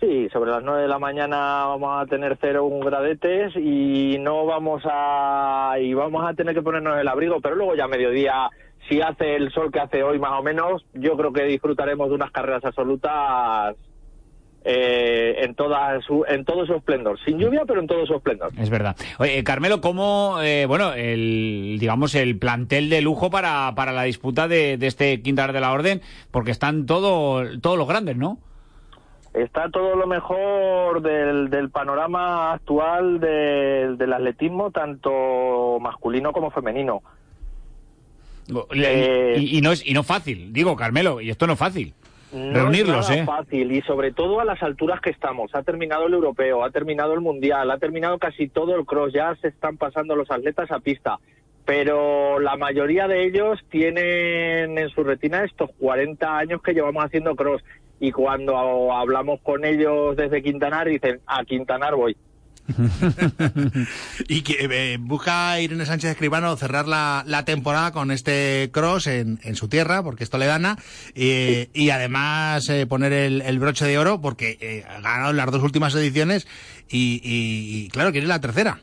Sí, 0.00 0.28
sobre 0.32 0.50
las 0.50 0.62
9 0.62 0.82
de 0.82 0.88
la 0.88 0.98
mañana 0.98 1.66
vamos 1.66 2.02
a 2.02 2.06
tener 2.06 2.38
cero 2.40 2.64
un 2.64 2.80
gradetes 2.80 3.54
y 3.54 4.16
no 4.18 4.46
vamos 4.46 4.82
a 4.86 5.74
y 5.78 5.92
vamos 5.92 6.24
a 6.26 6.32
tener 6.32 6.54
que 6.54 6.62
ponernos 6.62 6.98
el 6.98 7.06
abrigo, 7.06 7.40
pero 7.42 7.54
luego 7.54 7.74
ya 7.74 7.84
a 7.84 7.88
mediodía 7.88 8.48
si 8.88 9.02
hace 9.02 9.36
el 9.36 9.52
sol 9.52 9.70
que 9.70 9.78
hace 9.78 10.02
hoy 10.02 10.18
más 10.18 10.32
o 10.40 10.42
menos, 10.42 10.86
yo 10.94 11.18
creo 11.18 11.34
que 11.34 11.44
disfrutaremos 11.44 12.08
de 12.08 12.14
unas 12.14 12.30
carreras 12.30 12.64
absolutas 12.64 13.76
eh, 14.64 15.36
en 15.42 15.54
toda 15.54 16.00
su, 16.00 16.24
en 16.26 16.46
todo 16.46 16.64
su 16.64 16.74
esplendor, 16.74 17.18
sin 17.24 17.38
lluvia, 17.38 17.64
pero 17.66 17.80
en 17.80 17.86
todo 17.86 18.06
su 18.06 18.14
esplendor. 18.14 18.52
Es 18.58 18.70
verdad. 18.70 18.96
Oye, 19.18 19.44
Carmelo, 19.44 19.82
¿cómo, 19.82 20.38
eh, 20.42 20.64
bueno, 20.66 20.94
el, 20.94 21.76
digamos, 21.78 22.14
el 22.14 22.38
plantel 22.38 22.88
de 22.88 23.02
lujo 23.02 23.30
para, 23.30 23.74
para 23.74 23.92
la 23.92 24.04
disputa 24.04 24.48
de, 24.48 24.78
de 24.78 24.86
este 24.86 25.20
Quintar 25.20 25.52
de 25.52 25.60
la 25.60 25.72
Orden? 25.72 26.00
Porque 26.30 26.50
están 26.50 26.86
todo, 26.86 27.58
todos 27.60 27.76
los 27.76 27.86
grandes, 27.86 28.16
¿no? 28.16 28.38
Está 29.34 29.68
todo 29.70 29.94
lo 29.96 30.06
mejor 30.06 31.02
del, 31.02 31.50
del 31.50 31.70
panorama 31.70 32.52
actual 32.52 33.20
del, 33.20 34.12
atletismo, 34.12 34.70
tanto 34.70 35.78
masculino 35.80 36.32
como 36.32 36.50
femenino. 36.50 37.02
Eh, 38.74 39.36
y, 39.38 39.60
no 39.60 39.70
es 39.70 39.86
y 39.86 39.94
no 39.94 40.02
fácil, 40.02 40.52
digo 40.52 40.74
Carmelo, 40.74 41.20
y 41.20 41.30
esto 41.30 41.46
no 41.46 41.52
es 41.52 41.58
fácil. 41.58 41.94
No 42.32 42.52
reunirlos, 42.52 43.10
es 43.10 43.18
¿eh? 43.18 43.24
fácil 43.24 43.72
y 43.72 43.82
sobre 43.82 44.12
todo 44.12 44.40
a 44.40 44.44
las 44.44 44.62
alturas 44.62 45.00
que 45.00 45.10
estamos. 45.10 45.52
Ha 45.54 45.62
terminado 45.62 46.06
el 46.06 46.14
europeo, 46.14 46.64
ha 46.64 46.70
terminado 46.70 47.14
el 47.14 47.20
mundial, 47.20 47.70
ha 47.70 47.78
terminado 47.78 48.18
casi 48.18 48.48
todo 48.48 48.76
el 48.76 48.84
cross. 48.84 49.12
Ya 49.12 49.34
se 49.40 49.48
están 49.48 49.76
pasando 49.76 50.14
los 50.14 50.30
atletas 50.30 50.70
a 50.70 50.78
pista, 50.78 51.18
pero 51.64 52.38
la 52.38 52.56
mayoría 52.56 53.08
de 53.08 53.24
ellos 53.26 53.58
tienen 53.68 54.78
en 54.78 54.88
su 54.90 55.02
retina 55.02 55.44
estos 55.44 55.70
40 55.80 56.38
años 56.38 56.62
que 56.62 56.72
llevamos 56.72 57.04
haciendo 57.04 57.34
cross 57.34 57.62
y 58.00 58.10
cuando 58.12 58.92
hablamos 58.92 59.40
con 59.42 59.64
ellos 59.64 60.16
desde 60.16 60.42
Quintanar 60.42 60.88
dicen, 60.88 61.20
a 61.26 61.44
Quintanar 61.44 61.94
voy. 61.94 62.16
y 64.28 64.42
que 64.42 64.56
eh, 64.60 64.96
busca 65.00 65.60
Irene 65.60 65.84
Sánchez 65.84 66.12
Escribano 66.12 66.56
cerrar 66.56 66.86
la, 66.86 67.42
temporada 67.44 67.92
con 67.92 68.10
este 68.10 68.70
cross 68.72 69.06
en, 69.06 69.38
su 69.54 69.68
tierra, 69.68 70.02
porque 70.02 70.24
esto 70.24 70.38
le 70.38 70.46
gana, 70.46 70.78
y 71.14 71.90
además 71.90 72.68
eh, 72.68 72.86
poner 72.86 73.12
el, 73.12 73.58
broche 73.58 73.84
de 73.84 73.98
oro, 73.98 74.20
porque 74.20 74.56
eh, 74.60 74.84
ha 74.88 75.00
ganado 75.00 75.32
las 75.32 75.50
dos 75.50 75.62
últimas 75.62 75.94
ediciones 75.94 76.46
y, 76.88 77.20
y 77.22 77.88
claro, 77.90 78.12
quiere 78.12 78.26
la 78.26 78.40
tercera 78.40 78.80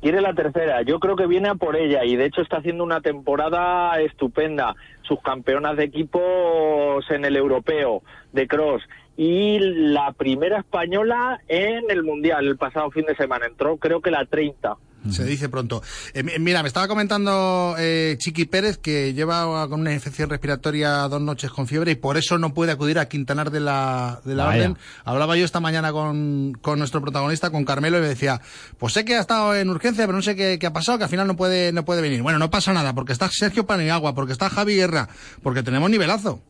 quiere 0.00 0.20
la 0.20 0.34
tercera. 0.34 0.82
Yo 0.82 1.00
creo 1.00 1.16
que 1.16 1.26
viene 1.26 1.48
a 1.48 1.54
por 1.54 1.76
ella 1.76 2.04
y 2.04 2.16
de 2.16 2.26
hecho 2.26 2.42
está 2.42 2.58
haciendo 2.58 2.84
una 2.84 3.00
temporada 3.00 4.00
estupenda. 4.00 4.74
Sus 5.02 5.20
campeonas 5.22 5.76
de 5.76 5.84
equipos 5.84 7.10
en 7.10 7.24
el 7.24 7.36
europeo 7.36 8.02
de 8.32 8.46
cross 8.46 8.82
y 9.16 9.58
la 9.58 10.12
primera 10.12 10.58
española 10.58 11.40
en 11.48 11.90
el 11.90 12.04
mundial 12.04 12.46
el 12.46 12.56
pasado 12.56 12.90
fin 12.90 13.06
de 13.06 13.16
semana. 13.16 13.46
Entró 13.46 13.76
creo 13.76 14.00
que 14.00 14.10
la 14.10 14.24
30. 14.24 14.76
Se 15.10 15.24
dice 15.24 15.48
pronto. 15.48 15.82
Eh, 16.12 16.22
mira, 16.38 16.62
me 16.62 16.68
estaba 16.68 16.88
comentando 16.88 17.76
eh, 17.78 18.16
Chiqui 18.18 18.44
Pérez 18.44 18.78
que 18.78 19.14
lleva 19.14 19.68
con 19.68 19.80
una 19.80 19.92
infección 19.92 20.28
respiratoria 20.28 21.08
dos 21.08 21.20
noches 21.20 21.50
con 21.50 21.66
fiebre 21.66 21.92
y 21.92 21.94
por 21.94 22.16
eso 22.16 22.36
no 22.36 22.52
puede 22.52 22.72
acudir 22.72 22.98
a 22.98 23.08
Quintanar 23.08 23.50
de 23.50 23.60
la, 23.60 24.20
de 24.24 24.34
la 24.34 24.48
Orden. 24.48 24.76
Hablaba 25.04 25.36
yo 25.36 25.44
esta 25.44 25.60
mañana 25.60 25.92
con, 25.92 26.52
con, 26.60 26.78
nuestro 26.78 27.00
protagonista, 27.00 27.50
con 27.50 27.64
Carmelo, 27.64 27.98
y 27.98 28.02
me 28.02 28.08
decía, 28.08 28.40
pues 28.78 28.92
sé 28.92 29.04
que 29.04 29.16
ha 29.16 29.20
estado 29.20 29.54
en 29.54 29.70
urgencia, 29.70 30.04
pero 30.04 30.16
no 30.16 30.22
sé 30.22 30.36
qué, 30.36 30.58
qué, 30.58 30.66
ha 30.66 30.72
pasado, 30.72 30.98
que 30.98 31.04
al 31.04 31.10
final 31.10 31.26
no 31.26 31.36
puede, 31.36 31.72
no 31.72 31.84
puede 31.84 32.02
venir. 32.02 32.22
Bueno, 32.22 32.38
no 32.38 32.50
pasa 32.50 32.72
nada, 32.72 32.92
porque 32.92 33.12
está 33.12 33.28
Sergio 33.30 33.66
Paniagua, 33.66 34.14
porque 34.14 34.32
está 34.32 34.50
Javi 34.50 34.76
Guerra, 34.76 35.08
porque 35.42 35.62
tenemos 35.62 35.88
nivelazo. 35.90 36.42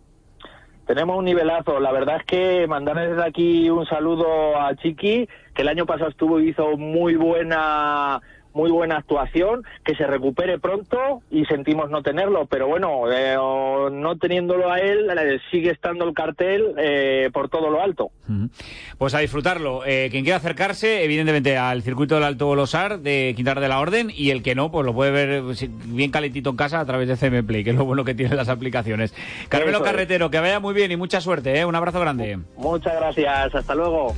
Tenemos 0.89 1.19
un 1.19 1.27
nivelazo. 1.27 1.81
La 1.81 1.93
verdad 1.93 2.17
es 2.17 2.25
que 2.25 2.67
mandarles 2.67 3.11
desde 3.11 3.29
aquí 3.29 3.69
un 3.69 3.85
saludo 3.85 4.59
a 4.59 4.75
Chiqui, 4.75 5.29
que 5.55 5.63
el 5.63 5.69
año 5.69 5.85
pasado 5.85 6.09
estuvo 6.09 6.41
y 6.41 6.49
hizo 6.49 6.79
muy 6.79 7.15
buena 7.15 8.23
muy 8.59 8.73
buena 8.73 8.97
actuación, 8.97 9.63
que 9.85 9.95
se 9.95 10.05
recupere 10.05 10.59
pronto 10.59 11.23
y 11.31 11.45
sentimos 11.45 11.91
no 11.91 12.03
tenerlo, 12.03 12.47
pero 12.47 12.67
bueno, 12.67 13.05
eh, 13.09 13.37
no 13.37 14.19
teniéndolo 14.19 14.73
a 14.73 14.81
él, 14.81 15.09
eh, 15.09 15.39
sigue 15.53 15.71
estando 15.71 16.05
el 16.05 16.13
cartel 16.13 16.75
eh, 16.77 17.31
por 17.33 17.49
todo 17.49 17.71
lo 17.71 17.81
alto. 17.81 18.11
Pues 18.99 19.15
a 19.15 19.21
disfrutarlo. 19.21 19.83
quien 19.85 20.25
quiera 20.25 20.39
acercarse, 20.39 21.05
evidentemente, 21.05 21.57
al 21.57 21.83
circuito 21.83 22.17
del 22.17 22.25
Alto 22.25 22.47
Bolosar 22.47 22.99
de 22.99 23.33
Quintar 23.37 23.61
de 23.61 23.69
la 23.69 23.79
Orden 23.79 24.11
y 24.13 24.31
el 24.31 24.43
que 24.43 24.57
no, 24.57 24.73
pues 24.73 24.85
lo 24.85 24.93
puede 24.93 25.13
ver 25.13 25.43
bien 25.85 26.11
calentito 26.11 26.51
en 26.51 26.57
casa 26.57 26.81
a 26.81 26.85
través 26.85 27.07
de 27.07 27.17
CM 27.17 27.45
Play, 27.45 27.63
que 27.63 27.71
es 27.71 27.77
lo 27.77 27.85
bueno 27.85 28.05
que 28.05 28.15
tienen 28.15 28.37
las 28.37 28.49
aplicaciones. 28.49 29.15
Carmelo 29.49 29.83
Carretero, 29.83 30.31
que 30.31 30.41
vaya 30.41 30.59
muy 30.59 30.75
bien 30.75 30.91
y 30.91 30.97
mucha 30.97 31.21
suerte, 31.21 31.65
un 31.65 31.77
abrazo 31.77 32.01
grande. 32.01 32.41
Muchas 32.57 32.97
gracias, 32.97 33.55
hasta 33.55 33.75
luego. 33.77 34.15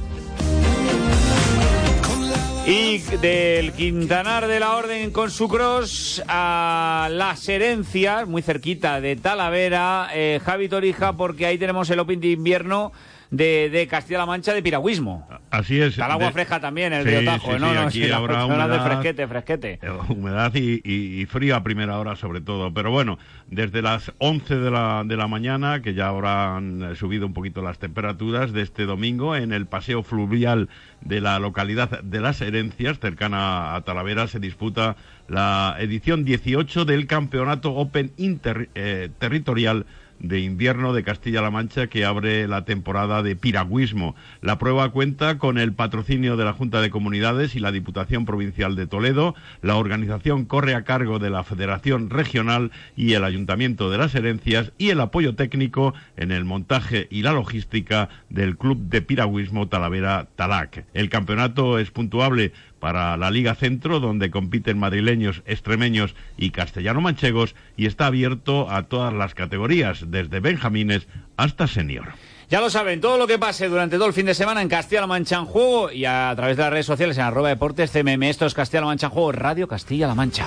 Y 2.67 2.99
del 2.99 3.73
Quintanar 3.73 4.47
de 4.47 4.61
la 4.61 4.77
Orden 4.77 5.11
con 5.11 5.31
su 5.31 5.49
cross 5.49 6.23
a 6.29 7.09
las 7.11 7.49
herencias, 7.49 8.29
muy 8.29 8.43
cerquita 8.43 9.01
de 9.01 9.17
Talavera, 9.17 10.11
eh, 10.13 10.41
Javi 10.45 10.69
Torija, 10.69 11.17
porque 11.17 11.47
ahí 11.47 11.59
tenemos 11.59 11.89
el 11.91 11.99
Open 11.99 12.21
de 12.21 12.29
invierno 12.29 12.93
de, 13.31 13.87
Castilla-La 13.89 14.27
Mancha 14.27 14.53
de 14.53 14.63
piragüismo. 14.63 15.29
Así 15.51 15.81
es. 15.81 15.99
Al 15.99 16.11
agua 16.11 16.33
fresca 16.33 16.61
también, 16.61 16.93
el 16.93 17.05
río 17.05 17.25
Tajo, 17.25 17.59
¿no? 17.59 17.73
no 17.73 17.81
aquí 17.81 18.11
habrá 18.11 18.45
humedad, 18.45 18.69
de 18.69 18.81
fresquete, 18.81 19.29
fresquete. 19.29 19.79
Eh, 19.83 19.91
humedad 20.09 20.53
y, 20.55 21.25
frío 21.27 21.57
a 21.57 21.63
primera 21.63 21.99
hora 21.99 22.17
sobre 22.17 22.41
todo. 22.41 22.73
Pero 22.75 22.91
bueno, 22.91 23.19
desde 23.49 23.83
las 23.83 24.13
11 24.19 24.57
de 24.57 24.71
la, 24.71 25.03
de 25.05 25.17
la 25.17 25.29
mañana, 25.29 25.81
que 25.83 25.95
ya 25.95 26.09
habrán 26.09 26.97
subido 26.97 27.27
un 27.27 27.35
poquito 27.35 27.63
las 27.63 27.79
temperaturas 27.79 28.53
de 28.53 28.63
este 28.63 28.85
domingo, 28.85 29.37
en 29.37 29.53
el 29.53 29.67
paseo 29.67 30.03
fluvial 30.03 30.69
de 31.01 31.21
la 31.21 31.39
localidad 31.39 32.03
de 32.03 32.21
Las 32.21 32.41
Herencias, 32.41 32.99
cercana 32.99 33.75
a 33.75 33.81
Talavera, 33.83 34.27
se 34.27 34.41
disputa 34.41 34.97
la 35.29 35.77
edición 35.79 36.25
18 36.25 36.85
del 36.85 37.07
Campeonato 37.07 37.73
Open 37.73 38.13
Interterritorial 38.17 39.87
eh, 39.89 40.00
de 40.21 40.41
invierno 40.41 40.93
de 40.93 41.03
Castilla-La 41.03 41.51
Mancha 41.51 41.89
que 41.89 42.05
abre 42.05 42.47
la 42.47 42.65
temporada 42.65 43.23
de 43.23 43.37
piragüismo. 43.37 44.15
La 44.43 44.59
prueba 44.59 44.91
cuenta 44.91 45.39
con 45.39 45.59
el 45.59 45.73
patrocinio 45.73 46.37
de 46.37 46.45
la 46.45 46.53
Junta 46.53 46.81
de 46.81 46.91
Comunidades 46.91 47.57
y 47.57 47.61
la 47.61 47.73
Diputación 47.73 48.25
Provincial 48.25 48.77
de 48.77 48.87
Toledo. 48.87 49.35
La 49.63 49.77
organización 49.77 50.45
corre 50.45 50.75
a 50.75 50.85
cargo 50.85 51.19
de 51.19 51.31
la 51.31 51.45
Federación 51.45 52.11
Regional 52.11 52.71
y 52.97 53.15
el 53.15 53.25
Ayuntamiento 53.25 53.91
de 53.91 53.99
las 53.99 54.15
Herencias 54.15 54.73
y 54.79 54.91
el 54.91 55.01
apoyo 55.01 55.35
técnico 55.35 55.95
en 56.17 56.33
el 56.33 56.45
montaje 56.45 57.09
y 57.11 57.23
la 57.23 57.33
logística 57.33 58.09
del 58.29 58.57
Club 58.57 58.79
de 58.89 59.03
Piragüismo 59.03 59.69
Talavera 59.69 60.29
Talac. 60.37 60.85
El 60.95 61.09
campeonato 61.09 61.79
es 61.79 61.91
puntuable 61.91 62.53
para 62.81 63.17
la 63.17 63.31
Liga 63.31 63.55
Centro, 63.55 64.01
donde 64.01 64.31
compiten 64.31 64.79
madrileños, 64.79 65.43
extremeños 65.47 66.15
y 66.37 66.51
castellano-manchegos, 66.51 67.55
y 67.77 67.87
está 67.87 68.07
abierto 68.07 68.71
a 68.71 68.85
todas 68.85 69.13
las 69.13 69.35
categorías, 69.35 70.11
desde 70.11 70.41
benjamines 70.41 71.07
hasta 71.37 71.67
senior. 71.67 72.15
Ya 72.49 72.61
lo 72.61 72.69
saben, 72.69 73.01
todo 73.01 73.17
lo 73.17 73.29
que 73.29 73.39
pase 73.39 73.69
durante 73.69 73.97
todo 73.97 74.09
el 74.09 74.13
fin 74.13 74.27
de 74.27 74.35
semana 74.35 74.61
en 74.61 74.69
Castilla-La 74.69 75.07
Mancha 75.07 75.37
en 75.37 75.45
Juego 75.45 75.93
y 75.93 76.05
a 76.05 76.33
través 76.35 76.57
de 76.57 76.65
las 76.65 76.73
redes 76.73 76.87
sociales 76.87 77.17
en 77.17 77.23
arroba 77.23 77.49
deportes 77.49 77.93
CMM, 77.93 78.25
esto 78.25 78.45
es 78.45 78.55
Castilla-La 78.55 78.87
Mancha 78.87 79.07
en 79.07 79.13
Juego, 79.13 79.31
Radio 79.31 79.69
Castilla-La 79.69 80.17
Mancha. 80.17 80.47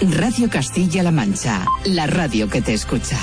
Radio 0.00 0.48
Castilla-La 0.48 1.10
Mancha, 1.10 1.66
la 1.84 2.06
radio 2.06 2.48
que 2.48 2.62
te 2.62 2.72
escucha. 2.72 3.18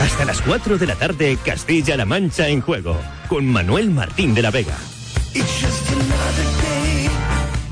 Hasta 0.00 0.24
las 0.24 0.40
4 0.42 0.78
de 0.78 0.86
la 0.86 0.94
tarde, 0.94 1.36
Castilla-La 1.44 2.04
Mancha 2.04 2.46
en 2.46 2.60
juego, 2.60 2.96
con 3.28 3.44
Manuel 3.46 3.90
Martín 3.90 4.36
de 4.36 4.42
la 4.42 4.52
Vega. 4.52 4.76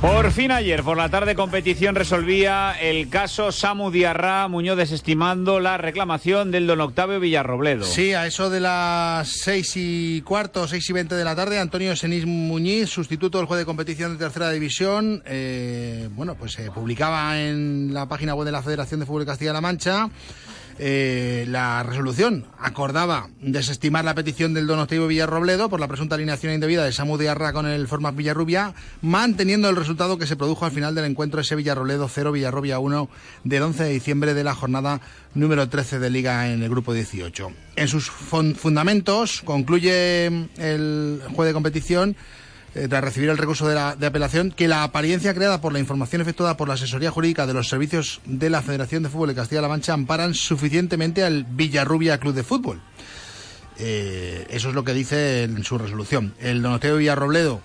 Por 0.02 0.32
fin 0.32 0.50
ayer, 0.50 0.82
por 0.82 0.96
la 0.96 1.08
tarde, 1.10 1.36
competición 1.36 1.94
resolvía 1.94 2.72
el 2.72 3.08
caso 3.08 3.52
Samu 3.52 3.92
Diarra 3.92 4.48
Muñoz 4.48 4.76
desestimando 4.76 5.60
la 5.60 5.78
reclamación 5.78 6.50
del 6.50 6.66
don 6.66 6.80
Octavio 6.80 7.20
Villarrobledo. 7.20 7.84
Sí, 7.84 8.12
a 8.12 8.26
eso 8.26 8.50
de 8.50 8.58
las 8.58 9.28
seis 9.28 9.74
y 9.76 10.20
cuarto, 10.22 10.66
seis 10.66 10.90
y 10.90 10.92
veinte 10.92 11.14
de 11.14 11.22
la 11.22 11.36
tarde, 11.36 11.60
Antonio 11.60 11.94
Senís 11.94 12.26
Muñiz, 12.26 12.88
sustituto 12.88 13.38
del 13.38 13.46
juez 13.46 13.60
de 13.60 13.64
competición 13.64 14.12
de 14.12 14.18
tercera 14.18 14.50
división, 14.50 15.22
eh, 15.24 16.08
bueno, 16.10 16.34
pues 16.34 16.50
se 16.50 16.68
publicaba 16.72 17.40
en 17.40 17.94
la 17.94 18.06
página 18.06 18.34
web 18.34 18.46
de 18.46 18.52
la 18.52 18.62
Federación 18.62 18.98
de 18.98 19.06
Fútbol 19.06 19.22
de 19.22 19.26
Castilla-La 19.26 19.60
Mancha. 19.60 20.10
Eh, 20.78 21.44
la 21.48 21.82
resolución 21.82 22.46
acordaba 22.58 23.28
desestimar 23.40 24.04
la 24.04 24.14
petición 24.14 24.54
del 24.54 24.66
don 24.66 24.78
Octavio 24.78 25.06
Villarrobledo 25.06 25.68
por 25.68 25.80
la 25.80 25.88
presunta 25.88 26.14
alineación 26.14 26.52
indebida 26.52 26.84
de 26.84 26.92
Samu 26.92 27.18
Diarra 27.18 27.52
con 27.52 27.66
el 27.66 27.88
Forma 27.88 28.10
Villarrubia, 28.10 28.74
manteniendo 29.00 29.68
el 29.68 29.76
resultado 29.76 30.18
que 30.18 30.26
se 30.26 30.36
produjo 30.36 30.64
al 30.64 30.72
final 30.72 30.94
del 30.94 31.04
encuentro 31.04 31.40
ese 31.40 31.56
Villarrobledo 31.56 32.08
0, 32.08 32.32
Villarrubia 32.32 32.78
1 32.78 33.08
del 33.44 33.62
11 33.62 33.84
de 33.84 33.90
diciembre 33.90 34.34
de 34.34 34.44
la 34.44 34.54
jornada 34.54 35.00
número 35.34 35.68
13 35.68 35.98
de 35.98 36.10
Liga 36.10 36.50
en 36.50 36.62
el 36.62 36.70
grupo 36.70 36.92
18. 36.92 37.52
En 37.76 37.88
sus 37.88 38.10
fundamentos 38.10 39.42
concluye 39.44 40.26
el 40.26 41.22
juez 41.34 41.48
de 41.48 41.52
competición 41.54 42.16
eh, 42.74 42.88
tras 42.88 43.04
recibir 43.04 43.28
el 43.28 43.38
recurso 43.38 43.68
de, 43.68 43.74
la, 43.74 43.96
de, 43.96 44.06
apelación, 44.06 44.50
que 44.50 44.68
la 44.68 44.82
apariencia 44.82 45.34
creada 45.34 45.60
por 45.60 45.72
la 45.72 45.78
información 45.78 46.22
efectuada 46.22 46.56
por 46.56 46.68
la 46.68 46.74
asesoría 46.74 47.10
jurídica 47.10 47.46
de 47.46 47.54
los 47.54 47.68
servicios 47.68 48.20
de 48.24 48.50
la 48.50 48.62
Federación 48.62 49.02
de 49.02 49.08
Fútbol 49.08 49.28
de 49.28 49.34
Castilla-La 49.34 49.68
Mancha 49.68 49.92
amparan 49.92 50.34
suficientemente 50.34 51.22
al 51.22 51.44
Villarrubia 51.44 52.18
Club 52.18 52.34
de 52.34 52.42
Fútbol. 52.42 52.80
Eh, 53.78 54.46
eso 54.50 54.68
es 54.68 54.74
lo 54.74 54.84
que 54.84 54.94
dice 54.94 55.42
en 55.42 55.64
su 55.64 55.78
resolución. 55.78 56.34
El 56.40 56.62
Donoteo 56.62 56.96
Villarrobledo 56.96 57.60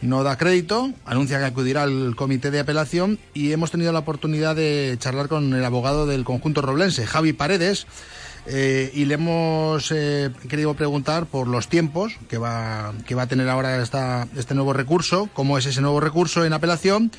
no 0.00 0.22
da 0.22 0.38
crédito, 0.38 0.92
anuncia 1.04 1.38
que 1.38 1.44
acudirá 1.44 1.82
al 1.82 2.14
comité 2.16 2.50
de 2.50 2.60
apelación 2.60 3.18
y 3.34 3.52
hemos 3.52 3.70
tenido 3.70 3.92
la 3.92 3.98
oportunidad 4.00 4.54
de 4.54 4.96
charlar 4.98 5.28
con 5.28 5.52
el 5.54 5.64
abogado 5.64 6.06
del 6.06 6.24
conjunto 6.24 6.62
roblense, 6.62 7.06
Javi 7.06 7.32
Paredes, 7.32 7.86
eh, 8.50 8.90
y 8.94 9.04
le 9.04 9.14
hemos 9.14 9.92
eh, 9.92 10.30
querido 10.48 10.74
preguntar 10.74 11.26
por 11.26 11.46
los 11.46 11.68
tiempos 11.68 12.16
que 12.28 12.38
va, 12.38 12.92
que 13.06 13.14
va 13.14 13.22
a 13.22 13.26
tener 13.26 13.48
ahora 13.48 13.82
esta, 13.82 14.26
este 14.36 14.54
nuevo 14.54 14.72
recurso, 14.72 15.28
cómo 15.34 15.58
es 15.58 15.66
ese 15.66 15.82
nuevo 15.82 16.00
recurso 16.00 16.44
en 16.44 16.52
apelación 16.52 17.10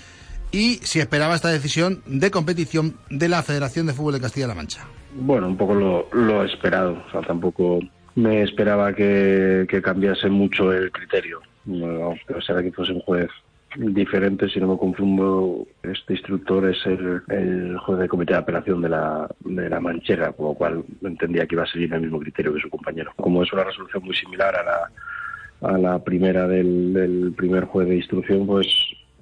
y 0.51 0.79
si 0.81 0.99
esperaba 0.99 1.35
esta 1.35 1.49
decisión 1.49 2.01
de 2.07 2.31
competición 2.31 2.95
de 3.09 3.29
la 3.29 3.43
Federación 3.43 3.85
de 3.85 3.93
Fútbol 3.93 4.13
de 4.13 4.21
Castilla-La 4.21 4.55
Mancha. 4.55 4.87
Bueno, 5.13 5.47
un 5.47 5.57
poco 5.57 5.75
lo, 5.75 6.09
lo 6.11 6.43
esperado, 6.43 7.03
o 7.07 7.11
sea, 7.11 7.21
tampoco 7.21 7.79
me 8.15 8.41
esperaba 8.41 8.93
que, 8.93 9.65
que 9.69 9.81
cambiase 9.81 10.29
mucho 10.29 10.73
el 10.73 10.91
criterio. 10.91 11.41
Pero 11.65 12.41
será 12.41 12.63
que 12.63 12.71
fuese 12.71 12.93
un 12.93 13.01
juez 13.01 13.29
diferente, 13.77 14.49
si 14.49 14.59
no 14.59 14.67
me 14.67 14.77
confundo, 14.77 15.67
este 15.83 16.13
instructor 16.13 16.67
es 16.69 16.85
el, 16.85 17.77
juez 17.77 17.99
de 17.99 18.07
comité 18.07 18.33
de 18.33 18.39
apelación 18.39 18.81
de 18.81 18.89
la, 18.89 19.29
de 19.41 19.69
la 19.69 19.79
Manchera, 19.79 20.31
con 20.31 20.47
lo 20.47 20.53
cual 20.53 20.83
entendía 21.03 21.45
que 21.45 21.55
iba 21.55 21.63
a 21.63 21.67
seguir 21.67 21.93
el 21.93 22.01
mismo 22.01 22.19
criterio 22.19 22.53
que 22.53 22.61
su 22.61 22.69
compañero. 22.69 23.11
Como 23.15 23.43
es 23.43 23.53
una 23.53 23.63
resolución 23.63 24.03
muy 24.03 24.15
similar 24.15 24.55
a 24.55 24.63
la, 24.63 25.73
a 25.73 25.77
la 25.77 26.03
primera 26.03 26.47
del, 26.47 26.93
del 26.93 27.33
primer 27.37 27.65
juez 27.65 27.87
de 27.87 27.97
instrucción, 27.97 28.47
pues 28.47 28.67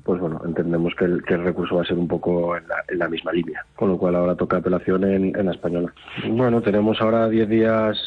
pues 0.03 0.21
bueno, 0.21 0.41
entendemos 0.45 0.95
que 0.95 1.03
el, 1.03 1.21
que 1.25 1.33
el, 1.33 1.43
recurso 1.43 1.75
va 1.75 1.81
a 1.81 1.85
ser 1.85 1.97
un 1.97 2.07
poco 2.07 2.55
en 2.55 2.65
la, 2.65 2.81
en 2.87 2.97
la, 2.97 3.09
misma 3.09 3.33
línea, 3.33 3.65
con 3.75 3.89
lo 3.89 3.97
cual 3.97 4.15
ahora 4.15 4.35
toca 4.35 4.55
apelación 4.55 5.03
en, 5.03 5.37
en 5.37 5.45
la 5.47 5.51
española. 5.51 5.93
Bueno, 6.29 6.61
tenemos 6.61 7.01
ahora 7.01 7.27
10 7.27 7.49
días, 7.49 7.99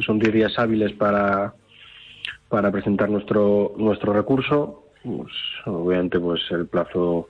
son 0.00 0.18
10 0.18 0.34
días 0.34 0.58
hábiles 0.58 0.92
para, 0.92 1.54
para 2.50 2.70
presentar 2.70 3.08
nuestro, 3.08 3.72
nuestro 3.78 4.12
recurso 4.12 4.79
pues, 5.02 5.32
obviamente 5.66 6.18
pues 6.18 6.42
el 6.50 6.66
plazo 6.66 7.28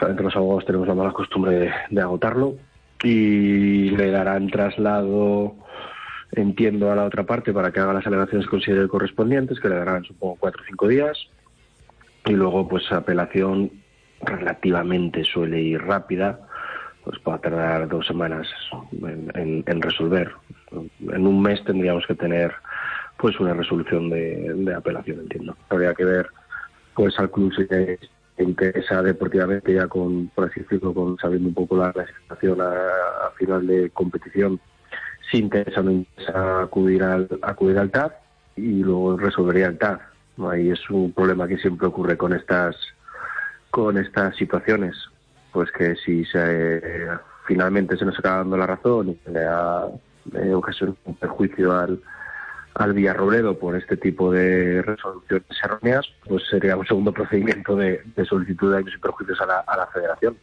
entre 0.00 0.24
los 0.24 0.36
abogados 0.36 0.66
tenemos 0.66 0.88
la 0.88 0.94
mala 0.94 1.12
costumbre 1.12 1.72
de, 1.90 2.00
agotarlo 2.00 2.56
y 3.02 3.90
le 3.90 4.10
darán 4.10 4.48
traslado 4.48 5.54
entiendo 6.32 6.90
a 6.90 6.96
la 6.96 7.04
otra 7.04 7.24
parte 7.24 7.52
para 7.52 7.70
que 7.72 7.80
haga 7.80 7.94
las 7.94 8.06
alegaciones 8.06 8.46
que 8.46 8.50
considere 8.50 8.88
correspondientes 8.88 9.58
que 9.60 9.68
le 9.68 9.76
darán 9.76 10.04
supongo 10.04 10.36
cuatro 10.38 10.62
o 10.62 10.66
cinco 10.66 10.88
días. 10.88 11.18
Y 12.24 12.32
luego 12.32 12.68
pues 12.68 12.90
apelación 12.90 13.70
relativamente 14.22 15.24
suele 15.24 15.60
ir 15.60 15.80
rápida 15.82 16.40
pues 17.04 17.20
puede 17.20 17.38
tardar 17.38 17.88
dos 17.88 18.04
semanas 18.06 18.48
en, 18.92 19.62
en, 19.64 19.82
resolver. 19.82 20.32
En 20.72 21.26
un 21.26 21.40
mes 21.40 21.62
tendríamos 21.62 22.04
que 22.04 22.16
tener 22.16 22.52
pues 23.16 23.38
una 23.38 23.54
resolución 23.54 24.10
de 24.10 24.74
apelación 24.76 25.20
entiendo. 25.20 25.56
Habría 25.70 25.94
que 25.94 26.04
ver 26.04 26.26
pues 26.96 27.18
al 27.18 27.30
club 27.30 27.52
se 27.54 27.98
interesa 28.38 29.02
deportivamente 29.02 29.74
ya 29.74 29.86
con, 29.86 30.28
por 30.28 30.48
así 30.48 30.60
decirlo, 30.60 30.94
con 30.94 31.18
sabiendo 31.18 31.48
un 31.48 31.54
poco 31.54 31.76
la 31.76 31.92
clasificación 31.92 32.60
a, 32.60 33.30
final 33.36 33.66
de 33.66 33.90
competición, 33.90 34.58
si 35.30 35.38
interesa 35.38 35.80
o 35.80 35.82
no 35.84 35.90
interesa 35.92 36.62
acudir 36.62 37.02
al, 37.02 37.28
acudir 37.42 37.78
al 37.78 37.90
TAD 37.90 38.12
y 38.56 38.82
luego 38.82 39.18
resolvería 39.18 39.66
el 39.66 39.78
TAD. 39.78 39.98
Ahí 40.50 40.70
es 40.70 40.90
un 40.90 41.12
problema 41.12 41.46
que 41.46 41.58
siempre 41.58 41.86
ocurre 41.86 42.16
con 42.16 42.32
estas 42.32 42.76
con 43.70 43.98
estas 43.98 44.34
situaciones, 44.36 44.96
pues 45.52 45.70
que 45.70 45.96
si 45.96 46.24
se, 46.24 47.08
finalmente 47.46 47.98
se 47.98 48.06
nos 48.06 48.18
acaba 48.18 48.38
dando 48.38 48.56
la 48.56 48.66
razón 48.66 49.10
y 49.10 49.14
se 49.22 49.30
le 49.30 49.40
da 49.40 49.88
eh, 50.34 50.54
ocasionar 50.54 50.94
un 51.04 51.14
perjuicio 51.16 51.72
al, 51.72 52.00
al 52.78 52.92
Villarrobledo 52.92 53.58
por 53.58 53.76
este 53.76 53.96
tipo 53.96 54.30
de 54.30 54.82
resoluciones 54.82 55.46
erróneas, 55.62 56.06
pues 56.26 56.42
sería 56.50 56.76
un 56.76 56.86
segundo 56.86 57.12
procedimiento 57.12 57.74
de, 57.76 58.02
de 58.14 58.24
solicitud 58.24 58.70
de 58.70 58.76
daños 58.76 58.94
y 58.96 59.00
perjuicios 59.00 59.40
a 59.40 59.46
la, 59.46 59.58
a 59.66 59.76
la 59.76 59.86
federación. 59.88 60.36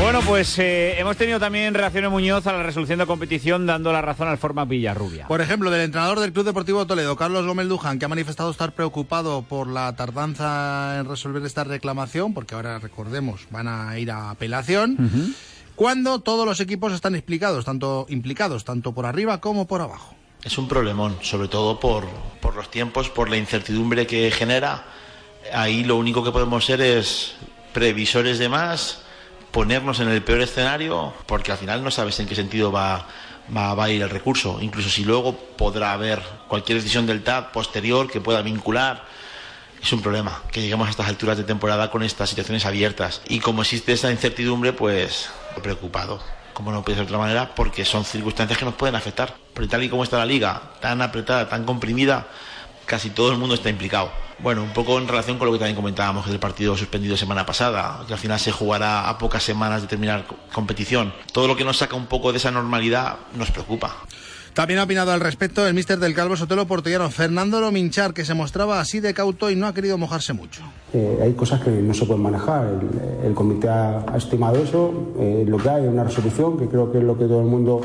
Bueno, 0.00 0.20
pues 0.24 0.56
eh, 0.60 0.98
hemos 1.00 1.16
tenido 1.16 1.40
también 1.40 1.74
reacciones 1.74 2.08
Muñoz 2.08 2.46
a 2.46 2.52
la 2.52 2.62
resolución 2.62 3.00
de 3.00 3.06
competición 3.06 3.66
dando 3.66 3.92
la 3.92 4.00
razón 4.00 4.28
al 4.28 4.38
Forma 4.38 4.64
Villarrubia. 4.64 5.26
Por 5.26 5.40
ejemplo, 5.40 5.70
del 5.70 5.80
entrenador 5.80 6.20
del 6.20 6.32
Club 6.32 6.46
Deportivo 6.46 6.86
Toledo, 6.86 7.16
Carlos 7.16 7.44
Gómez 7.44 7.66
Luján, 7.66 7.98
que 7.98 8.04
ha 8.04 8.08
manifestado 8.08 8.50
estar 8.50 8.72
preocupado 8.72 9.42
por 9.42 9.66
la 9.66 9.96
tardanza 9.96 11.00
en 11.00 11.08
resolver 11.08 11.42
esta 11.44 11.64
reclamación, 11.64 12.32
porque 12.32 12.54
ahora 12.54 12.78
recordemos, 12.78 13.48
van 13.50 13.66
a 13.66 13.98
ir 13.98 14.12
a 14.12 14.30
apelación. 14.30 14.96
Cuando 15.78 16.18
todos 16.18 16.44
los 16.44 16.58
equipos 16.58 16.92
están 16.92 17.14
explicados, 17.14 17.64
tanto 17.64 18.04
implicados, 18.08 18.64
tanto 18.64 18.90
por 18.90 19.06
arriba 19.06 19.40
como 19.40 19.68
por 19.68 19.80
abajo. 19.80 20.12
Es 20.42 20.58
un 20.58 20.66
problemón, 20.66 21.16
sobre 21.22 21.46
todo 21.46 21.78
por, 21.78 22.04
por 22.40 22.56
los 22.56 22.68
tiempos, 22.68 23.08
por 23.10 23.30
la 23.30 23.36
incertidumbre 23.36 24.04
que 24.04 24.28
genera. 24.32 24.86
Ahí 25.52 25.84
lo 25.84 25.94
único 25.94 26.24
que 26.24 26.32
podemos 26.32 26.64
ser 26.64 26.80
es 26.80 27.36
previsores 27.72 28.40
de 28.40 28.48
más, 28.48 29.02
ponernos 29.52 30.00
en 30.00 30.08
el 30.08 30.20
peor 30.20 30.40
escenario, 30.40 31.14
porque 31.26 31.52
al 31.52 31.58
final 31.58 31.84
no 31.84 31.92
sabes 31.92 32.18
en 32.18 32.26
qué 32.26 32.34
sentido 32.34 32.72
va, 32.72 33.06
va, 33.56 33.74
va 33.74 33.84
a 33.84 33.90
ir 33.90 34.02
el 34.02 34.10
recurso. 34.10 34.58
Incluso 34.60 34.90
si 34.90 35.04
luego 35.04 35.32
podrá 35.36 35.92
haber 35.92 36.20
cualquier 36.48 36.78
decisión 36.78 37.06
del 37.06 37.22
TAP 37.22 37.52
posterior 37.52 38.10
que 38.10 38.20
pueda 38.20 38.42
vincular. 38.42 39.04
Es 39.80 39.92
un 39.92 40.02
problema 40.02 40.42
que 40.50 40.60
lleguemos 40.60 40.88
a 40.88 40.90
estas 40.90 41.06
alturas 41.06 41.36
de 41.36 41.44
temporada 41.44 41.88
con 41.88 42.02
estas 42.02 42.30
situaciones 42.30 42.66
abiertas. 42.66 43.22
Y 43.28 43.38
como 43.38 43.62
existe 43.62 43.92
esa 43.92 44.10
incertidumbre, 44.10 44.72
pues 44.72 45.30
preocupado. 45.62 46.20
Como 46.52 46.72
no 46.72 46.82
puede 46.82 46.96
ser 46.98 47.06
de 47.06 47.12
otra 47.12 47.24
manera, 47.24 47.54
porque 47.54 47.84
son 47.84 48.04
circunstancias 48.04 48.58
que 48.58 48.64
nos 48.64 48.74
pueden 48.74 48.96
afectar. 48.96 49.34
Porque 49.54 49.68
tal 49.68 49.82
y 49.84 49.88
como 49.88 50.02
está 50.04 50.18
la 50.18 50.26
liga, 50.26 50.72
tan 50.80 51.00
apretada, 51.02 51.48
tan 51.48 51.64
comprimida, 51.64 52.26
casi 52.84 53.10
todo 53.10 53.30
el 53.30 53.38
mundo 53.38 53.54
está 53.54 53.68
implicado. 53.68 54.10
Bueno, 54.40 54.62
un 54.62 54.72
poco 54.72 54.98
en 54.98 55.06
relación 55.06 55.38
con 55.38 55.46
lo 55.46 55.52
que 55.52 55.58
también 55.58 55.76
comentábamos 55.76 56.26
del 56.26 56.38
partido 56.38 56.76
suspendido 56.76 57.16
semana 57.16 57.44
pasada, 57.44 58.04
que 58.06 58.12
al 58.12 58.18
final 58.18 58.40
se 58.40 58.50
jugará 58.50 59.08
a 59.08 59.18
pocas 59.18 59.42
semanas 59.42 59.82
de 59.82 59.88
terminar 59.88 60.26
competición. 60.52 61.12
Todo 61.32 61.46
lo 61.46 61.56
que 61.56 61.64
nos 61.64 61.76
saca 61.76 61.96
un 61.96 62.06
poco 62.06 62.32
de 62.32 62.38
esa 62.38 62.50
normalidad 62.50 63.18
nos 63.34 63.50
preocupa. 63.50 63.96
También 64.58 64.80
ha 64.80 64.82
opinado 64.82 65.12
al 65.12 65.20
respecto 65.20 65.64
el 65.64 65.72
míster 65.72 66.00
del 66.00 66.16
Calvo 66.16 66.34
Sotelo 66.34 66.66
Portellano, 66.66 67.08
Fernando 67.10 67.60
Lominchar, 67.60 68.12
que 68.12 68.24
se 68.24 68.34
mostraba 68.34 68.80
así 68.80 68.98
de 68.98 69.14
cauto 69.14 69.52
y 69.52 69.54
no 69.54 69.68
ha 69.68 69.72
querido 69.72 69.96
mojarse 69.98 70.32
mucho. 70.32 70.62
Eh, 70.92 71.20
hay 71.22 71.34
cosas 71.34 71.60
que 71.60 71.70
no 71.70 71.94
se 71.94 72.04
pueden 72.06 72.24
manejar. 72.24 72.66
El, 72.66 73.28
el 73.28 73.34
comité 73.34 73.68
ha, 73.68 74.04
ha 74.12 74.16
estimado 74.16 74.56
eso. 74.56 75.12
Eh, 75.20 75.44
lo 75.46 75.58
que 75.58 75.70
hay 75.70 75.84
es 75.84 75.88
una 75.88 76.02
resolución, 76.02 76.58
que 76.58 76.66
creo 76.66 76.90
que 76.90 76.98
es 76.98 77.04
lo 77.04 77.16
que 77.16 77.26
todo 77.26 77.38
el 77.38 77.46
mundo 77.46 77.82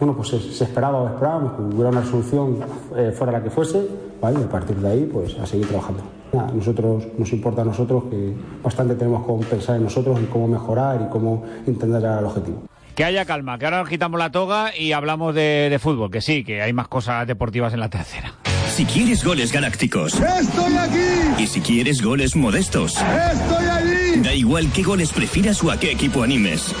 bueno, 0.00 0.16
pues 0.16 0.30
se, 0.30 0.40
se 0.40 0.64
esperaba 0.64 1.02
o 1.02 1.08
esperábamos, 1.08 1.52
que 1.56 1.62
hubiera 1.62 1.90
una 1.90 2.00
resolución 2.00 2.58
eh, 2.96 3.12
fuera 3.14 3.30
la 3.30 3.42
que 3.42 3.50
fuese, 3.50 3.86
¿vale? 4.18 4.40
y 4.40 4.44
a 4.44 4.48
partir 4.48 4.76
de 4.76 4.88
ahí, 4.88 5.04
pues 5.04 5.38
a 5.38 5.44
seguir 5.44 5.68
trabajando. 5.68 6.04
Nada, 6.32 6.50
nosotros, 6.52 7.04
nos 7.18 7.30
importa 7.34 7.60
a 7.60 7.64
nosotros 7.66 8.04
que 8.10 8.34
bastante 8.62 8.94
tenemos 8.94 9.26
que 9.26 9.46
pensar 9.46 9.76
en 9.76 9.84
nosotros 9.84 10.18
y 10.22 10.24
cómo 10.24 10.48
mejorar 10.48 11.02
y 11.06 11.10
cómo 11.12 11.44
intentar 11.66 12.00
llegar 12.00 12.18
al 12.20 12.24
objetivo. 12.24 12.62
Que 12.94 13.04
haya 13.04 13.24
calma, 13.24 13.58
que 13.58 13.64
ahora 13.64 13.78
nos 13.78 13.88
quitamos 13.88 14.18
la 14.20 14.30
toga 14.30 14.76
y 14.76 14.92
hablamos 14.92 15.34
de, 15.34 15.68
de 15.68 15.78
fútbol, 15.80 16.10
que 16.10 16.20
sí, 16.20 16.44
que 16.44 16.62
hay 16.62 16.72
más 16.72 16.86
cosas 16.86 17.26
deportivas 17.26 17.74
en 17.74 17.80
la 17.80 17.88
tercera. 17.88 18.34
Si 18.74 18.84
quieres 18.84 19.24
goles 19.24 19.52
galácticos. 19.52 20.14
¡Estoy 20.14 20.76
aquí! 20.76 21.42
Y 21.42 21.46
si 21.46 21.60
quieres 21.60 22.02
goles 22.02 22.36
modestos. 22.36 22.96
¡Estoy 22.96 23.66
allí! 23.66 24.20
Da 24.20 24.32
igual 24.32 24.70
qué 24.72 24.82
goles 24.82 25.10
prefieras 25.12 25.62
o 25.64 25.70
a 25.70 25.78
qué 25.78 25.90
equipo 25.90 26.22
animes. 26.22 26.72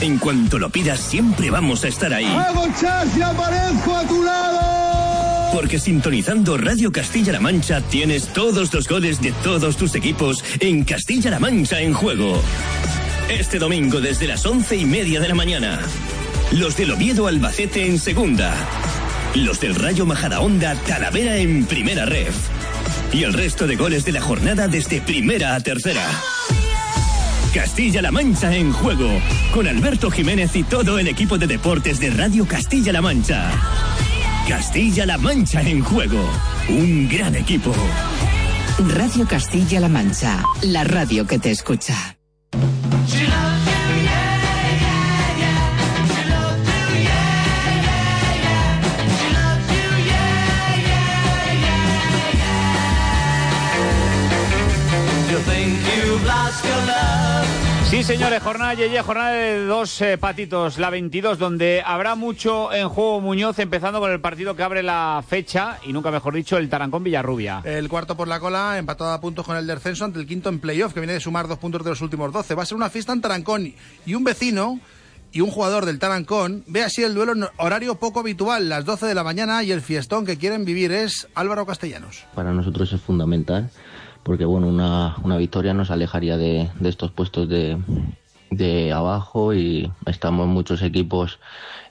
En 0.00 0.18
cuanto 0.18 0.58
lo 0.58 0.70
pidas, 0.70 1.00
siempre 1.00 1.50
vamos 1.50 1.84
a 1.84 1.88
estar 1.88 2.12
ahí. 2.12 2.26
¡Hago 2.26 2.66
chas 2.80 3.16
y 3.16 3.22
aparezco 3.22 3.96
a 3.96 4.04
tu 4.04 4.22
lado! 4.22 5.52
Porque 5.52 5.78
sintonizando 5.78 6.56
Radio 6.56 6.92
Castilla-La 6.92 7.40
Mancha 7.40 7.80
tienes 7.80 8.28
todos 8.32 8.72
los 8.74 8.86
goles 8.86 9.20
de 9.20 9.32
todos 9.44 9.76
tus 9.76 9.94
equipos 9.94 10.44
en 10.60 10.84
Castilla-La 10.84 11.38
Mancha 11.38 11.80
en 11.80 11.94
juego. 11.94 12.40
Este 13.28 13.58
domingo 13.58 14.00
desde 14.00 14.26
las 14.26 14.46
once 14.46 14.74
y 14.74 14.86
media 14.86 15.20
de 15.20 15.28
la 15.28 15.34
mañana. 15.34 15.80
Los 16.52 16.78
del 16.78 16.92
Oviedo 16.92 17.26
Albacete 17.26 17.86
en 17.86 17.98
segunda. 17.98 18.54
Los 19.34 19.60
del 19.60 19.74
Rayo 19.74 20.06
Majadahonda 20.06 20.74
Talavera 20.86 21.36
en 21.36 21.66
primera 21.66 22.06
ref. 22.06 22.34
Y 23.12 23.24
el 23.24 23.34
resto 23.34 23.66
de 23.66 23.76
goles 23.76 24.06
de 24.06 24.12
la 24.12 24.22
jornada 24.22 24.66
desde 24.66 25.02
primera 25.02 25.54
a 25.54 25.60
tercera. 25.60 26.06
Castilla-La 27.52 28.10
Mancha 28.10 28.54
en 28.56 28.72
juego. 28.72 29.10
Con 29.52 29.66
Alberto 29.66 30.10
Jiménez 30.10 30.56
y 30.56 30.62
todo 30.62 30.98
el 30.98 31.06
equipo 31.06 31.36
de 31.36 31.46
deportes 31.46 32.00
de 32.00 32.08
Radio 32.08 32.46
Castilla-La 32.46 33.02
Mancha. 33.02 33.50
Castilla-La 34.48 35.18
Mancha 35.18 35.60
en 35.60 35.82
juego. 35.82 36.24
Un 36.70 37.06
gran 37.10 37.34
equipo. 37.34 37.74
Radio 38.78 39.26
Castilla-La 39.28 39.88
Mancha, 39.88 40.42
la 40.62 40.84
radio 40.84 41.26
que 41.26 41.38
te 41.38 41.50
escucha. 41.50 42.17
Sí, 57.98 58.04
señores, 58.04 58.40
jornada 58.44 58.74
Yeye, 58.74 59.02
jornada 59.02 59.32
de 59.32 59.64
dos 59.66 60.00
eh, 60.02 60.18
patitos, 60.18 60.78
la 60.78 60.88
22, 60.88 61.36
donde 61.36 61.82
habrá 61.84 62.14
mucho 62.14 62.72
en 62.72 62.88
juego 62.88 63.20
Muñoz, 63.20 63.58
empezando 63.58 63.98
con 63.98 64.12
el 64.12 64.20
partido 64.20 64.54
que 64.54 64.62
abre 64.62 64.84
la 64.84 65.20
fecha, 65.26 65.80
y 65.84 65.92
nunca 65.92 66.12
mejor 66.12 66.32
dicho, 66.32 66.58
el 66.58 66.68
Tarancón 66.68 67.02
Villarrubia. 67.02 67.60
El 67.64 67.88
cuarto 67.88 68.16
por 68.16 68.28
la 68.28 68.38
cola, 68.38 68.78
empatado 68.78 69.10
a 69.10 69.20
puntos 69.20 69.44
con 69.44 69.56
el 69.56 69.66
descenso 69.66 70.04
ante 70.04 70.20
el 70.20 70.28
quinto 70.28 70.48
en 70.48 70.60
playoff, 70.60 70.94
que 70.94 71.00
viene 71.00 71.14
de 71.14 71.18
sumar 71.18 71.48
dos 71.48 71.58
puntos 71.58 71.82
de 71.82 71.90
los 71.90 72.00
últimos 72.00 72.32
12. 72.32 72.54
Va 72.54 72.62
a 72.62 72.66
ser 72.66 72.76
una 72.76 72.88
fiesta 72.88 73.12
en 73.12 73.20
Tarancón 73.20 73.74
y 74.06 74.14
un 74.14 74.22
vecino 74.22 74.78
y 75.32 75.40
un 75.40 75.50
jugador 75.50 75.84
del 75.84 75.98
Tarancón 75.98 76.62
ve 76.68 76.84
así 76.84 77.02
el 77.02 77.14
duelo 77.14 77.32
en 77.32 77.46
horario 77.56 77.96
poco 77.96 78.20
habitual, 78.20 78.68
las 78.68 78.84
12 78.84 79.06
de 79.06 79.14
la 79.16 79.24
mañana, 79.24 79.64
y 79.64 79.72
el 79.72 79.80
fiestón 79.80 80.24
que 80.24 80.36
quieren 80.36 80.64
vivir 80.64 80.92
es 80.92 81.26
Álvaro 81.34 81.66
Castellanos. 81.66 82.26
Para 82.36 82.52
nosotros 82.52 82.92
es 82.92 83.00
fundamental 83.00 83.70
porque 84.28 84.44
bueno, 84.44 84.68
una, 84.68 85.16
una 85.22 85.38
victoria 85.38 85.72
nos 85.72 85.90
alejaría 85.90 86.36
de, 86.36 86.68
de 86.78 86.88
estos 86.90 87.10
puestos 87.10 87.48
de, 87.48 87.78
de 88.50 88.92
abajo 88.92 89.54
y 89.54 89.90
estamos 90.04 90.46
muchos 90.46 90.82
equipos 90.82 91.38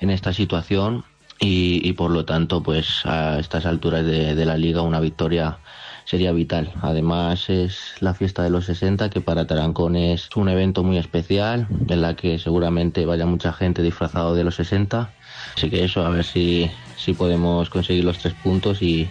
en 0.01 0.11
esta 0.11 0.31
situación 0.33 1.03
y, 1.39 1.81
y 1.83 1.93
por 1.93 2.11
lo 2.11 2.25
tanto 2.25 2.61
pues 2.61 3.03
a 3.05 3.39
estas 3.39 3.65
alturas 3.65 4.05
de, 4.05 4.35
de, 4.35 4.45
la 4.45 4.55
liga 4.55 4.83
una 4.83 4.99
victoria 4.99 5.57
sería 6.05 6.31
vital. 6.31 6.71
Además 6.83 7.49
es 7.49 7.95
la 8.01 8.13
fiesta 8.13 8.43
de 8.43 8.51
los 8.51 8.65
60 8.65 9.09
que 9.09 9.19
para 9.19 9.47
Tarancón 9.47 9.95
es 9.95 10.29
un 10.35 10.47
evento 10.47 10.83
muy 10.83 10.99
especial 10.99 11.67
en 11.89 12.01
la 12.03 12.15
que 12.15 12.37
seguramente 12.37 13.07
vaya 13.07 13.25
mucha 13.25 13.51
gente 13.51 13.81
disfrazado 13.81 14.35
de 14.35 14.43
los 14.43 14.53
60. 14.57 15.09
Así 15.55 15.71
que 15.71 15.83
eso, 15.83 16.05
a 16.05 16.09
ver 16.09 16.23
si, 16.23 16.69
si 16.97 17.13
podemos 17.13 17.71
conseguir 17.71 18.03
los 18.03 18.19
tres 18.19 18.35
puntos 18.35 18.83
y, 18.83 19.09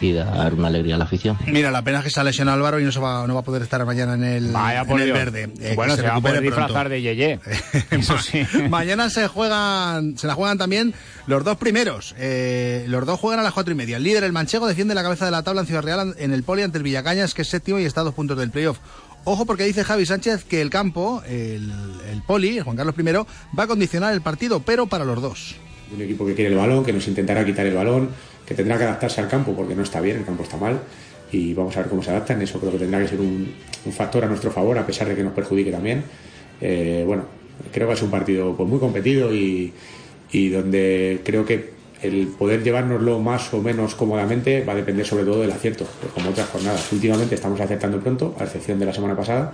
y 0.00 0.12
dar 0.12 0.54
una 0.54 0.68
alegría 0.68 0.94
a 0.94 0.98
la 0.98 1.04
afición. 1.04 1.36
Mira, 1.46 1.70
la 1.70 1.82
pena 1.82 1.98
es 1.98 2.04
que 2.04 2.10
se 2.10 2.20
ha 2.20 2.24
lesionado 2.24 2.56
Álvaro 2.56 2.80
y 2.80 2.84
no, 2.84 2.92
se 2.92 3.00
va, 3.00 3.26
no 3.26 3.34
va 3.34 3.40
a 3.40 3.44
poder 3.44 3.62
estar 3.62 3.84
mañana 3.84 4.14
en 4.14 4.24
el, 4.24 4.52
Vaya 4.52 4.84
por 4.84 5.00
en 5.00 5.08
el 5.08 5.12
verde. 5.12 5.48
Eh, 5.60 5.72
bueno, 5.74 5.96
se, 5.96 6.02
va 6.02 6.16
a 6.16 6.20
poder 6.20 6.40
pronto. 6.40 6.56
disfrazar 6.56 6.88
de 6.88 7.02
Yeye. 7.02 7.40
Eso 7.90 8.18
sí. 8.18 8.42
Mañana 8.68 9.10
se 9.10 9.26
juegan, 9.28 10.16
se 10.16 10.26
la 10.26 10.34
juegan 10.34 10.58
también 10.58 10.94
los 11.26 11.44
dos 11.44 11.56
primeros. 11.56 12.14
Eh, 12.18 12.84
los 12.88 13.04
dos 13.06 13.18
juegan 13.18 13.40
a 13.40 13.42
las 13.42 13.52
cuatro 13.52 13.72
y 13.72 13.76
media. 13.76 13.96
El 13.96 14.04
líder, 14.04 14.24
el 14.24 14.32
Manchego, 14.32 14.66
defiende 14.66 14.94
la 14.94 15.02
cabeza 15.02 15.24
de 15.24 15.30
la 15.30 15.42
tabla 15.42 15.62
en 15.62 15.66
Ciudad 15.66 15.82
Real 15.82 16.14
en 16.18 16.32
el 16.32 16.42
Poli 16.42 16.62
ante 16.62 16.78
el 16.78 16.84
Villacañas, 16.84 17.34
que 17.34 17.42
es 17.42 17.48
séptimo 17.48 17.78
y 17.78 17.84
está 17.84 18.02
a 18.02 18.04
dos 18.04 18.14
puntos 18.14 18.38
del 18.38 18.50
playoff. 18.50 18.78
Ojo 19.24 19.44
porque 19.44 19.64
dice 19.64 19.84
Javi 19.84 20.06
Sánchez 20.06 20.44
que 20.44 20.62
el 20.62 20.70
campo, 20.70 21.22
el, 21.28 21.70
el 22.10 22.22
Poli, 22.22 22.60
Juan 22.60 22.76
Carlos 22.76 22.94
I, 22.98 23.12
va 23.58 23.64
a 23.64 23.66
condicionar 23.66 24.14
el 24.14 24.22
partido, 24.22 24.60
pero 24.60 24.86
para 24.86 25.04
los 25.04 25.20
dos. 25.20 25.56
Un 25.94 26.00
equipo 26.02 26.26
que 26.26 26.34
quiere 26.34 26.50
el 26.50 26.56
balón, 26.56 26.84
que 26.84 26.92
nos 26.92 27.06
intentará 27.08 27.44
quitar 27.44 27.66
el 27.66 27.74
balón, 27.74 28.10
que 28.48 28.54
tendrá 28.54 28.78
que 28.78 28.84
adaptarse 28.84 29.20
al 29.20 29.28
campo 29.28 29.52
porque 29.52 29.74
no 29.74 29.82
está 29.82 30.00
bien, 30.00 30.16
el 30.16 30.24
campo 30.24 30.42
está 30.42 30.56
mal 30.56 30.80
y 31.30 31.52
vamos 31.52 31.76
a 31.76 31.80
ver 31.80 31.90
cómo 31.90 32.02
se 32.02 32.10
adaptan. 32.10 32.40
Eso 32.40 32.58
creo 32.58 32.72
que 32.72 32.78
tendrá 32.78 32.98
que 32.98 33.08
ser 33.08 33.20
un, 33.20 33.52
factor 33.92 34.24
a 34.24 34.26
nuestro 34.26 34.50
favor, 34.50 34.78
a 34.78 34.86
pesar 34.86 35.06
de 35.06 35.14
que 35.14 35.22
nos 35.22 35.34
perjudique 35.34 35.70
también. 35.70 36.02
Eh, 36.62 37.04
bueno, 37.06 37.24
creo 37.70 37.88
que 37.88 37.94
es 37.94 38.02
un 38.02 38.10
partido 38.10 38.56
pues, 38.56 38.66
muy 38.66 38.78
competido 38.78 39.34
y, 39.34 39.74
y 40.32 40.48
donde 40.48 41.20
creo 41.24 41.44
que 41.44 41.76
el 42.00 42.28
poder 42.28 42.62
llevárnoslo 42.62 43.18
más 43.18 43.52
o 43.52 43.60
menos 43.60 43.94
cómodamente 43.94 44.64
va 44.64 44.72
a 44.72 44.76
depender 44.76 45.04
sobre 45.04 45.24
todo 45.24 45.42
del 45.42 45.50
acierto, 45.50 45.86
pues 46.00 46.12
como 46.14 46.30
otras 46.30 46.48
jornadas. 46.48 46.90
Últimamente 46.90 47.34
estamos 47.34 47.60
acertando 47.60 48.00
pronto, 48.00 48.34
a 48.40 48.44
excepción 48.44 48.78
de 48.78 48.86
la 48.86 48.94
semana 48.94 49.14
pasada, 49.14 49.52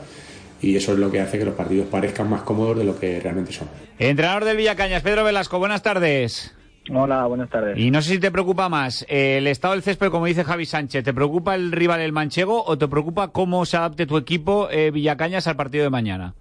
y 0.62 0.76
eso 0.76 0.92
es 0.92 1.00
lo 1.00 1.10
que 1.10 1.20
hace 1.20 1.38
que 1.38 1.44
los 1.44 1.54
partidos 1.54 1.88
parezcan 1.88 2.30
más 2.30 2.42
cómodos 2.42 2.78
de 2.78 2.84
lo 2.84 2.96
que 2.96 3.18
realmente 3.18 3.52
son. 3.52 3.68
Entrenador 3.98 4.44
del 4.44 4.56
Villacañas, 4.56 5.02
Pedro 5.02 5.24
Velasco, 5.24 5.58
buenas 5.58 5.82
tardes. 5.82 6.54
Hola, 6.92 7.24
buenas 7.26 7.48
tardes. 7.48 7.78
Y 7.78 7.90
no 7.90 8.02
sé 8.02 8.14
si 8.14 8.20
te 8.20 8.30
preocupa 8.30 8.68
más 8.68 9.06
eh, 9.08 9.38
el 9.38 9.46
estado 9.46 9.72
del 9.72 9.82
césped, 9.82 10.10
como 10.10 10.26
dice 10.26 10.44
Javi 10.44 10.66
Sánchez. 10.66 11.02
¿Te 11.02 11.14
preocupa 11.14 11.54
el 11.54 11.72
rival, 11.72 12.00
el 12.00 12.12
manchego, 12.12 12.62
o 12.62 12.76
te 12.76 12.88
preocupa 12.88 13.28
cómo 13.28 13.64
se 13.64 13.76
adapte 13.78 14.06
tu 14.06 14.18
equipo 14.18 14.68
eh, 14.70 14.90
Villacañas 14.90 15.46
al 15.46 15.56
partido 15.56 15.84
de 15.84 15.90
mañana? 15.90 16.34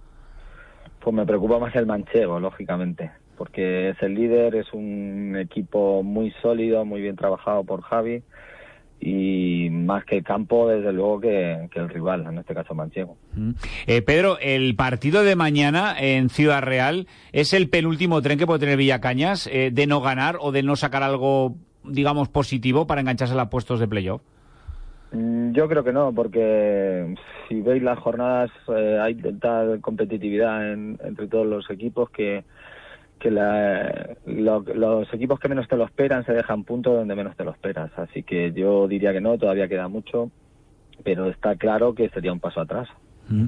Pues 1.00 1.16
me 1.16 1.26
preocupa 1.26 1.60
más 1.60 1.76
el 1.76 1.86
manchego, 1.86 2.40
lógicamente. 2.40 3.12
porque 3.38 3.90
es 3.90 4.02
el 4.02 4.16
líder, 4.16 4.56
es 4.56 4.72
un 4.74 5.38
equipo 5.38 6.04
muy 6.04 6.32
sólido, 6.42 6.86
muy 6.86 7.02
bien 7.02 7.16
trabajado 7.16 7.64
por 7.64 7.82
Javi 7.82 8.22
y 9.06 9.70
más 9.70 10.06
que 10.06 10.18
el 10.18 10.24
campo, 10.24 10.70
desde 10.70 10.94
luego, 10.94 11.20
que, 11.20 11.68
el 11.74 11.90
rival, 11.90 12.26
en 12.26 12.38
este 12.38 12.54
caso 12.54 12.74
Manchego. 12.74 13.18
Eh, 13.86 14.02
Pedro, 14.02 14.38
el 14.40 14.76
partido 14.76 15.24
de 15.24 15.36
mañana 15.36 15.94
en 16.00 16.30
Ciudad 16.30 16.62
Real 16.62 17.08
es 17.34 17.54
el 17.54 17.68
penúltimo 17.70 18.22
tren 18.22 18.40
que 18.40 18.48
puede 18.48 18.62
tener 18.62 18.78
Villacañas 18.78 19.48
eh, 19.48 19.72
de 19.74 19.88
no 19.88 20.00
ganar 20.00 20.38
o 20.40 20.54
de 20.54 20.64
no 20.64 20.78
sacar 20.78 21.04
algo, 21.04 21.56
digamos, 21.84 22.30
positivo 22.30 22.88
para 22.88 23.02
engancharse 23.02 23.38
a 23.38 23.50
puestos 23.50 23.82
de 23.82 23.90
playoff. 23.90 24.22
Mm, 25.12 25.52
yo 25.52 25.68
creo 25.68 25.84
que 25.84 25.92
no, 25.92 26.14
porque 26.14 27.14
si 27.50 27.60
veis 27.60 27.84
las 27.84 28.00
jornadas 28.00 28.52
eh, 28.74 29.00
hay 29.02 29.16
tal 29.16 29.82
competitividad 29.82 30.72
entre 30.72 31.28
todos 31.28 31.46
los 31.46 31.70
equipos 31.70 32.10
que 32.10 32.46
que 33.24 33.32
los 34.26 35.14
equipos 35.14 35.40
que 35.40 35.48
menos 35.48 35.68
te 35.70 35.78
lo 35.78 35.86
esperan 35.86 36.26
se 36.26 36.34
dejan 36.34 36.66
puntos 36.66 36.94
donde 36.94 37.16
menos 37.16 37.38
te 37.38 37.46
lo 37.46 37.52
esperas. 37.52 37.90
Así 37.96 38.24
que 38.24 38.52
yo 38.52 38.88
diría 38.88 39.14
que 39.14 39.22
no, 39.22 39.38
todavía 39.38 39.70
queda 39.70 39.88
mucho, 39.88 40.30
pero 41.04 41.30
está 41.30 41.56
claro 41.56 41.96
que 41.96 42.10
sería 42.10 42.34
un 42.34 42.42
paso 42.42 42.60
atrás. 42.60 42.90
Mm. 43.30 43.46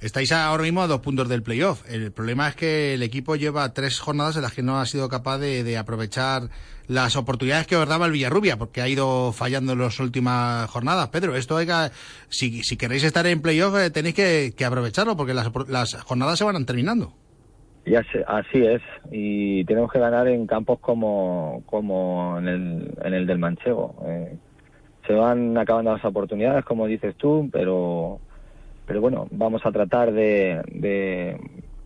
Estáis 0.00 0.30
ahora 0.32 0.64
mismo 0.64 0.82
a 0.82 0.88
dos 0.88 1.00
puntos 1.00 1.28
del 1.28 1.42
playoff. 1.42 1.82
El 1.88 2.12
problema 2.12 2.48
es 2.48 2.56
que 2.56 2.94
el 2.94 3.02
equipo 3.02 3.36
lleva 3.36 3.72
tres 3.72 3.98
jornadas 3.98 4.36
en 4.36 4.42
las 4.42 4.52
que 4.52 4.62
no 4.62 4.78
ha 4.78 4.84
sido 4.86 5.08
capaz 5.08 5.38
de, 5.38 5.78
aprovechar 5.78 6.50
las 6.86 7.16
oportunidades 7.16 7.66
que 7.66 7.76
os 7.76 7.88
daba 7.88 8.06
el 8.06 8.12
Villarrubia, 8.12 8.58
porque 8.58 8.82
ha 8.82 8.88
ido 8.88 9.32
fallando 9.32 9.72
en 9.72 9.78
las 9.78 9.98
últimas 9.98 10.68
jornadas. 10.68 11.08
Pedro, 11.08 11.34
esto 11.34 11.56
hay 11.56 11.66
que, 11.66 11.90
si, 12.28 12.76
queréis 12.76 13.04
estar 13.04 13.26
en 13.26 13.40
playoff 13.40 13.74
eh, 13.78 13.90
tenéis 13.90 14.14
que, 14.14 14.64
aprovecharlo, 14.64 15.16
porque 15.16 15.32
las, 15.32 15.50
las 15.68 15.94
jornadas 16.02 16.38
se 16.38 16.44
van 16.44 16.66
terminando. 16.66 17.14
Y 17.86 17.94
así, 17.94 18.66
es, 18.66 18.82
y 19.12 19.64
tenemos 19.64 19.92
que 19.92 20.00
ganar 20.00 20.26
en 20.26 20.48
campos 20.48 20.80
como, 20.80 21.62
como 21.66 22.36
en, 22.36 22.48
el, 22.48 22.94
en 23.00 23.14
el 23.14 23.28
del 23.28 23.38
Manchego. 23.38 23.94
Eh, 24.04 24.36
se 25.06 25.12
van 25.12 25.56
acabando 25.56 25.92
las 25.92 26.04
oportunidades, 26.04 26.64
como 26.64 26.88
dices 26.88 27.14
tú, 27.14 27.48
pero, 27.52 28.18
pero 28.86 29.00
bueno, 29.00 29.28
vamos 29.30 29.64
a 29.64 29.70
tratar 29.70 30.12
de, 30.12 31.38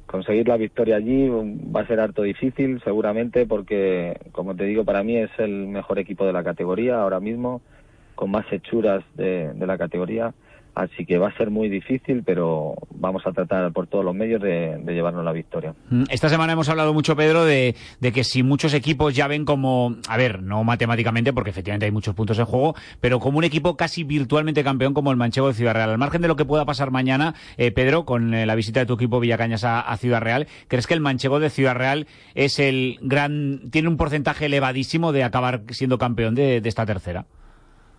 conseguir 0.06 0.48
la 0.48 0.56
victoria 0.56 0.96
allí. 0.96 1.28
Va 1.28 1.82
a 1.82 1.86
ser 1.86 2.00
harto 2.00 2.22
difícil, 2.22 2.80
seguramente, 2.82 3.44
porque, 3.44 4.18
como 4.32 4.56
te 4.56 4.64
digo, 4.64 4.86
para 4.86 5.02
mí 5.02 5.18
es 5.18 5.30
el 5.36 5.66
mejor 5.66 5.98
equipo 5.98 6.24
de 6.24 6.32
la 6.32 6.42
categoría 6.42 6.98
ahora 6.98 7.20
mismo, 7.20 7.60
con 8.14 8.30
más 8.30 8.50
hechuras 8.50 9.04
de 9.16 9.52
la 9.54 9.76
categoría 9.76 10.32
Así 10.74 11.04
que 11.04 11.18
va 11.18 11.28
a 11.28 11.36
ser 11.36 11.50
muy 11.50 11.68
difícil, 11.68 12.22
pero 12.24 12.74
vamos 12.94 13.26
a 13.26 13.32
tratar 13.32 13.72
por 13.72 13.86
todos 13.88 14.04
los 14.04 14.14
medios 14.14 14.40
de, 14.40 14.80
llevarnos 14.86 15.24
la 15.24 15.32
victoria. 15.32 15.74
Mm, 15.90 16.04
esta 16.10 16.28
semana 16.28 16.52
hemos 16.52 16.68
hablado 16.68 16.94
mucho, 16.94 17.16
Pedro, 17.16 17.44
de, 17.44 17.74
que 18.00 18.24
si 18.24 18.42
muchos 18.42 18.72
equipos 18.74 19.14
ya 19.14 19.26
ven 19.26 19.44
como, 19.44 19.96
a 20.08 20.16
ver, 20.16 20.42
no 20.42 20.62
matemáticamente, 20.64 21.32
porque 21.32 21.50
efectivamente 21.50 21.86
hay 21.86 21.92
muchos 21.92 22.14
puntos 22.14 22.38
en 22.38 22.44
juego, 22.44 22.74
pero 23.00 23.18
como 23.18 23.38
un 23.38 23.44
equipo 23.44 23.76
casi 23.76 24.04
virtualmente 24.04 24.62
campeón 24.62 24.94
como 24.94 25.10
el 25.10 25.16
Manchego 25.16 25.48
de 25.48 25.54
Ciudad 25.54 25.74
Real. 25.74 25.90
Al 25.90 25.98
margen 25.98 26.22
de 26.22 26.28
lo 26.28 26.36
que 26.36 26.44
pueda 26.44 26.64
pasar 26.64 26.90
mañana, 26.90 27.34
eh, 27.56 27.72
Pedro, 27.72 28.04
con 28.04 28.32
eh, 28.34 28.46
la 28.46 28.54
visita 28.54 28.80
de 28.80 28.86
tu 28.86 28.94
equipo 28.94 29.20
Villacañas 29.20 29.64
a, 29.64 29.96
Ciudad 29.96 30.20
Real, 30.20 30.46
¿crees 30.68 30.86
que 30.86 30.94
el 30.94 31.00
Manchego 31.00 31.40
de 31.40 31.50
Ciudad 31.50 31.74
Real 31.74 32.06
es 32.34 32.58
el 32.58 32.98
gran, 33.02 33.70
tiene 33.70 33.88
un 33.88 33.96
porcentaje 33.96 34.46
elevadísimo 34.46 35.12
de 35.12 35.24
acabar 35.24 35.62
siendo 35.70 35.98
campeón 35.98 36.34
de 36.34 36.62
esta 36.64 36.86
tercera? 36.86 37.26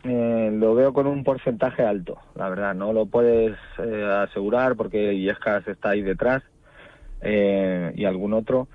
Eh, 0.03 0.49
lo 0.53 0.73
veo 0.73 0.93
con 0.93 1.05
un 1.05 1.23
porcentaje 1.23 1.83
alto, 1.83 2.17
la 2.35 2.49
verdad. 2.49 2.73
No 2.73 2.93
lo 2.93 3.05
puedes 3.05 3.55
eh, 3.77 4.03
asegurar 4.03 4.75
porque 4.75 5.13
Iescas 5.13 5.67
está 5.67 5.89
ahí 5.89 6.01
detrás 6.01 6.41
eh, 7.21 7.93
y 7.95 8.05
algún 8.05 8.33
otro, 8.33 8.67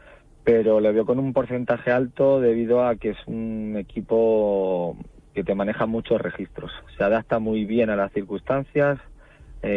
pero 0.45 0.81
lo 0.81 0.93
veo 0.93 1.05
con 1.05 1.19
un 1.19 1.33
porcentaje 1.33 1.91
alto 1.91 2.41
debido 2.41 2.87
a 2.87 2.97
que 2.97 3.11
es 3.11 3.19
un 3.27 3.75
equipo 3.77 4.97
que 5.35 5.43
te 5.43 5.55
maneja 5.55 5.87
muchos 5.87 6.21
registros. 6.21 6.71
Se 6.97 7.03
adapta 7.03 7.39
muy 7.41 7.65
bien 7.65 7.91
a 7.91 7.97
las 7.97 8.13
circunstancias. 8.13 8.99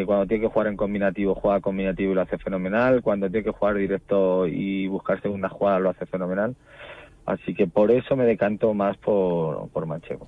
cuando 0.06 0.28
tiene 0.28 0.44
que 0.44 0.54
jugar 0.54 0.68
en 0.68 0.78
combinativo, 0.78 1.34
juega 1.34 1.62
combinativo 1.62 2.12
y 2.12 2.16
lo 2.16 2.22
hace 2.22 2.38
fenomenal. 2.38 3.02
Cuando 3.02 3.28
tiene 3.30 3.44
que 3.44 3.58
jugar 3.58 3.76
directo 3.76 4.46
y 4.46 4.88
buscar 4.88 5.20
segunda 5.22 5.50
jugada, 5.50 5.80
lo 5.80 5.90
hace 5.90 6.06
fenomenal. 6.06 6.56
Así 7.26 7.56
que 7.56 7.66
por 7.68 7.90
eso 7.90 8.16
me 8.16 8.26
decanto 8.26 8.74
más 8.74 8.98
por, 8.98 9.70
por 9.70 9.88
Manchego. 9.88 10.28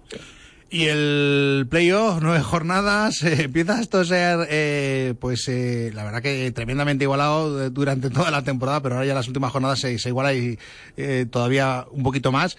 Y 0.74 0.88
el 0.88 1.68
playoff, 1.70 2.20
nueve 2.22 2.40
jornadas, 2.40 3.24
eh, 3.24 3.44
empieza 3.44 3.82
esto 3.82 4.00
a 4.00 4.06
ser, 4.06 4.48
eh, 4.50 5.16
pues 5.20 5.50
eh, 5.50 5.92
la 5.94 6.06
verdad 6.06 6.22
que 6.22 6.50
tremendamente 6.52 7.04
igualado 7.04 7.70
durante 7.70 8.10
toda 8.10 8.32
la 8.32 8.42
temporada, 8.42 8.82
pero 8.82 8.96
ahora 8.96 9.06
ya 9.06 9.14
las 9.14 9.28
últimas 9.28 9.52
jornadas 9.52 9.80
se, 9.80 10.00
se 10.00 10.08
iguala 10.08 10.34
y 10.34 10.58
todavía 11.30 11.86
un 11.92 12.04
poquito 12.04 12.32
más. 12.32 12.58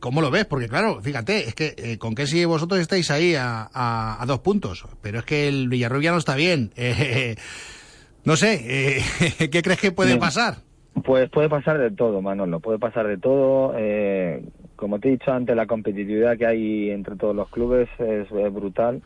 ¿Cómo 0.00 0.22
lo 0.22 0.30
ves? 0.30 0.46
Porque 0.46 0.68
claro, 0.68 1.02
fíjate, 1.02 1.48
es 1.48 1.54
que 1.54 1.98
con 1.98 2.14
que 2.14 2.26
si 2.26 2.44
vosotros 2.46 2.80
estáis 2.80 3.10
ahí 3.10 3.34
a, 3.34 3.68
a, 3.74 4.24
dos 4.26 4.38
puntos, 4.38 4.86
pero 5.02 5.18
es 5.18 5.24
que 5.26 5.48
el 5.48 5.68
Villarrubia 5.68 6.12
no 6.12 6.18
está 6.18 6.36
bien. 6.36 6.72
no 8.24 8.36
sé, 8.36 9.02
¿qué 9.50 9.62
crees 9.62 9.80
que 9.80 9.92
puede 9.92 10.16
pasar? 10.16 10.58
Pues 11.04 11.28
puede 11.28 11.50
pasar 11.50 11.78
de 11.78 11.90
todo, 11.90 12.22
Manolo, 12.22 12.60
puede 12.60 12.78
pasar 12.78 13.06
de 13.06 13.18
todo. 13.18 13.74
Eh, 13.76 14.42
como 14.76 14.98
te 14.98 15.08
he 15.08 15.12
dicho 15.12 15.32
antes, 15.32 15.56
la 15.56 15.66
competitividad 15.66 16.36
que 16.36 16.46
hay 16.46 16.90
entre 16.90 17.16
todos 17.16 17.34
los 17.34 17.48
clubes 17.50 17.88
es, 17.98 18.28
brutal. 18.52 19.02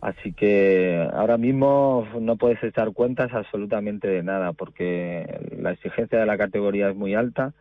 Así 0.00 0.32
que 0.32 1.08
ahora 1.14 1.38
mismo 1.38 2.06
no 2.20 2.36
puedes 2.36 2.62
echar 2.62 2.92
cuentas 2.92 3.32
absolutamente 3.32 4.06
de 4.06 4.22
nada 4.22 4.52
porque 4.52 5.26
la 5.58 5.72
exigencia 5.72 6.18
de 6.18 6.26
la 6.26 6.36
categoría 6.36 6.90
es 6.90 6.96
muy 6.96 7.14
alta 7.14 7.54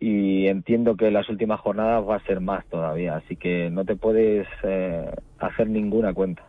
y 0.00 0.48
entiendo 0.48 0.96
que 0.96 1.12
las 1.12 1.28
últimas 1.28 1.60
jornadas 1.60 2.04
va 2.06 2.16
a 2.16 2.24
ser 2.24 2.40
más 2.40 2.66
todavía. 2.66 3.16
Así 3.16 3.36
que 3.36 3.70
no 3.70 3.84
te 3.84 3.94
puedes 3.94 4.48
eh, 4.64 5.10
hacer 5.38 5.68
ninguna 5.68 6.12
cuenta. 6.12 6.42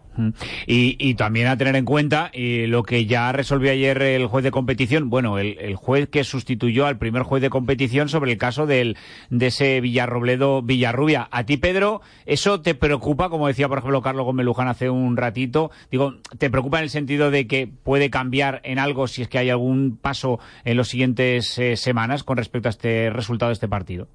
Y, 0.65 1.15
también 1.15 1.47
a 1.47 1.57
tener 1.57 1.75
en 1.75 1.85
cuenta 1.85 2.31
lo 2.33 2.83
que 2.83 3.05
ya 3.05 3.31
resolvió 3.31 3.71
ayer 3.71 4.01
el 4.01 4.27
juez 4.27 4.43
de 4.43 4.51
competición, 4.51 5.09
bueno, 5.09 5.39
el, 5.39 5.75
juez 5.75 6.09
que 6.09 6.23
sustituyó 6.23 6.85
al 6.85 6.97
primer 6.97 7.23
juez 7.23 7.41
de 7.41 7.49
competición 7.49 8.09
sobre 8.09 8.31
el 8.31 8.37
caso 8.37 8.65
del, 8.65 8.97
de 9.29 9.47
ese 9.47 9.81
Villarrobledo 9.81 10.61
Villarrubia. 10.61 11.27
A 11.31 11.45
ti, 11.45 11.57
Pedro, 11.57 12.01
¿eso 12.25 12.61
te 12.61 12.75
preocupa, 12.75 13.29
como 13.29 13.47
decía, 13.47 13.67
por 13.67 13.79
ejemplo, 13.79 14.01
Carlos 14.01 14.25
Gómez 14.25 14.45
Luján 14.45 14.67
hace 14.67 14.89
un 14.89 15.17
ratito? 15.17 15.71
Digo, 15.91 16.15
¿te 16.37 16.49
preocupa 16.49 16.77
en 16.79 16.83
el 16.83 16.89
sentido 16.89 17.31
de 17.31 17.47
que 17.47 17.67
puede 17.67 18.09
cambiar 18.09 18.61
en 18.63 18.79
algo 18.79 19.07
si 19.07 19.21
es 19.21 19.27
que 19.27 19.37
hay 19.37 19.49
algún 19.49 19.97
paso 20.01 20.39
en 20.65 20.77
las 20.77 20.87
siguientes 20.87 21.57
eh, 21.57 21.75
semanas 21.77 22.23
con 22.23 22.37
respecto 22.37 22.69
a 22.69 22.71
este 22.71 23.09
resultado 23.09 23.49
de 23.49 23.53
este 23.53 23.67
partido? 23.67 24.07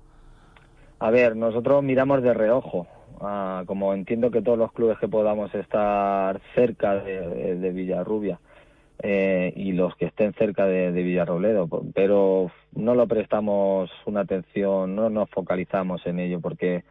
A 0.98 1.10
ver, 1.10 1.36
nosotros 1.36 1.82
miramos 1.82 2.22
de 2.22 2.32
reojo 2.32 2.86
como 3.66 3.94
entiendo 3.94 4.30
que 4.30 4.42
todos 4.42 4.58
los 4.58 4.72
clubes 4.72 4.98
que 4.98 5.08
podamos 5.08 5.54
estar 5.54 6.40
cerca 6.54 6.96
de, 6.96 7.70
Villarrubia 7.72 8.40
eh, 9.02 9.52
y 9.56 9.72
los 9.72 9.94
que 9.96 10.06
estén 10.06 10.32
cerca 10.34 10.66
de, 10.66 10.90
Villarrobledo, 10.90 11.68
pero 11.94 12.50
no 12.74 12.94
lo 12.94 13.06
prestamos 13.06 13.90
una 14.06 14.20
atención, 14.20 14.96
no 14.96 15.10
nos 15.10 15.30
focalizamos 15.30 16.04
en 16.06 16.18
ello 16.18 16.40
porque 16.40 16.84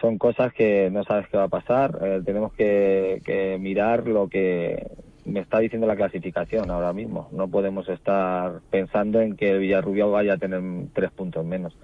son 0.00 0.18
cosas 0.18 0.52
que 0.52 0.90
no 0.90 1.04
sabes 1.04 1.28
qué 1.28 1.36
va 1.36 1.44
a 1.44 1.48
pasar, 1.48 1.98
eh, 2.02 2.22
tenemos 2.24 2.52
que 2.52 3.56
mirar 3.60 4.06
lo 4.06 4.28
que 4.28 4.86
me 5.24 5.40
está 5.40 5.58
diciendo 5.58 5.86
la 5.86 5.96
clasificación 5.96 6.70
ahora 6.70 6.92
mismo. 6.92 7.28
No 7.32 7.48
podemos 7.48 7.88
estar 7.88 8.60
pensando 8.70 9.20
en 9.20 9.36
que 9.36 9.50
el 9.52 9.60
Villarrubia 9.60 10.06
vaya 10.06 10.34
a 10.34 10.38
tener 10.38 10.60
tres 10.92 11.10
puntos 11.10 11.44
menos. 11.44 11.74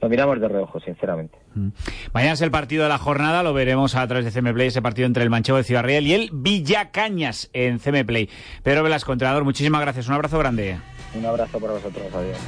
Lo 0.00 0.08
miramos 0.08 0.40
de 0.40 0.48
reojo, 0.48 0.80
sinceramente. 0.80 1.36
Mm. 1.54 1.68
Mañana 2.12 2.34
es 2.34 2.42
el 2.42 2.50
partido 2.50 2.82
de 2.82 2.88
la 2.88 2.98
jornada, 2.98 3.42
lo 3.42 3.54
veremos 3.54 3.94
a 3.94 4.06
través 4.06 4.24
de 4.24 4.30
CM 4.30 4.52
Play, 4.52 4.68
ese 4.68 4.82
partido 4.82 5.06
entre 5.06 5.22
el 5.22 5.30
Manchego 5.30 5.58
de 5.58 5.64
Ciudad 5.64 5.82
Real 5.82 6.06
y 6.06 6.14
el 6.14 6.30
Villacañas 6.32 7.50
en 7.52 7.78
CM 7.78 8.04
Play. 8.04 8.28
Pedro 8.62 8.82
Velasco, 8.82 9.12
entrenador, 9.12 9.44
muchísimas 9.44 9.80
gracias. 9.80 10.08
Un 10.08 10.14
abrazo 10.14 10.38
grande. 10.38 10.76
Un 11.14 11.24
abrazo 11.26 11.60
para 11.60 11.74
vosotros, 11.74 12.04
adiós. 12.12 12.38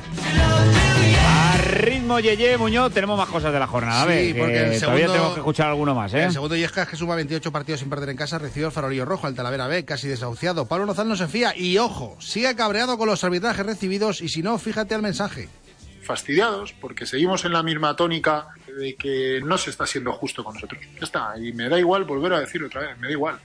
A 1.29 1.57
ritmo 1.59 2.19
Yeye 2.19 2.57
Muñoz, 2.59 2.93
tenemos 2.93 3.17
más 3.17 3.29
cosas 3.29 3.53
de 3.53 3.59
la 3.59 3.67
jornada. 3.67 4.03
A 4.03 4.07
ver, 4.07 4.37
porque 4.37 4.79
todavía 4.81 5.07
tenemos 5.07 5.35
que 5.35 5.41
escuchar 5.41 5.69
alguno 5.69 5.95
más. 5.95 6.13
¿eh? 6.15 6.25
El 6.25 6.33
segundo 6.33 6.57
Yescas, 6.57 6.89
que 6.89 6.97
suma 6.97 7.15
28 7.15 7.53
partidos 7.53 7.81
sin 7.81 7.91
perder 7.91 8.09
en 8.11 8.17
casa, 8.17 8.39
recibió 8.39 8.67
el 8.67 8.73
farolillo 8.73 9.05
rojo, 9.05 9.27
al 9.27 9.35
Talavera 9.35 9.69
B, 9.69 9.85
casi 9.85 10.09
desahuciado. 10.09 10.67
Pablo 10.67 10.87
Nozal 10.87 11.09
no 11.09 11.17
se 11.17 11.29
fía 11.29 11.57
y, 11.57 11.79
ojo, 11.79 12.17
sigue 12.21 12.55
cabreado 12.57 12.99
con 12.99 13.09
los 13.09 13.23
arbitrajes 13.23 13.65
recibidos 13.65 14.21
y 14.21 14.29
si 14.29 14.43
no, 14.43 14.59
fíjate 14.59 14.95
al 14.95 15.03
mensaje. 15.03 15.49
Fastidiados 16.03 16.73
porque 16.73 17.07
seguimos 17.07 17.45
en 17.45 17.53
la 17.53 17.63
misma 17.63 17.97
tónica 17.97 18.49
de 18.79 18.95
que 18.95 19.41
no 19.45 19.59
se 19.59 19.71
está 19.71 19.87
siendo 19.87 20.13
justo 20.13 20.45
con 20.45 20.55
nosotros. 20.55 20.83
Ya 20.95 21.05
está, 21.05 21.35
y 21.39 21.53
me 21.53 21.69
da 21.69 21.79
igual 21.79 22.05
volver 22.05 22.33
a 22.35 22.41
decirlo 22.41 22.69
otra 22.69 22.83
vez, 22.83 22.99
me 22.99 23.09
da 23.09 23.13
igual 23.13 23.41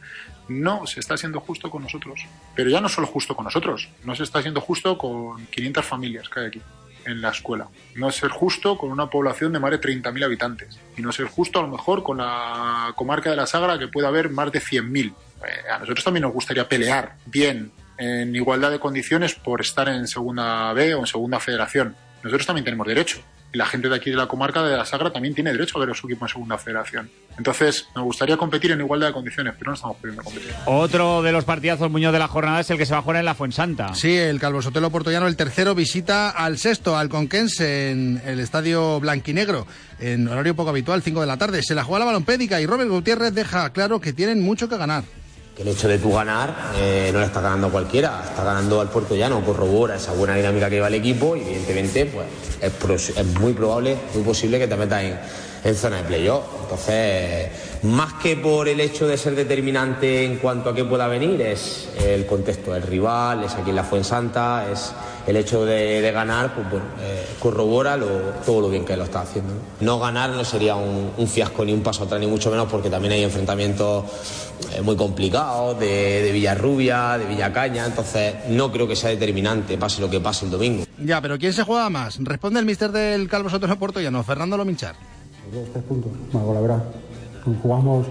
no 0.52 0.86
se 0.86 1.00
está 1.00 1.18
siendo 1.18 1.40
justo 1.40 1.70
con 1.70 1.84
nosotros. 1.84 2.26
Pero 2.56 2.70
ya 2.70 2.82
no 2.82 2.90
solo 2.90 3.08
justo 3.08 3.36
con 3.36 3.46
nosotros, 3.46 3.90
no 4.04 4.16
se 4.16 4.24
está 4.24 4.42
siendo 4.42 4.62
justo 4.62 4.98
con 4.98 5.46
500 5.48 5.86
familias 5.86 6.30
que 6.30 6.40
hay 6.40 6.46
aquí 6.48 6.62
en 7.06 7.22
la 7.22 7.30
escuela. 7.30 7.68
No 7.96 8.12
ser 8.12 8.30
justo 8.30 8.78
con 8.78 8.92
una 8.92 9.10
población 9.10 9.54
de 9.54 9.60
más 9.60 9.72
de 9.72 9.82
30.000 9.82 10.24
habitantes. 10.24 10.80
Y 10.98 11.02
no 11.02 11.12
ser 11.12 11.28
justo 11.28 11.60
a 11.60 11.64
lo 11.64 11.70
mejor 11.70 12.04
con 12.04 12.18
la 12.18 12.94
comarca 12.96 13.30
de 13.30 13.36
la 13.36 13.48
Sagra 13.48 13.80
que 13.80 13.88
puede 13.88 14.08
haber 14.08 14.30
más 14.30 14.52
de 14.52 14.62
100.000. 14.62 15.08
Eh, 15.08 15.70
a 15.72 15.80
nosotros 15.80 16.04
también 16.04 16.24
nos 16.24 16.34
gustaría 16.34 16.68
pelear 16.68 17.16
bien, 17.26 17.72
en 17.98 18.36
igualdad 18.36 18.72
de 18.72 18.80
condiciones, 18.80 19.34
por 19.36 19.62
estar 19.62 19.88
en 19.90 20.08
segunda 20.08 20.74
B 20.74 20.96
o 20.96 21.00
en 21.00 21.08
segunda 21.08 21.40
federación. 21.40 21.96
nosotros 22.24 22.46
también 22.46 22.66
tenemos 22.66 22.88
derecho. 22.88 23.22
Y 23.54 23.58
la 23.58 23.66
gente 23.66 23.90
de 23.90 23.96
aquí 23.96 24.10
de 24.10 24.16
la 24.16 24.28
comarca 24.28 24.64
de 24.64 24.78
la 24.78 24.86
Sagra 24.86 25.12
también 25.12 25.36
tiene 25.36 25.52
derecho 25.52 25.78
a 25.78 25.82
ver 25.82 25.90
a 25.90 25.94
su 25.94 26.08
equipo 26.08 26.26
en 26.26 26.30
segunda 26.30 26.58
federación. 26.58 27.10
Entonces, 27.38 27.88
me 27.96 28.02
gustaría 28.02 28.38
competir 28.38 28.72
en 28.72 28.80
igualdad 28.80 29.08
de 29.08 29.14
condiciones, 29.14 29.54
pero 29.58 29.72
no 29.72 29.76
estamos 29.76 29.98
pudiendo 29.98 30.24
competir. 30.24 30.54
Otro 30.66 31.22
de 31.22 31.32
los 31.32 31.44
partidazos 31.44 31.92
Muñoz 31.92 32.14
de 32.14 32.20
la 32.20 32.28
jornada 32.28 32.62
es 32.62 32.70
el 32.70 32.78
que 32.78 32.86
se 32.86 32.94
va 32.94 33.00
a 33.00 33.02
jugar 33.02 33.18
en 33.18 33.26
la 33.26 33.36
Fuensanta. 33.36 33.94
Sí, 33.94 34.16
el 34.16 34.40
Calvo 34.40 34.62
Sotelo 34.62 34.90
Portollano, 34.90 35.28
el 35.28 35.36
tercero, 35.36 35.76
visita 35.76 36.30
al 36.30 36.58
sexto, 36.58 36.98
al 36.98 37.10
Conquense, 37.10 37.92
en 37.92 38.22
el 38.26 38.40
estadio 38.40 39.00
Blanquinegro, 39.00 39.68
en 40.00 40.28
horario 40.28 40.56
poco 40.56 40.70
habitual, 40.70 41.02
5 41.02 41.22
de 41.22 41.28
la 41.28 41.38
tarde. 41.38 41.64
Se 41.64 41.76
la 41.76 41.84
juega 41.84 42.00
la 42.00 42.06
balompédica 42.06 42.62
y 42.62 42.66
Robert 42.66 42.90
Gutiérrez 42.90 43.34
deja 43.34 43.72
claro 43.72 44.00
que 44.00 44.14
tienen 44.14 44.42
mucho 44.42 44.70
que 44.70 44.78
ganar. 44.78 45.04
El 45.62 45.68
hecho 45.68 45.88
de 45.88 46.00
tú 46.00 46.12
ganar 46.12 46.72
eh, 46.76 47.12
no 47.14 47.20
le 47.20 47.26
está 47.28 47.40
ganando 47.40 47.68
a 47.68 47.70
cualquiera, 47.70 48.24
está 48.28 48.44
ganando 48.44 48.82
al 48.82 48.90
Puerto 48.90 49.16
Llano, 49.16 49.46
corrobora 49.46 49.96
esa 49.96 50.12
buena 50.12 50.34
dinámica 50.34 50.68
que 50.70 50.78
lleva 50.78 50.88
el 50.88 50.96
equipo 50.96 51.36
y 51.36 51.42
evidentemente 51.42 52.08
pues, 52.08 53.10
es, 53.16 53.26
muy 53.40 53.54
probable, 53.54 53.96
muy 54.16 54.24
posible 54.24 54.58
que 54.58 54.68
te 54.68 54.76
metas 54.76 55.04
en 55.64 55.76
zona 55.76 55.98
de 55.98 56.04
playoff. 56.04 56.44
Entonces, 56.64 57.50
más 57.84 58.14
que 58.14 58.36
por 58.36 58.68
el 58.68 58.80
hecho 58.80 59.08
de 59.08 59.18
ser 59.18 59.36
determinante 59.36 60.24
en 60.24 60.38
cuanto 60.38 60.70
a 60.70 60.76
qué 60.76 60.84
pueda 60.84 61.08
venir, 61.08 61.42
es 61.42 61.90
el 62.04 62.26
contexto, 62.26 62.76
el 62.76 62.84
rival, 62.84 63.44
es 63.44 63.54
aquí 63.54 63.70
en 63.70 63.76
la 63.76 63.84
Fuensanta, 63.84 64.66
es 64.72 64.92
el 65.28 65.36
hecho 65.36 65.66
de, 65.66 66.12
ganar, 66.12 66.54
pues 66.54 66.70
bueno, 66.70 66.86
eh, 67.00 67.26
corrobora 67.40 67.98
todo 68.46 68.62
lo 68.62 68.70
bien 68.70 68.86
que 68.86 68.98
lo 68.98 69.04
está 69.04 69.22
haciendo. 69.22 69.54
¿no? 69.80 70.00
Ganar 70.00 70.32
no 70.32 70.44
sería 70.44 70.76
un, 70.76 71.28
fiasco 71.28 71.64
ni 71.64 71.74
un 71.74 71.82
paso 71.82 72.04
atrás, 72.04 72.20
ni 72.20 72.28
mucho 72.28 72.50
menos, 72.50 72.68
porque 72.70 72.90
también 72.90 73.14
hay 73.14 73.24
enfrentamientos 73.24 74.06
eh, 74.74 74.82
muy 74.82 74.96
complicados 74.96 75.80
de, 75.80 76.24
de 76.24 76.32
Villarrubia, 76.32 77.18
de 77.18 77.26
Villacaña, 77.26 77.86
entonces 77.86 78.36
no 78.50 78.72
creo 78.72 78.88
que 78.88 78.96
sea 78.96 79.10
determinante, 79.10 79.78
pase 79.78 80.02
lo 80.02 80.10
que 80.10 80.20
pase 80.20 80.46
el 80.46 80.52
domingo. 80.52 80.86
Ya, 81.04 81.22
pero 81.22 81.38
¿quién 81.38 81.54
se 81.54 81.64
juega 81.64 81.90
más? 81.90 82.18
Responde 82.20 82.60
el 82.60 82.66
mister 82.66 82.92
del 82.92 83.28
Calvo 83.28 83.50
Sotelo 83.50 83.78
Portollano, 83.78 84.24
Fernando 84.24 84.58
Lominchar. 84.58 84.96
Dos, 85.52 85.68
tres 85.72 85.84
puntos. 85.84 86.12
Bueno, 86.32 86.54
la 86.54 86.62
verdad. 86.62 86.84
Jugamos, 87.62 88.06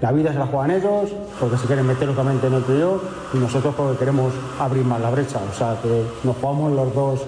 la 0.00 0.12
vida 0.12 0.32
se 0.32 0.38
la 0.38 0.46
juegan 0.46 0.70
ellos, 0.70 1.10
porque 1.40 1.56
se 1.56 1.66
quieren 1.66 1.86
meter 1.86 2.06
locamente 2.06 2.46
en 2.46 2.54
el 2.54 2.62
playoff, 2.62 3.02
y 3.32 3.38
nosotros 3.38 3.74
porque 3.74 3.98
queremos 3.98 4.32
abrir 4.60 4.84
más 4.84 5.00
la 5.00 5.10
brecha. 5.10 5.40
O 5.50 5.54
sea, 5.54 5.76
que 5.82 6.04
nos 6.22 6.36
jugamos 6.36 6.72
los 6.72 6.94
dos 6.94 7.20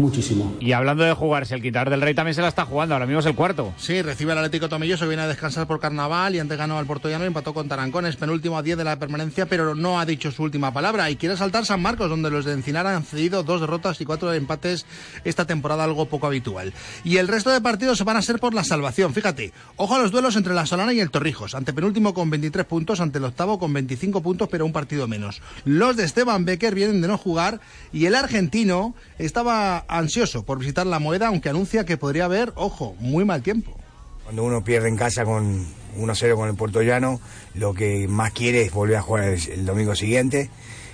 muchísimo. 0.00 0.56
Y 0.60 0.72
hablando 0.72 1.04
de 1.04 1.12
jugarse, 1.12 1.54
el 1.54 1.62
Quitar 1.62 1.90
del 1.90 2.00
Rey 2.00 2.14
también 2.14 2.34
se 2.34 2.42
la 2.42 2.48
está 2.48 2.64
jugando, 2.64 2.94
ahora 2.94 3.06
mismo 3.06 3.20
es 3.20 3.26
el 3.26 3.34
cuarto. 3.34 3.72
Sí, 3.76 4.02
recibe 4.02 4.32
al 4.32 4.38
Atlético 4.38 4.68
Tomelloso, 4.68 5.04
que 5.04 5.08
viene 5.08 5.22
a 5.22 5.28
descansar 5.28 5.66
por 5.66 5.80
carnaval 5.80 6.34
y 6.34 6.38
antes 6.38 6.58
ganó 6.58 6.78
al 6.78 6.86
Portollano 6.86 7.24
y 7.24 7.28
empató 7.28 7.54
con 7.54 7.68
Tarancones, 7.68 8.16
penúltimo 8.16 8.58
a 8.58 8.62
10 8.62 8.78
de 8.78 8.84
la 8.84 8.98
permanencia, 8.98 9.46
pero 9.46 9.74
no 9.74 10.00
ha 10.00 10.06
dicho 10.06 10.30
su 10.30 10.42
última 10.42 10.72
palabra. 10.72 11.10
Y 11.10 11.16
quiere 11.16 11.36
saltar 11.36 11.66
San 11.66 11.82
Marcos, 11.82 12.08
donde 12.08 12.30
los 12.30 12.44
de 12.44 12.52
Encinar 12.52 12.86
han 12.86 13.04
cedido 13.04 13.42
dos 13.42 13.60
derrotas 13.60 14.00
y 14.00 14.04
cuatro 14.04 14.32
empates 14.32 14.86
esta 15.24 15.46
temporada, 15.46 15.84
algo 15.84 16.06
poco 16.06 16.26
habitual. 16.26 16.72
Y 17.04 17.18
el 17.18 17.28
resto 17.28 17.50
de 17.50 17.60
partidos 17.60 17.98
se 17.98 18.04
van 18.04 18.16
a 18.16 18.22
ser 18.22 18.38
por 18.38 18.54
la 18.54 18.64
salvación. 18.64 19.14
Fíjate, 19.14 19.52
ojo 19.76 19.94
a 19.94 19.98
los 20.00 20.10
duelos 20.10 20.36
entre 20.36 20.54
la 20.54 20.66
Solana 20.66 20.92
y 20.92 21.00
el 21.00 21.10
Torrijos. 21.10 21.54
Ante 21.54 21.72
penúltimo 21.72 22.14
con 22.14 22.30
23 22.30 22.66
puntos, 22.66 23.00
ante 23.00 23.18
el 23.18 23.24
octavo 23.24 23.58
con 23.58 23.72
25 23.72 24.22
puntos, 24.22 24.48
pero 24.48 24.64
un 24.64 24.72
partido 24.72 25.08
menos. 25.08 25.42
Los 25.64 25.96
de 25.96 26.04
Esteban 26.04 26.44
Becker 26.44 26.74
vienen 26.74 27.00
de 27.00 27.08
no 27.08 27.18
jugar 27.18 27.60
y 27.92 28.06
el 28.06 28.14
argentino 28.14 28.94
estaba 29.18 29.84
ansioso 29.98 30.44
por 30.44 30.58
visitar 30.58 30.86
la 30.86 30.98
moneda, 30.98 31.28
aunque 31.28 31.48
anuncia 31.48 31.84
que 31.84 31.96
podría 31.96 32.24
haber, 32.26 32.52
ojo, 32.56 32.94
muy 32.98 33.24
mal 33.24 33.42
tiempo. 33.42 33.76
Cuando 34.24 34.44
uno 34.44 34.62
pierde 34.62 34.88
en 34.88 34.96
casa 34.96 35.24
con 35.24 35.66
1-0 35.98 36.36
con 36.36 36.48
el 36.48 36.54
Puerto 36.54 36.82
Llano, 36.82 37.20
lo 37.54 37.74
que 37.74 38.06
más 38.08 38.32
quiere 38.32 38.62
es 38.62 38.72
volver 38.72 38.96
a 38.96 39.02
jugar 39.02 39.24
el, 39.24 39.50
el 39.50 39.66
domingo 39.66 39.94
siguiente. 39.94 40.50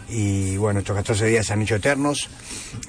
Y 0.08 0.56
bueno, 0.56 0.80
estos 0.80 0.96
14 0.96 1.26
días 1.26 1.46
se 1.46 1.52
han 1.52 1.62
hecho 1.62 1.76
eternos. 1.76 2.28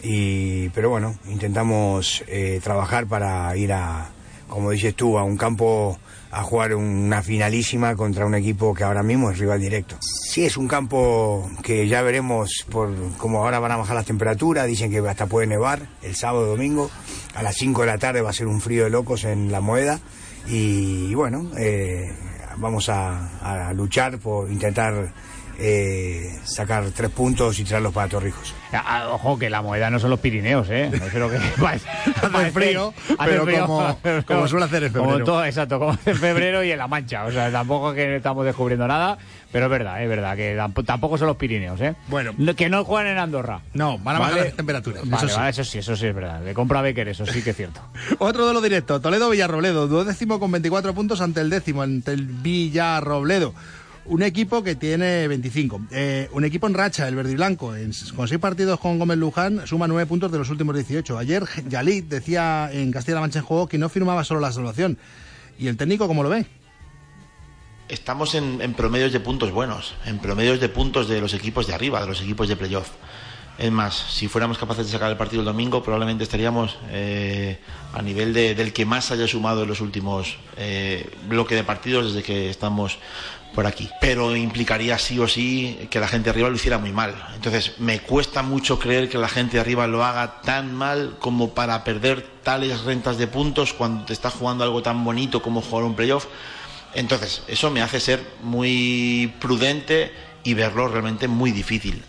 Y, 0.03 0.69
pero 0.69 0.89
bueno, 0.89 1.15
intentamos 1.27 2.23
eh, 2.27 2.59
trabajar 2.63 3.07
para 3.07 3.55
ir 3.57 3.73
a, 3.73 4.09
como 4.47 4.71
dices 4.71 4.95
tú, 4.95 5.17
a 5.17 5.23
un 5.23 5.37
campo 5.37 5.97
a 6.31 6.43
jugar 6.43 6.75
una 6.75 7.21
finalísima 7.21 7.95
contra 7.95 8.25
un 8.25 8.35
equipo 8.35 8.73
que 8.73 8.83
ahora 8.83 9.03
mismo 9.03 9.31
es 9.31 9.39
rival 9.39 9.59
directo. 9.59 9.97
Sí, 10.01 10.45
es 10.45 10.57
un 10.57 10.67
campo 10.67 11.49
que 11.63 11.87
ya 11.87 12.01
veremos 12.01 12.65
por 12.69 12.93
como 13.17 13.39
ahora 13.39 13.59
van 13.59 13.71
a 13.71 13.77
bajar 13.77 13.95
las 13.95 14.05
temperaturas, 14.05 14.67
dicen 14.67 14.91
que 14.91 14.99
hasta 14.99 15.27
puede 15.27 15.47
nevar 15.47 15.87
el 16.01 16.15
sábado 16.15 16.45
domingo, 16.45 16.89
a 17.35 17.43
las 17.43 17.55
5 17.55 17.81
de 17.81 17.87
la 17.87 17.97
tarde 17.97 18.21
va 18.21 18.31
a 18.31 18.33
ser 18.33 18.47
un 18.47 18.61
frío 18.61 18.83
de 18.83 18.89
locos 18.89 19.23
en 19.23 19.51
la 19.51 19.61
moeda. 19.61 19.99
Y, 20.49 21.13
bueno, 21.13 21.51
eh, 21.57 22.05
vamos 22.57 22.87
a, 22.87 23.67
a 23.67 23.73
luchar 23.73 24.17
por 24.17 24.49
intentar 24.49 25.11
eh, 25.59 26.37
sacar 26.43 26.85
tres 26.91 27.09
puntos 27.09 27.57
y 27.59 27.63
traerlos 27.63 27.93
para 27.93 28.07
Torrijos. 28.07 28.53
Ah, 28.71 28.83
ah, 28.85 29.09
ojo, 29.11 29.39
que 29.39 29.49
la 29.49 29.61
moneda 29.61 29.89
no 29.89 29.99
son 29.99 30.09
los 30.11 30.19
Pirineos, 30.19 30.67
¿eh? 30.69 30.91
No 30.91 31.09
sé 31.09 31.19
lo 31.19 31.29
que. 31.29 31.37
Hace 31.67 32.51
frío, 32.51 32.93
pero 33.17 33.45
como- 33.65 33.97
como 34.27 34.47
suele 34.47 34.65
hacer 34.65 34.83
en 34.85 34.93
Como 34.93 35.05
febrero. 35.09 35.25
todo, 35.25 35.45
exacto, 35.45 35.79
como 35.79 35.97
en 36.05 36.15
febrero 36.17 36.63
y 36.63 36.71
en 36.71 36.77
La 36.77 36.87
Mancha. 36.87 37.25
O 37.25 37.31
sea, 37.31 37.51
tampoco 37.51 37.93
que 37.93 38.17
estamos 38.17 38.45
descubriendo 38.45 38.87
nada, 38.87 39.17
pero 39.51 39.65
es 39.65 39.71
verdad, 39.71 40.03
es 40.03 40.09
verdad, 40.09 40.35
que 40.35 40.55
tamp- 40.57 40.85
tampoco 40.85 41.17
son 41.17 41.27
los 41.27 41.37
Pirineos, 41.37 41.79
¿eh? 41.81 41.95
Bueno. 42.07 42.33
No- 42.37 42.55
que 42.55 42.69
no 42.69 42.83
juegan 42.85 43.07
en 43.13 43.17
Andorra. 43.17 43.61
No, 43.73 43.97
van 43.99 44.17
a 44.17 44.19
bajar 44.19 44.37
las 44.37 44.53
temperaturas, 44.55 45.03
Vale, 45.09 45.15
eso 45.25 45.27
sí. 45.29 45.35
vale, 45.39 45.49
eso 45.49 45.63
sí, 45.63 45.77
eso 45.79 45.95
sí 45.95 46.05
es 46.07 46.13
verdad. 46.15 46.41
De 46.41 46.53
compra 46.53 46.81
Becker, 46.81 47.07
eso 47.07 47.25
sí 47.25 47.41
que 47.41 47.49
es 47.51 47.55
cierto. 47.55 47.81
Otro 48.19 48.43
duelo 48.45 48.61
directo, 48.61 48.99
Toledo-Villarrobledo, 49.01 49.87
duodécimo 49.87 50.39
con 50.39 50.51
24 50.51 50.93
puntos 50.93 51.21
ante 51.21 51.41
el 51.41 51.49
décimo, 51.49 51.81
ante 51.81 52.11
el 52.13 52.25
Villarrobledo. 52.25 53.53
Un 54.09 54.23
equipo 54.23 54.63
que 54.63 54.75
tiene 54.75 55.27
25. 55.27 55.81
Eh, 55.91 56.29
un 56.31 56.45
equipo 56.45 56.65
en 56.67 56.73
racha, 56.73 57.07
el 57.09 57.15
verde 57.15 57.33
y 57.33 57.35
blanco. 57.35 57.75
En- 57.75 57.91
con 58.15 58.27
seis 58.27 58.39
partidos 58.39 58.79
con 58.79 58.97
Gómez 58.99 59.17
Luján, 59.17 59.67
suma 59.67 59.85
nueve 59.87 60.05
puntos 60.05 60.31
de 60.31 60.37
los 60.37 60.49
últimos 60.49 60.73
18. 60.75 61.17
Ayer 61.17 61.43
Yalit 61.67 62.07
decía 62.07 62.69
en 62.71 62.91
Castilla-La 62.91 63.21
Mancha 63.21 63.39
en 63.39 63.45
juego 63.45 63.67
que 63.67 63.77
no 63.77 63.89
firmaba 63.89 64.23
solo 64.23 64.39
la 64.39 64.51
salvación. 64.53 64.97
¿Y 65.59 65.67
el 65.67 65.75
técnico 65.75 66.07
cómo 66.07 66.23
lo 66.23 66.29
ve? 66.29 66.45
Estamos 67.89 68.33
en, 68.35 68.61
en 68.61 68.73
promedios 68.73 69.11
de 69.11 69.19
puntos 69.19 69.51
buenos, 69.51 69.95
en 70.05 70.19
promedios 70.19 70.59
de 70.61 70.69
puntos 70.69 71.07
de 71.09 71.19
los 71.19 71.33
equipos 71.33 71.67
de 71.67 71.73
arriba, 71.73 71.99
de 72.01 72.07
los 72.07 72.21
equipos 72.21 72.47
de 72.47 72.55
playoff. 72.55 72.89
Es 73.57 73.71
más, 73.71 73.95
si 73.95 74.27
fuéramos 74.27 74.57
capaces 74.59 74.85
de 74.85 74.91
sacar 74.91 75.09
el 75.09 75.17
partido 75.17 75.41
el 75.41 75.45
domingo, 75.45 75.81
probablemente 75.81 76.23
estaríamos 76.23 76.77
eh, 76.91 77.57
a 77.93 78.01
nivel 78.03 78.31
de- 78.33 78.53
del 78.53 78.71
que 78.71 78.85
más 78.85 79.09
haya 79.09 79.27
sumado 79.27 79.63
en 79.63 79.69
los 79.69 79.81
últimos 79.81 80.37
eh, 80.57 81.09
bloque 81.27 81.55
de 81.55 81.63
partidos 81.63 82.13
desde 82.13 82.23
que 82.23 82.51
estamos 82.51 82.99
por 83.55 83.65
aquí. 83.65 83.89
Pero 83.99 84.35
implicaría 84.35 84.99
sí 84.99 85.17
o 85.17 85.27
sí 85.27 85.87
que 85.89 85.99
la 85.99 86.07
gente 86.07 86.29
arriba 86.29 86.49
lo 86.49 86.55
hiciera 86.55 86.77
muy 86.77 86.91
mal. 86.91 87.15
Entonces, 87.33 87.73
me 87.79 87.99
cuesta 87.99 88.43
mucho 88.43 88.77
creer 88.77 89.09
que 89.09 89.17
la 89.17 89.27
gente 89.29 89.59
arriba 89.59 89.87
lo 89.87 90.05
haga 90.05 90.41
tan 90.43 90.75
mal 90.75 91.15
como 91.19 91.55
para 91.55 91.83
perder 91.83 92.21
tales 92.43 92.81
rentas 92.83 93.17
de 93.17 93.25
puntos 93.25 93.73
cuando 93.73 94.05
te 94.05 94.13
está 94.13 94.29
jugando 94.29 94.63
algo 94.63 94.83
tan 94.83 95.03
bonito 95.03 95.41
como 95.41 95.63
jugar 95.63 95.85
un 95.85 95.95
playoff. 95.95 96.27
Entonces, 96.93 97.41
eso 97.47 97.71
me 97.71 97.81
hace 97.81 97.99
ser 97.99 98.23
muy 98.43 99.33
prudente 99.39 100.11
y 100.43 100.53
verlo 100.53 100.87
realmente 100.87 101.27
muy 101.27 101.51
difícil. 101.51 102.03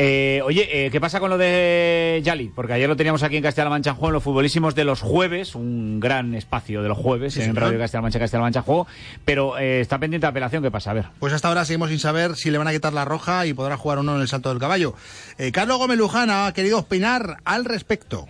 Eh, 0.00 0.40
oye, 0.44 0.86
eh, 0.86 0.90
¿qué 0.92 1.00
pasa 1.00 1.18
con 1.18 1.28
lo 1.28 1.36
de 1.36 2.20
Yali? 2.22 2.52
Porque 2.54 2.72
ayer 2.72 2.88
lo 2.88 2.94
teníamos 2.94 3.24
aquí 3.24 3.36
en 3.36 3.42
Castilla-La 3.42 3.70
Mancha 3.70 3.90
en 3.90 3.96
Juego, 3.96 4.10
en 4.10 4.12
los 4.14 4.22
futbolísimos 4.22 4.76
de 4.76 4.84
los 4.84 5.00
jueves, 5.00 5.56
un 5.56 5.98
gran 5.98 6.36
espacio 6.36 6.82
de 6.82 6.88
los 6.88 6.96
jueves 6.96 7.34
Sí, 7.34 7.40
en 7.40 7.46
señor. 7.46 7.64
Radio 7.64 7.80
Castilla-La 7.80 8.02
Mancha, 8.02 8.20
Castilla-La 8.20 8.44
Mancha 8.44 8.62
Juego, 8.62 8.86
pero 9.24 9.58
eh, 9.58 9.80
está 9.80 9.98
pendiente 9.98 10.24
de 10.24 10.30
apelación, 10.30 10.62
¿qué 10.62 10.70
pasa? 10.70 10.92
A 10.92 10.94
ver. 10.94 11.06
Pues 11.18 11.32
hasta 11.32 11.48
ahora 11.48 11.64
seguimos 11.64 11.90
sin 11.90 11.98
saber 11.98 12.36
si 12.36 12.52
le 12.52 12.58
van 12.58 12.68
a 12.68 12.72
quitar 12.72 12.92
la 12.92 13.04
roja 13.04 13.44
y 13.46 13.54
podrá 13.54 13.76
jugar 13.76 13.98
o 13.98 14.04
no 14.04 14.14
en 14.14 14.20
el 14.22 14.28
salto 14.28 14.50
del 14.50 14.60
caballo. 14.60 14.94
Eh, 15.36 15.50
Carlos 15.50 15.78
Gómez 15.78 15.98
Luján 15.98 16.30
ha 16.30 16.52
querido 16.52 16.78
opinar 16.78 17.38
al 17.44 17.64
respecto. 17.64 18.28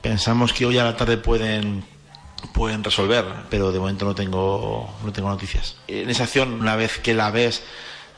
Pensamos 0.00 0.54
que 0.54 0.64
hoy 0.64 0.78
a 0.78 0.84
la 0.84 0.96
tarde 0.96 1.18
pueden 1.18 1.84
pueden 2.54 2.82
resolver, 2.82 3.24
pero 3.50 3.70
de 3.70 3.78
momento 3.78 4.06
no 4.06 4.14
tengo 4.14 4.88
no 5.04 5.12
tengo 5.12 5.28
noticias. 5.28 5.76
En 5.88 6.08
esa 6.08 6.24
acción, 6.24 6.54
una 6.54 6.74
vez 6.74 6.98
que 6.98 7.12
la 7.12 7.30
ves, 7.30 7.62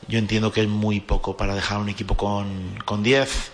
yo 0.07 0.17
entiendo 0.19 0.51
que 0.51 0.61
es 0.61 0.67
muy 0.67 0.99
poco 0.99 1.37
para 1.37 1.55
dejar 1.55 1.79
un 1.79 1.89
equipo 1.89 2.15
con 2.15 2.75
con 2.85 3.03
10. 3.03 3.51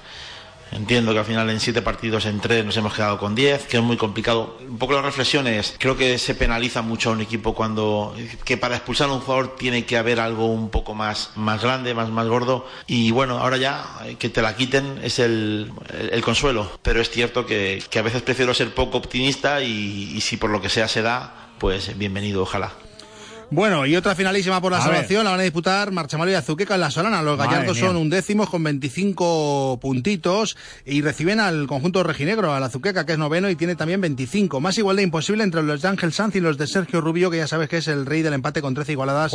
Entiendo 0.72 1.14
que 1.14 1.20
al 1.20 1.26
final 1.26 1.50
en 1.52 1.60
siete 1.62 1.82
partidos 1.82 2.26
en 2.26 2.42
tres 2.42 2.66
nos 2.66 2.76
hemos 2.76 2.94
quedado 2.94 3.18
con 3.18 3.34
10, 3.36 3.66
que 3.68 3.78
es 3.78 3.84
muy 3.84 3.96
complicado. 3.98 4.58
Un 4.68 4.78
poco 4.78 4.94
la 4.94 5.02
reflexión 5.04 5.48
es, 5.48 5.76
creo 5.78 5.96
que 5.96 6.18
se 6.18 6.36
penaliza 6.36 6.82
mucho 6.82 7.12
a 7.12 7.14
un 7.14 7.22
equipo 7.22 7.54
cuando, 7.54 8.14
que 8.44 8.58
para 8.58 8.76
expulsar 8.76 9.08
a 9.10 9.14
un 9.14 9.22
jugador 9.22 9.56
tiene 9.56 9.86
que 9.86 9.96
haber 9.96 10.20
algo 10.20 10.48
un 10.48 10.70
poco 10.70 10.94
más, 10.94 11.30
más 11.36 11.62
grande, 11.62 11.94
más, 11.94 12.10
más 12.10 12.28
gordo. 12.28 12.68
Y 12.88 13.12
bueno, 13.12 13.38
ahora 13.38 13.56
ya 13.58 13.86
eh, 14.06 14.16
que 14.16 14.28
te 14.30 14.42
la 14.42 14.56
quiten 14.58 15.00
es 15.04 15.20
el, 15.20 15.72
el- 15.98 16.10
el 16.10 16.22
consuelo. 16.24 16.70
Pero 16.82 17.00
es 17.00 17.10
cierto 17.10 17.46
que, 17.46 17.82
que 17.90 18.00
a 18.00 18.02
veces 18.02 18.24
prefiero 18.24 18.54
ser 18.54 18.74
poco 18.74 18.98
optimista 18.98 19.62
y 19.62 20.20
si 20.20 20.36
por 20.36 20.50
lo 20.50 20.62
que 20.62 20.70
sea 20.70 20.88
se 20.90 21.04
da, 21.04 21.52
pues 21.60 21.96
bienvenido, 21.98 22.42
ojalá. 22.42 22.74
Bueno, 23.52 23.86
y 23.86 23.96
otra 23.96 24.16
finalísima 24.16 24.60
por 24.62 24.72
la 24.72 24.80
A 24.80 24.82
salvación 24.82 25.24
la 25.24 25.32
van 25.32 25.40
a 25.40 25.44
disputar 25.44 25.92
Marchamalo 25.92 26.32
y 26.32 26.34
Azuqueca 26.34 26.76
en 26.76 26.82
la 26.82 26.92
Solana. 26.92 27.22
Los 27.22 27.38
Madre 27.38 27.52
gallardos 27.54 27.78
mía. 27.78 27.86
son 27.88 27.96
undécimos 27.98 28.50
con 28.50 28.64
25 28.64 29.80
puntitos 29.82 30.58
y 30.86 31.02
reciben 31.02 31.40
al 31.40 31.68
conjunto 31.68 32.04
rejinegro, 32.04 32.54
al 32.54 32.64
Azuqueca, 32.64 33.06
que 33.06 33.14
es 33.14 33.18
noveno 33.18 33.50
y 33.50 33.56
tiene 33.56 33.76
también 33.76 34.02
25. 34.02 34.60
Más 34.60 34.78
igual 34.78 34.98
de 34.98 35.04
imposible 35.04 35.44
entre 35.44 35.64
los 35.64 35.82
de 35.82 35.88
Ángel 35.88 36.12
Sanz 36.14 36.36
y 36.36 36.40
los 36.40 36.58
de 36.58 36.68
Sergio 36.68 37.02
Rubio, 37.02 37.30
que 37.32 37.38
ya 37.38 37.48
sabes 37.48 37.70
que 37.70 37.78
es 37.78 37.88
el 37.88 38.06
rey 38.06 38.22
del 38.22 38.34
empate 38.34 38.62
con 38.62 38.74
13 38.74 38.94
igualadas. 38.94 39.34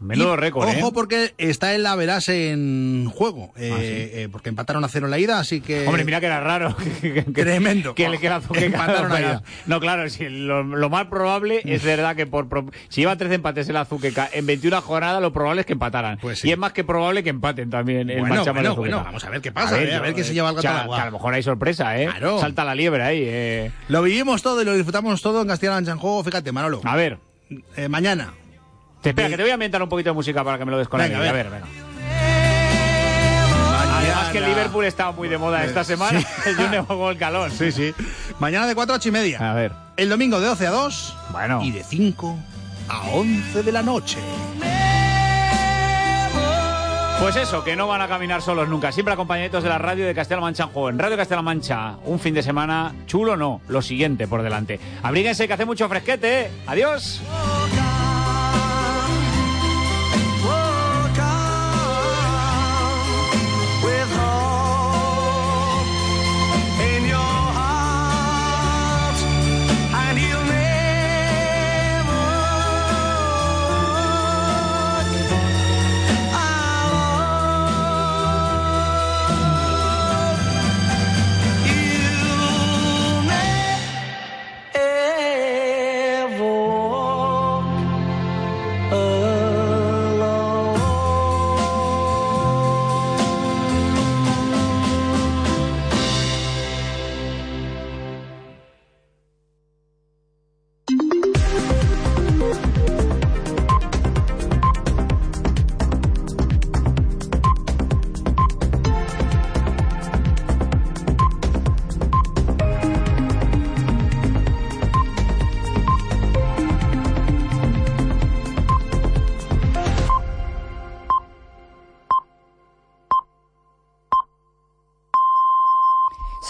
menudo 0.00 0.34
Y, 0.34 0.36
récord, 0.36 0.68
¿eh? 0.68 0.76
Ojo, 0.80 0.92
porque 0.92 1.34
está 1.38 1.74
el 1.74 1.86
Averas 1.86 2.28
en 2.28 3.10
juego, 3.12 3.52
eh, 3.56 3.72
Ah, 3.72 3.78
eh, 3.80 4.28
porque 4.30 4.48
empataron 4.48 4.84
a 4.84 4.88
cero 4.88 5.06
en 5.06 5.10
la 5.10 5.18
ida, 5.18 5.38
así 5.38 5.60
que... 5.60 5.86
Hombre, 5.86 6.04
mira 6.04 6.20
que 6.20 6.26
era 6.26 6.40
raro. 6.40 6.76
que- 7.00 7.12
que- 7.12 7.22
Tremendo. 7.32 7.94
Que 7.94 8.06
el 8.06 8.18
que 8.18 8.28
la 8.28 8.36
Azuqueca 8.36 8.66
Empataron 8.66 9.10
fuera. 9.10 9.28
allá. 9.30 9.42
No, 9.66 9.80
claro, 9.80 10.08
si 10.10 10.28
lo, 10.28 10.62
lo 10.62 10.90
más 10.90 11.06
probable 11.06 11.62
es 11.64 11.82
verdad 11.82 12.16
que 12.16 12.26
por 12.26 12.46
si 12.88 13.00
lleva 13.02 13.16
13 13.16 13.38
empates 13.46 13.68
el 13.68 13.76
Azuqueca 13.76 14.28
en 14.32 14.44
21 14.46 14.82
jornadas, 14.82 15.22
lo 15.22 15.32
probable 15.32 15.60
es 15.60 15.66
que 15.66 15.74
empataran. 15.74 16.18
Y 16.42 16.50
es 16.50 16.58
más 16.58 16.72
que 16.72 16.82
probable 16.84 17.22
que 17.22 17.30
empaten 17.30 17.70
también 17.70 18.00
el 18.10 18.18
Pues 18.18 18.20
Bueno, 18.20 18.34
Marchamalo 18.36 18.72
y 18.72 18.76
bueno, 18.76 18.96
bueno, 18.96 19.04
vamos 19.04 19.24
a 19.24 19.30
ver 19.30 19.40
qué 19.40 19.52
pasa, 19.52 19.80
eh, 19.80 19.94
a 19.94 20.00
ver 20.00 20.10
yo, 20.10 20.16
qué 20.16 20.24
se 20.24 20.34
lleva 20.34 20.50
el 20.50 20.56
gato 20.56 20.68
al 20.68 20.76
a- 20.76 20.80
agua. 20.82 20.96
que 20.96 21.02
a 21.02 21.06
lo 21.06 21.12
mejor 21.12 21.34
hay 21.34 21.42
sorpresa, 21.42 21.96
¿eh? 22.00 22.06
Claro. 22.06 22.40
Salta 22.40 22.64
la 22.64 22.74
liebre 22.74 23.02
ahí, 23.04 23.22
eh. 23.24 23.70
Lo 23.88 24.02
vivimos 24.02 24.42
todo 24.42 24.60
y 24.62 24.64
lo 24.64 24.74
disfrutamos 24.74 25.22
todo 25.22 25.42
en 25.42 25.48
Castilla-La 25.48 25.76
Mancha 25.76 25.92
en 25.92 25.98
juego. 25.98 26.24
Fíjate, 26.24 26.50
Manolo. 26.50 26.80
A 26.84 26.96
ver. 26.96 27.18
Eh, 27.76 27.88
mañana. 27.88 28.32
Te 29.02 29.10
espera, 29.10 29.28
que 29.28 29.36
te 29.36 29.42
voy 29.42 29.50
a 29.50 29.54
inventar 29.54 29.80
un 29.82 29.88
poquito 29.88 30.10
de 30.10 30.14
música 30.14 30.42
para 30.42 30.58
que 30.58 30.64
me 30.64 30.72
lo 30.72 30.78
des 30.78 30.88
con 30.88 30.98
la 30.98 31.06
Venga, 31.06 31.20
ley. 31.20 31.28
A 31.28 31.32
ver, 31.32 31.50
venga. 31.50 31.66
Además 33.94 34.28
que 34.32 34.40
Liverpool 34.40 34.84
estaba 34.84 35.12
muy 35.12 35.28
de 35.28 35.38
moda 35.38 35.64
esta 35.64 35.84
semana. 35.84 36.20
El 36.46 36.56
Junior 36.56 36.84
jugó 36.86 37.10
el 37.10 37.16
calón. 37.18 37.50
Sí, 37.52 37.70
sí. 37.72 37.94
Mañana 38.40 38.66
de 38.66 38.74
4 38.74 38.94
a 38.94 38.96
8 38.98 39.08
y 39.08 39.12
media. 39.12 39.50
A 39.50 39.54
ver. 39.54 39.72
El 39.96 40.08
domingo 40.08 40.40
de 40.40 40.46
12 40.48 40.66
a 40.66 40.70
2. 40.70 41.16
Bueno. 41.30 41.62
Y 41.62 41.70
de 41.70 41.82
5 41.84 42.36
a 42.88 43.08
11 43.10 43.62
de 43.62 43.72
la 43.72 43.82
noche. 43.82 44.18
Pues 47.20 47.34
eso, 47.36 47.64
que 47.64 47.76
no 47.76 47.86
van 47.86 48.02
a 48.02 48.08
caminar 48.08 48.42
solos 48.42 48.68
nunca. 48.68 48.92
Siempre 48.92 49.14
acompañaditos 49.14 49.62
de 49.62 49.70
la 49.70 49.78
radio 49.78 50.06
de 50.06 50.14
Castilla-La 50.14 50.42
Mancha 50.42 50.64
en 50.64 50.68
juego. 50.68 50.90
En 50.90 50.98
Radio 50.98 51.16
Castilla-La 51.16 51.42
Mancha, 51.42 51.94
un 52.04 52.20
fin 52.20 52.34
de 52.34 52.42
semana 52.42 52.94
chulo, 53.06 53.36
no. 53.36 53.62
Lo 53.68 53.80
siguiente 53.80 54.28
por 54.28 54.42
delante. 54.42 54.78
Abríguense 55.02 55.46
que 55.46 55.54
hace 55.54 55.64
mucho 55.64 55.88
fresquete. 55.88 56.42
¿eh? 56.42 56.50
Adiós. 56.66 57.22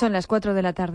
Son 0.06 0.12
las 0.12 0.28
4 0.28 0.54
de 0.54 0.62
la 0.62 0.72
tarde. 0.72 0.94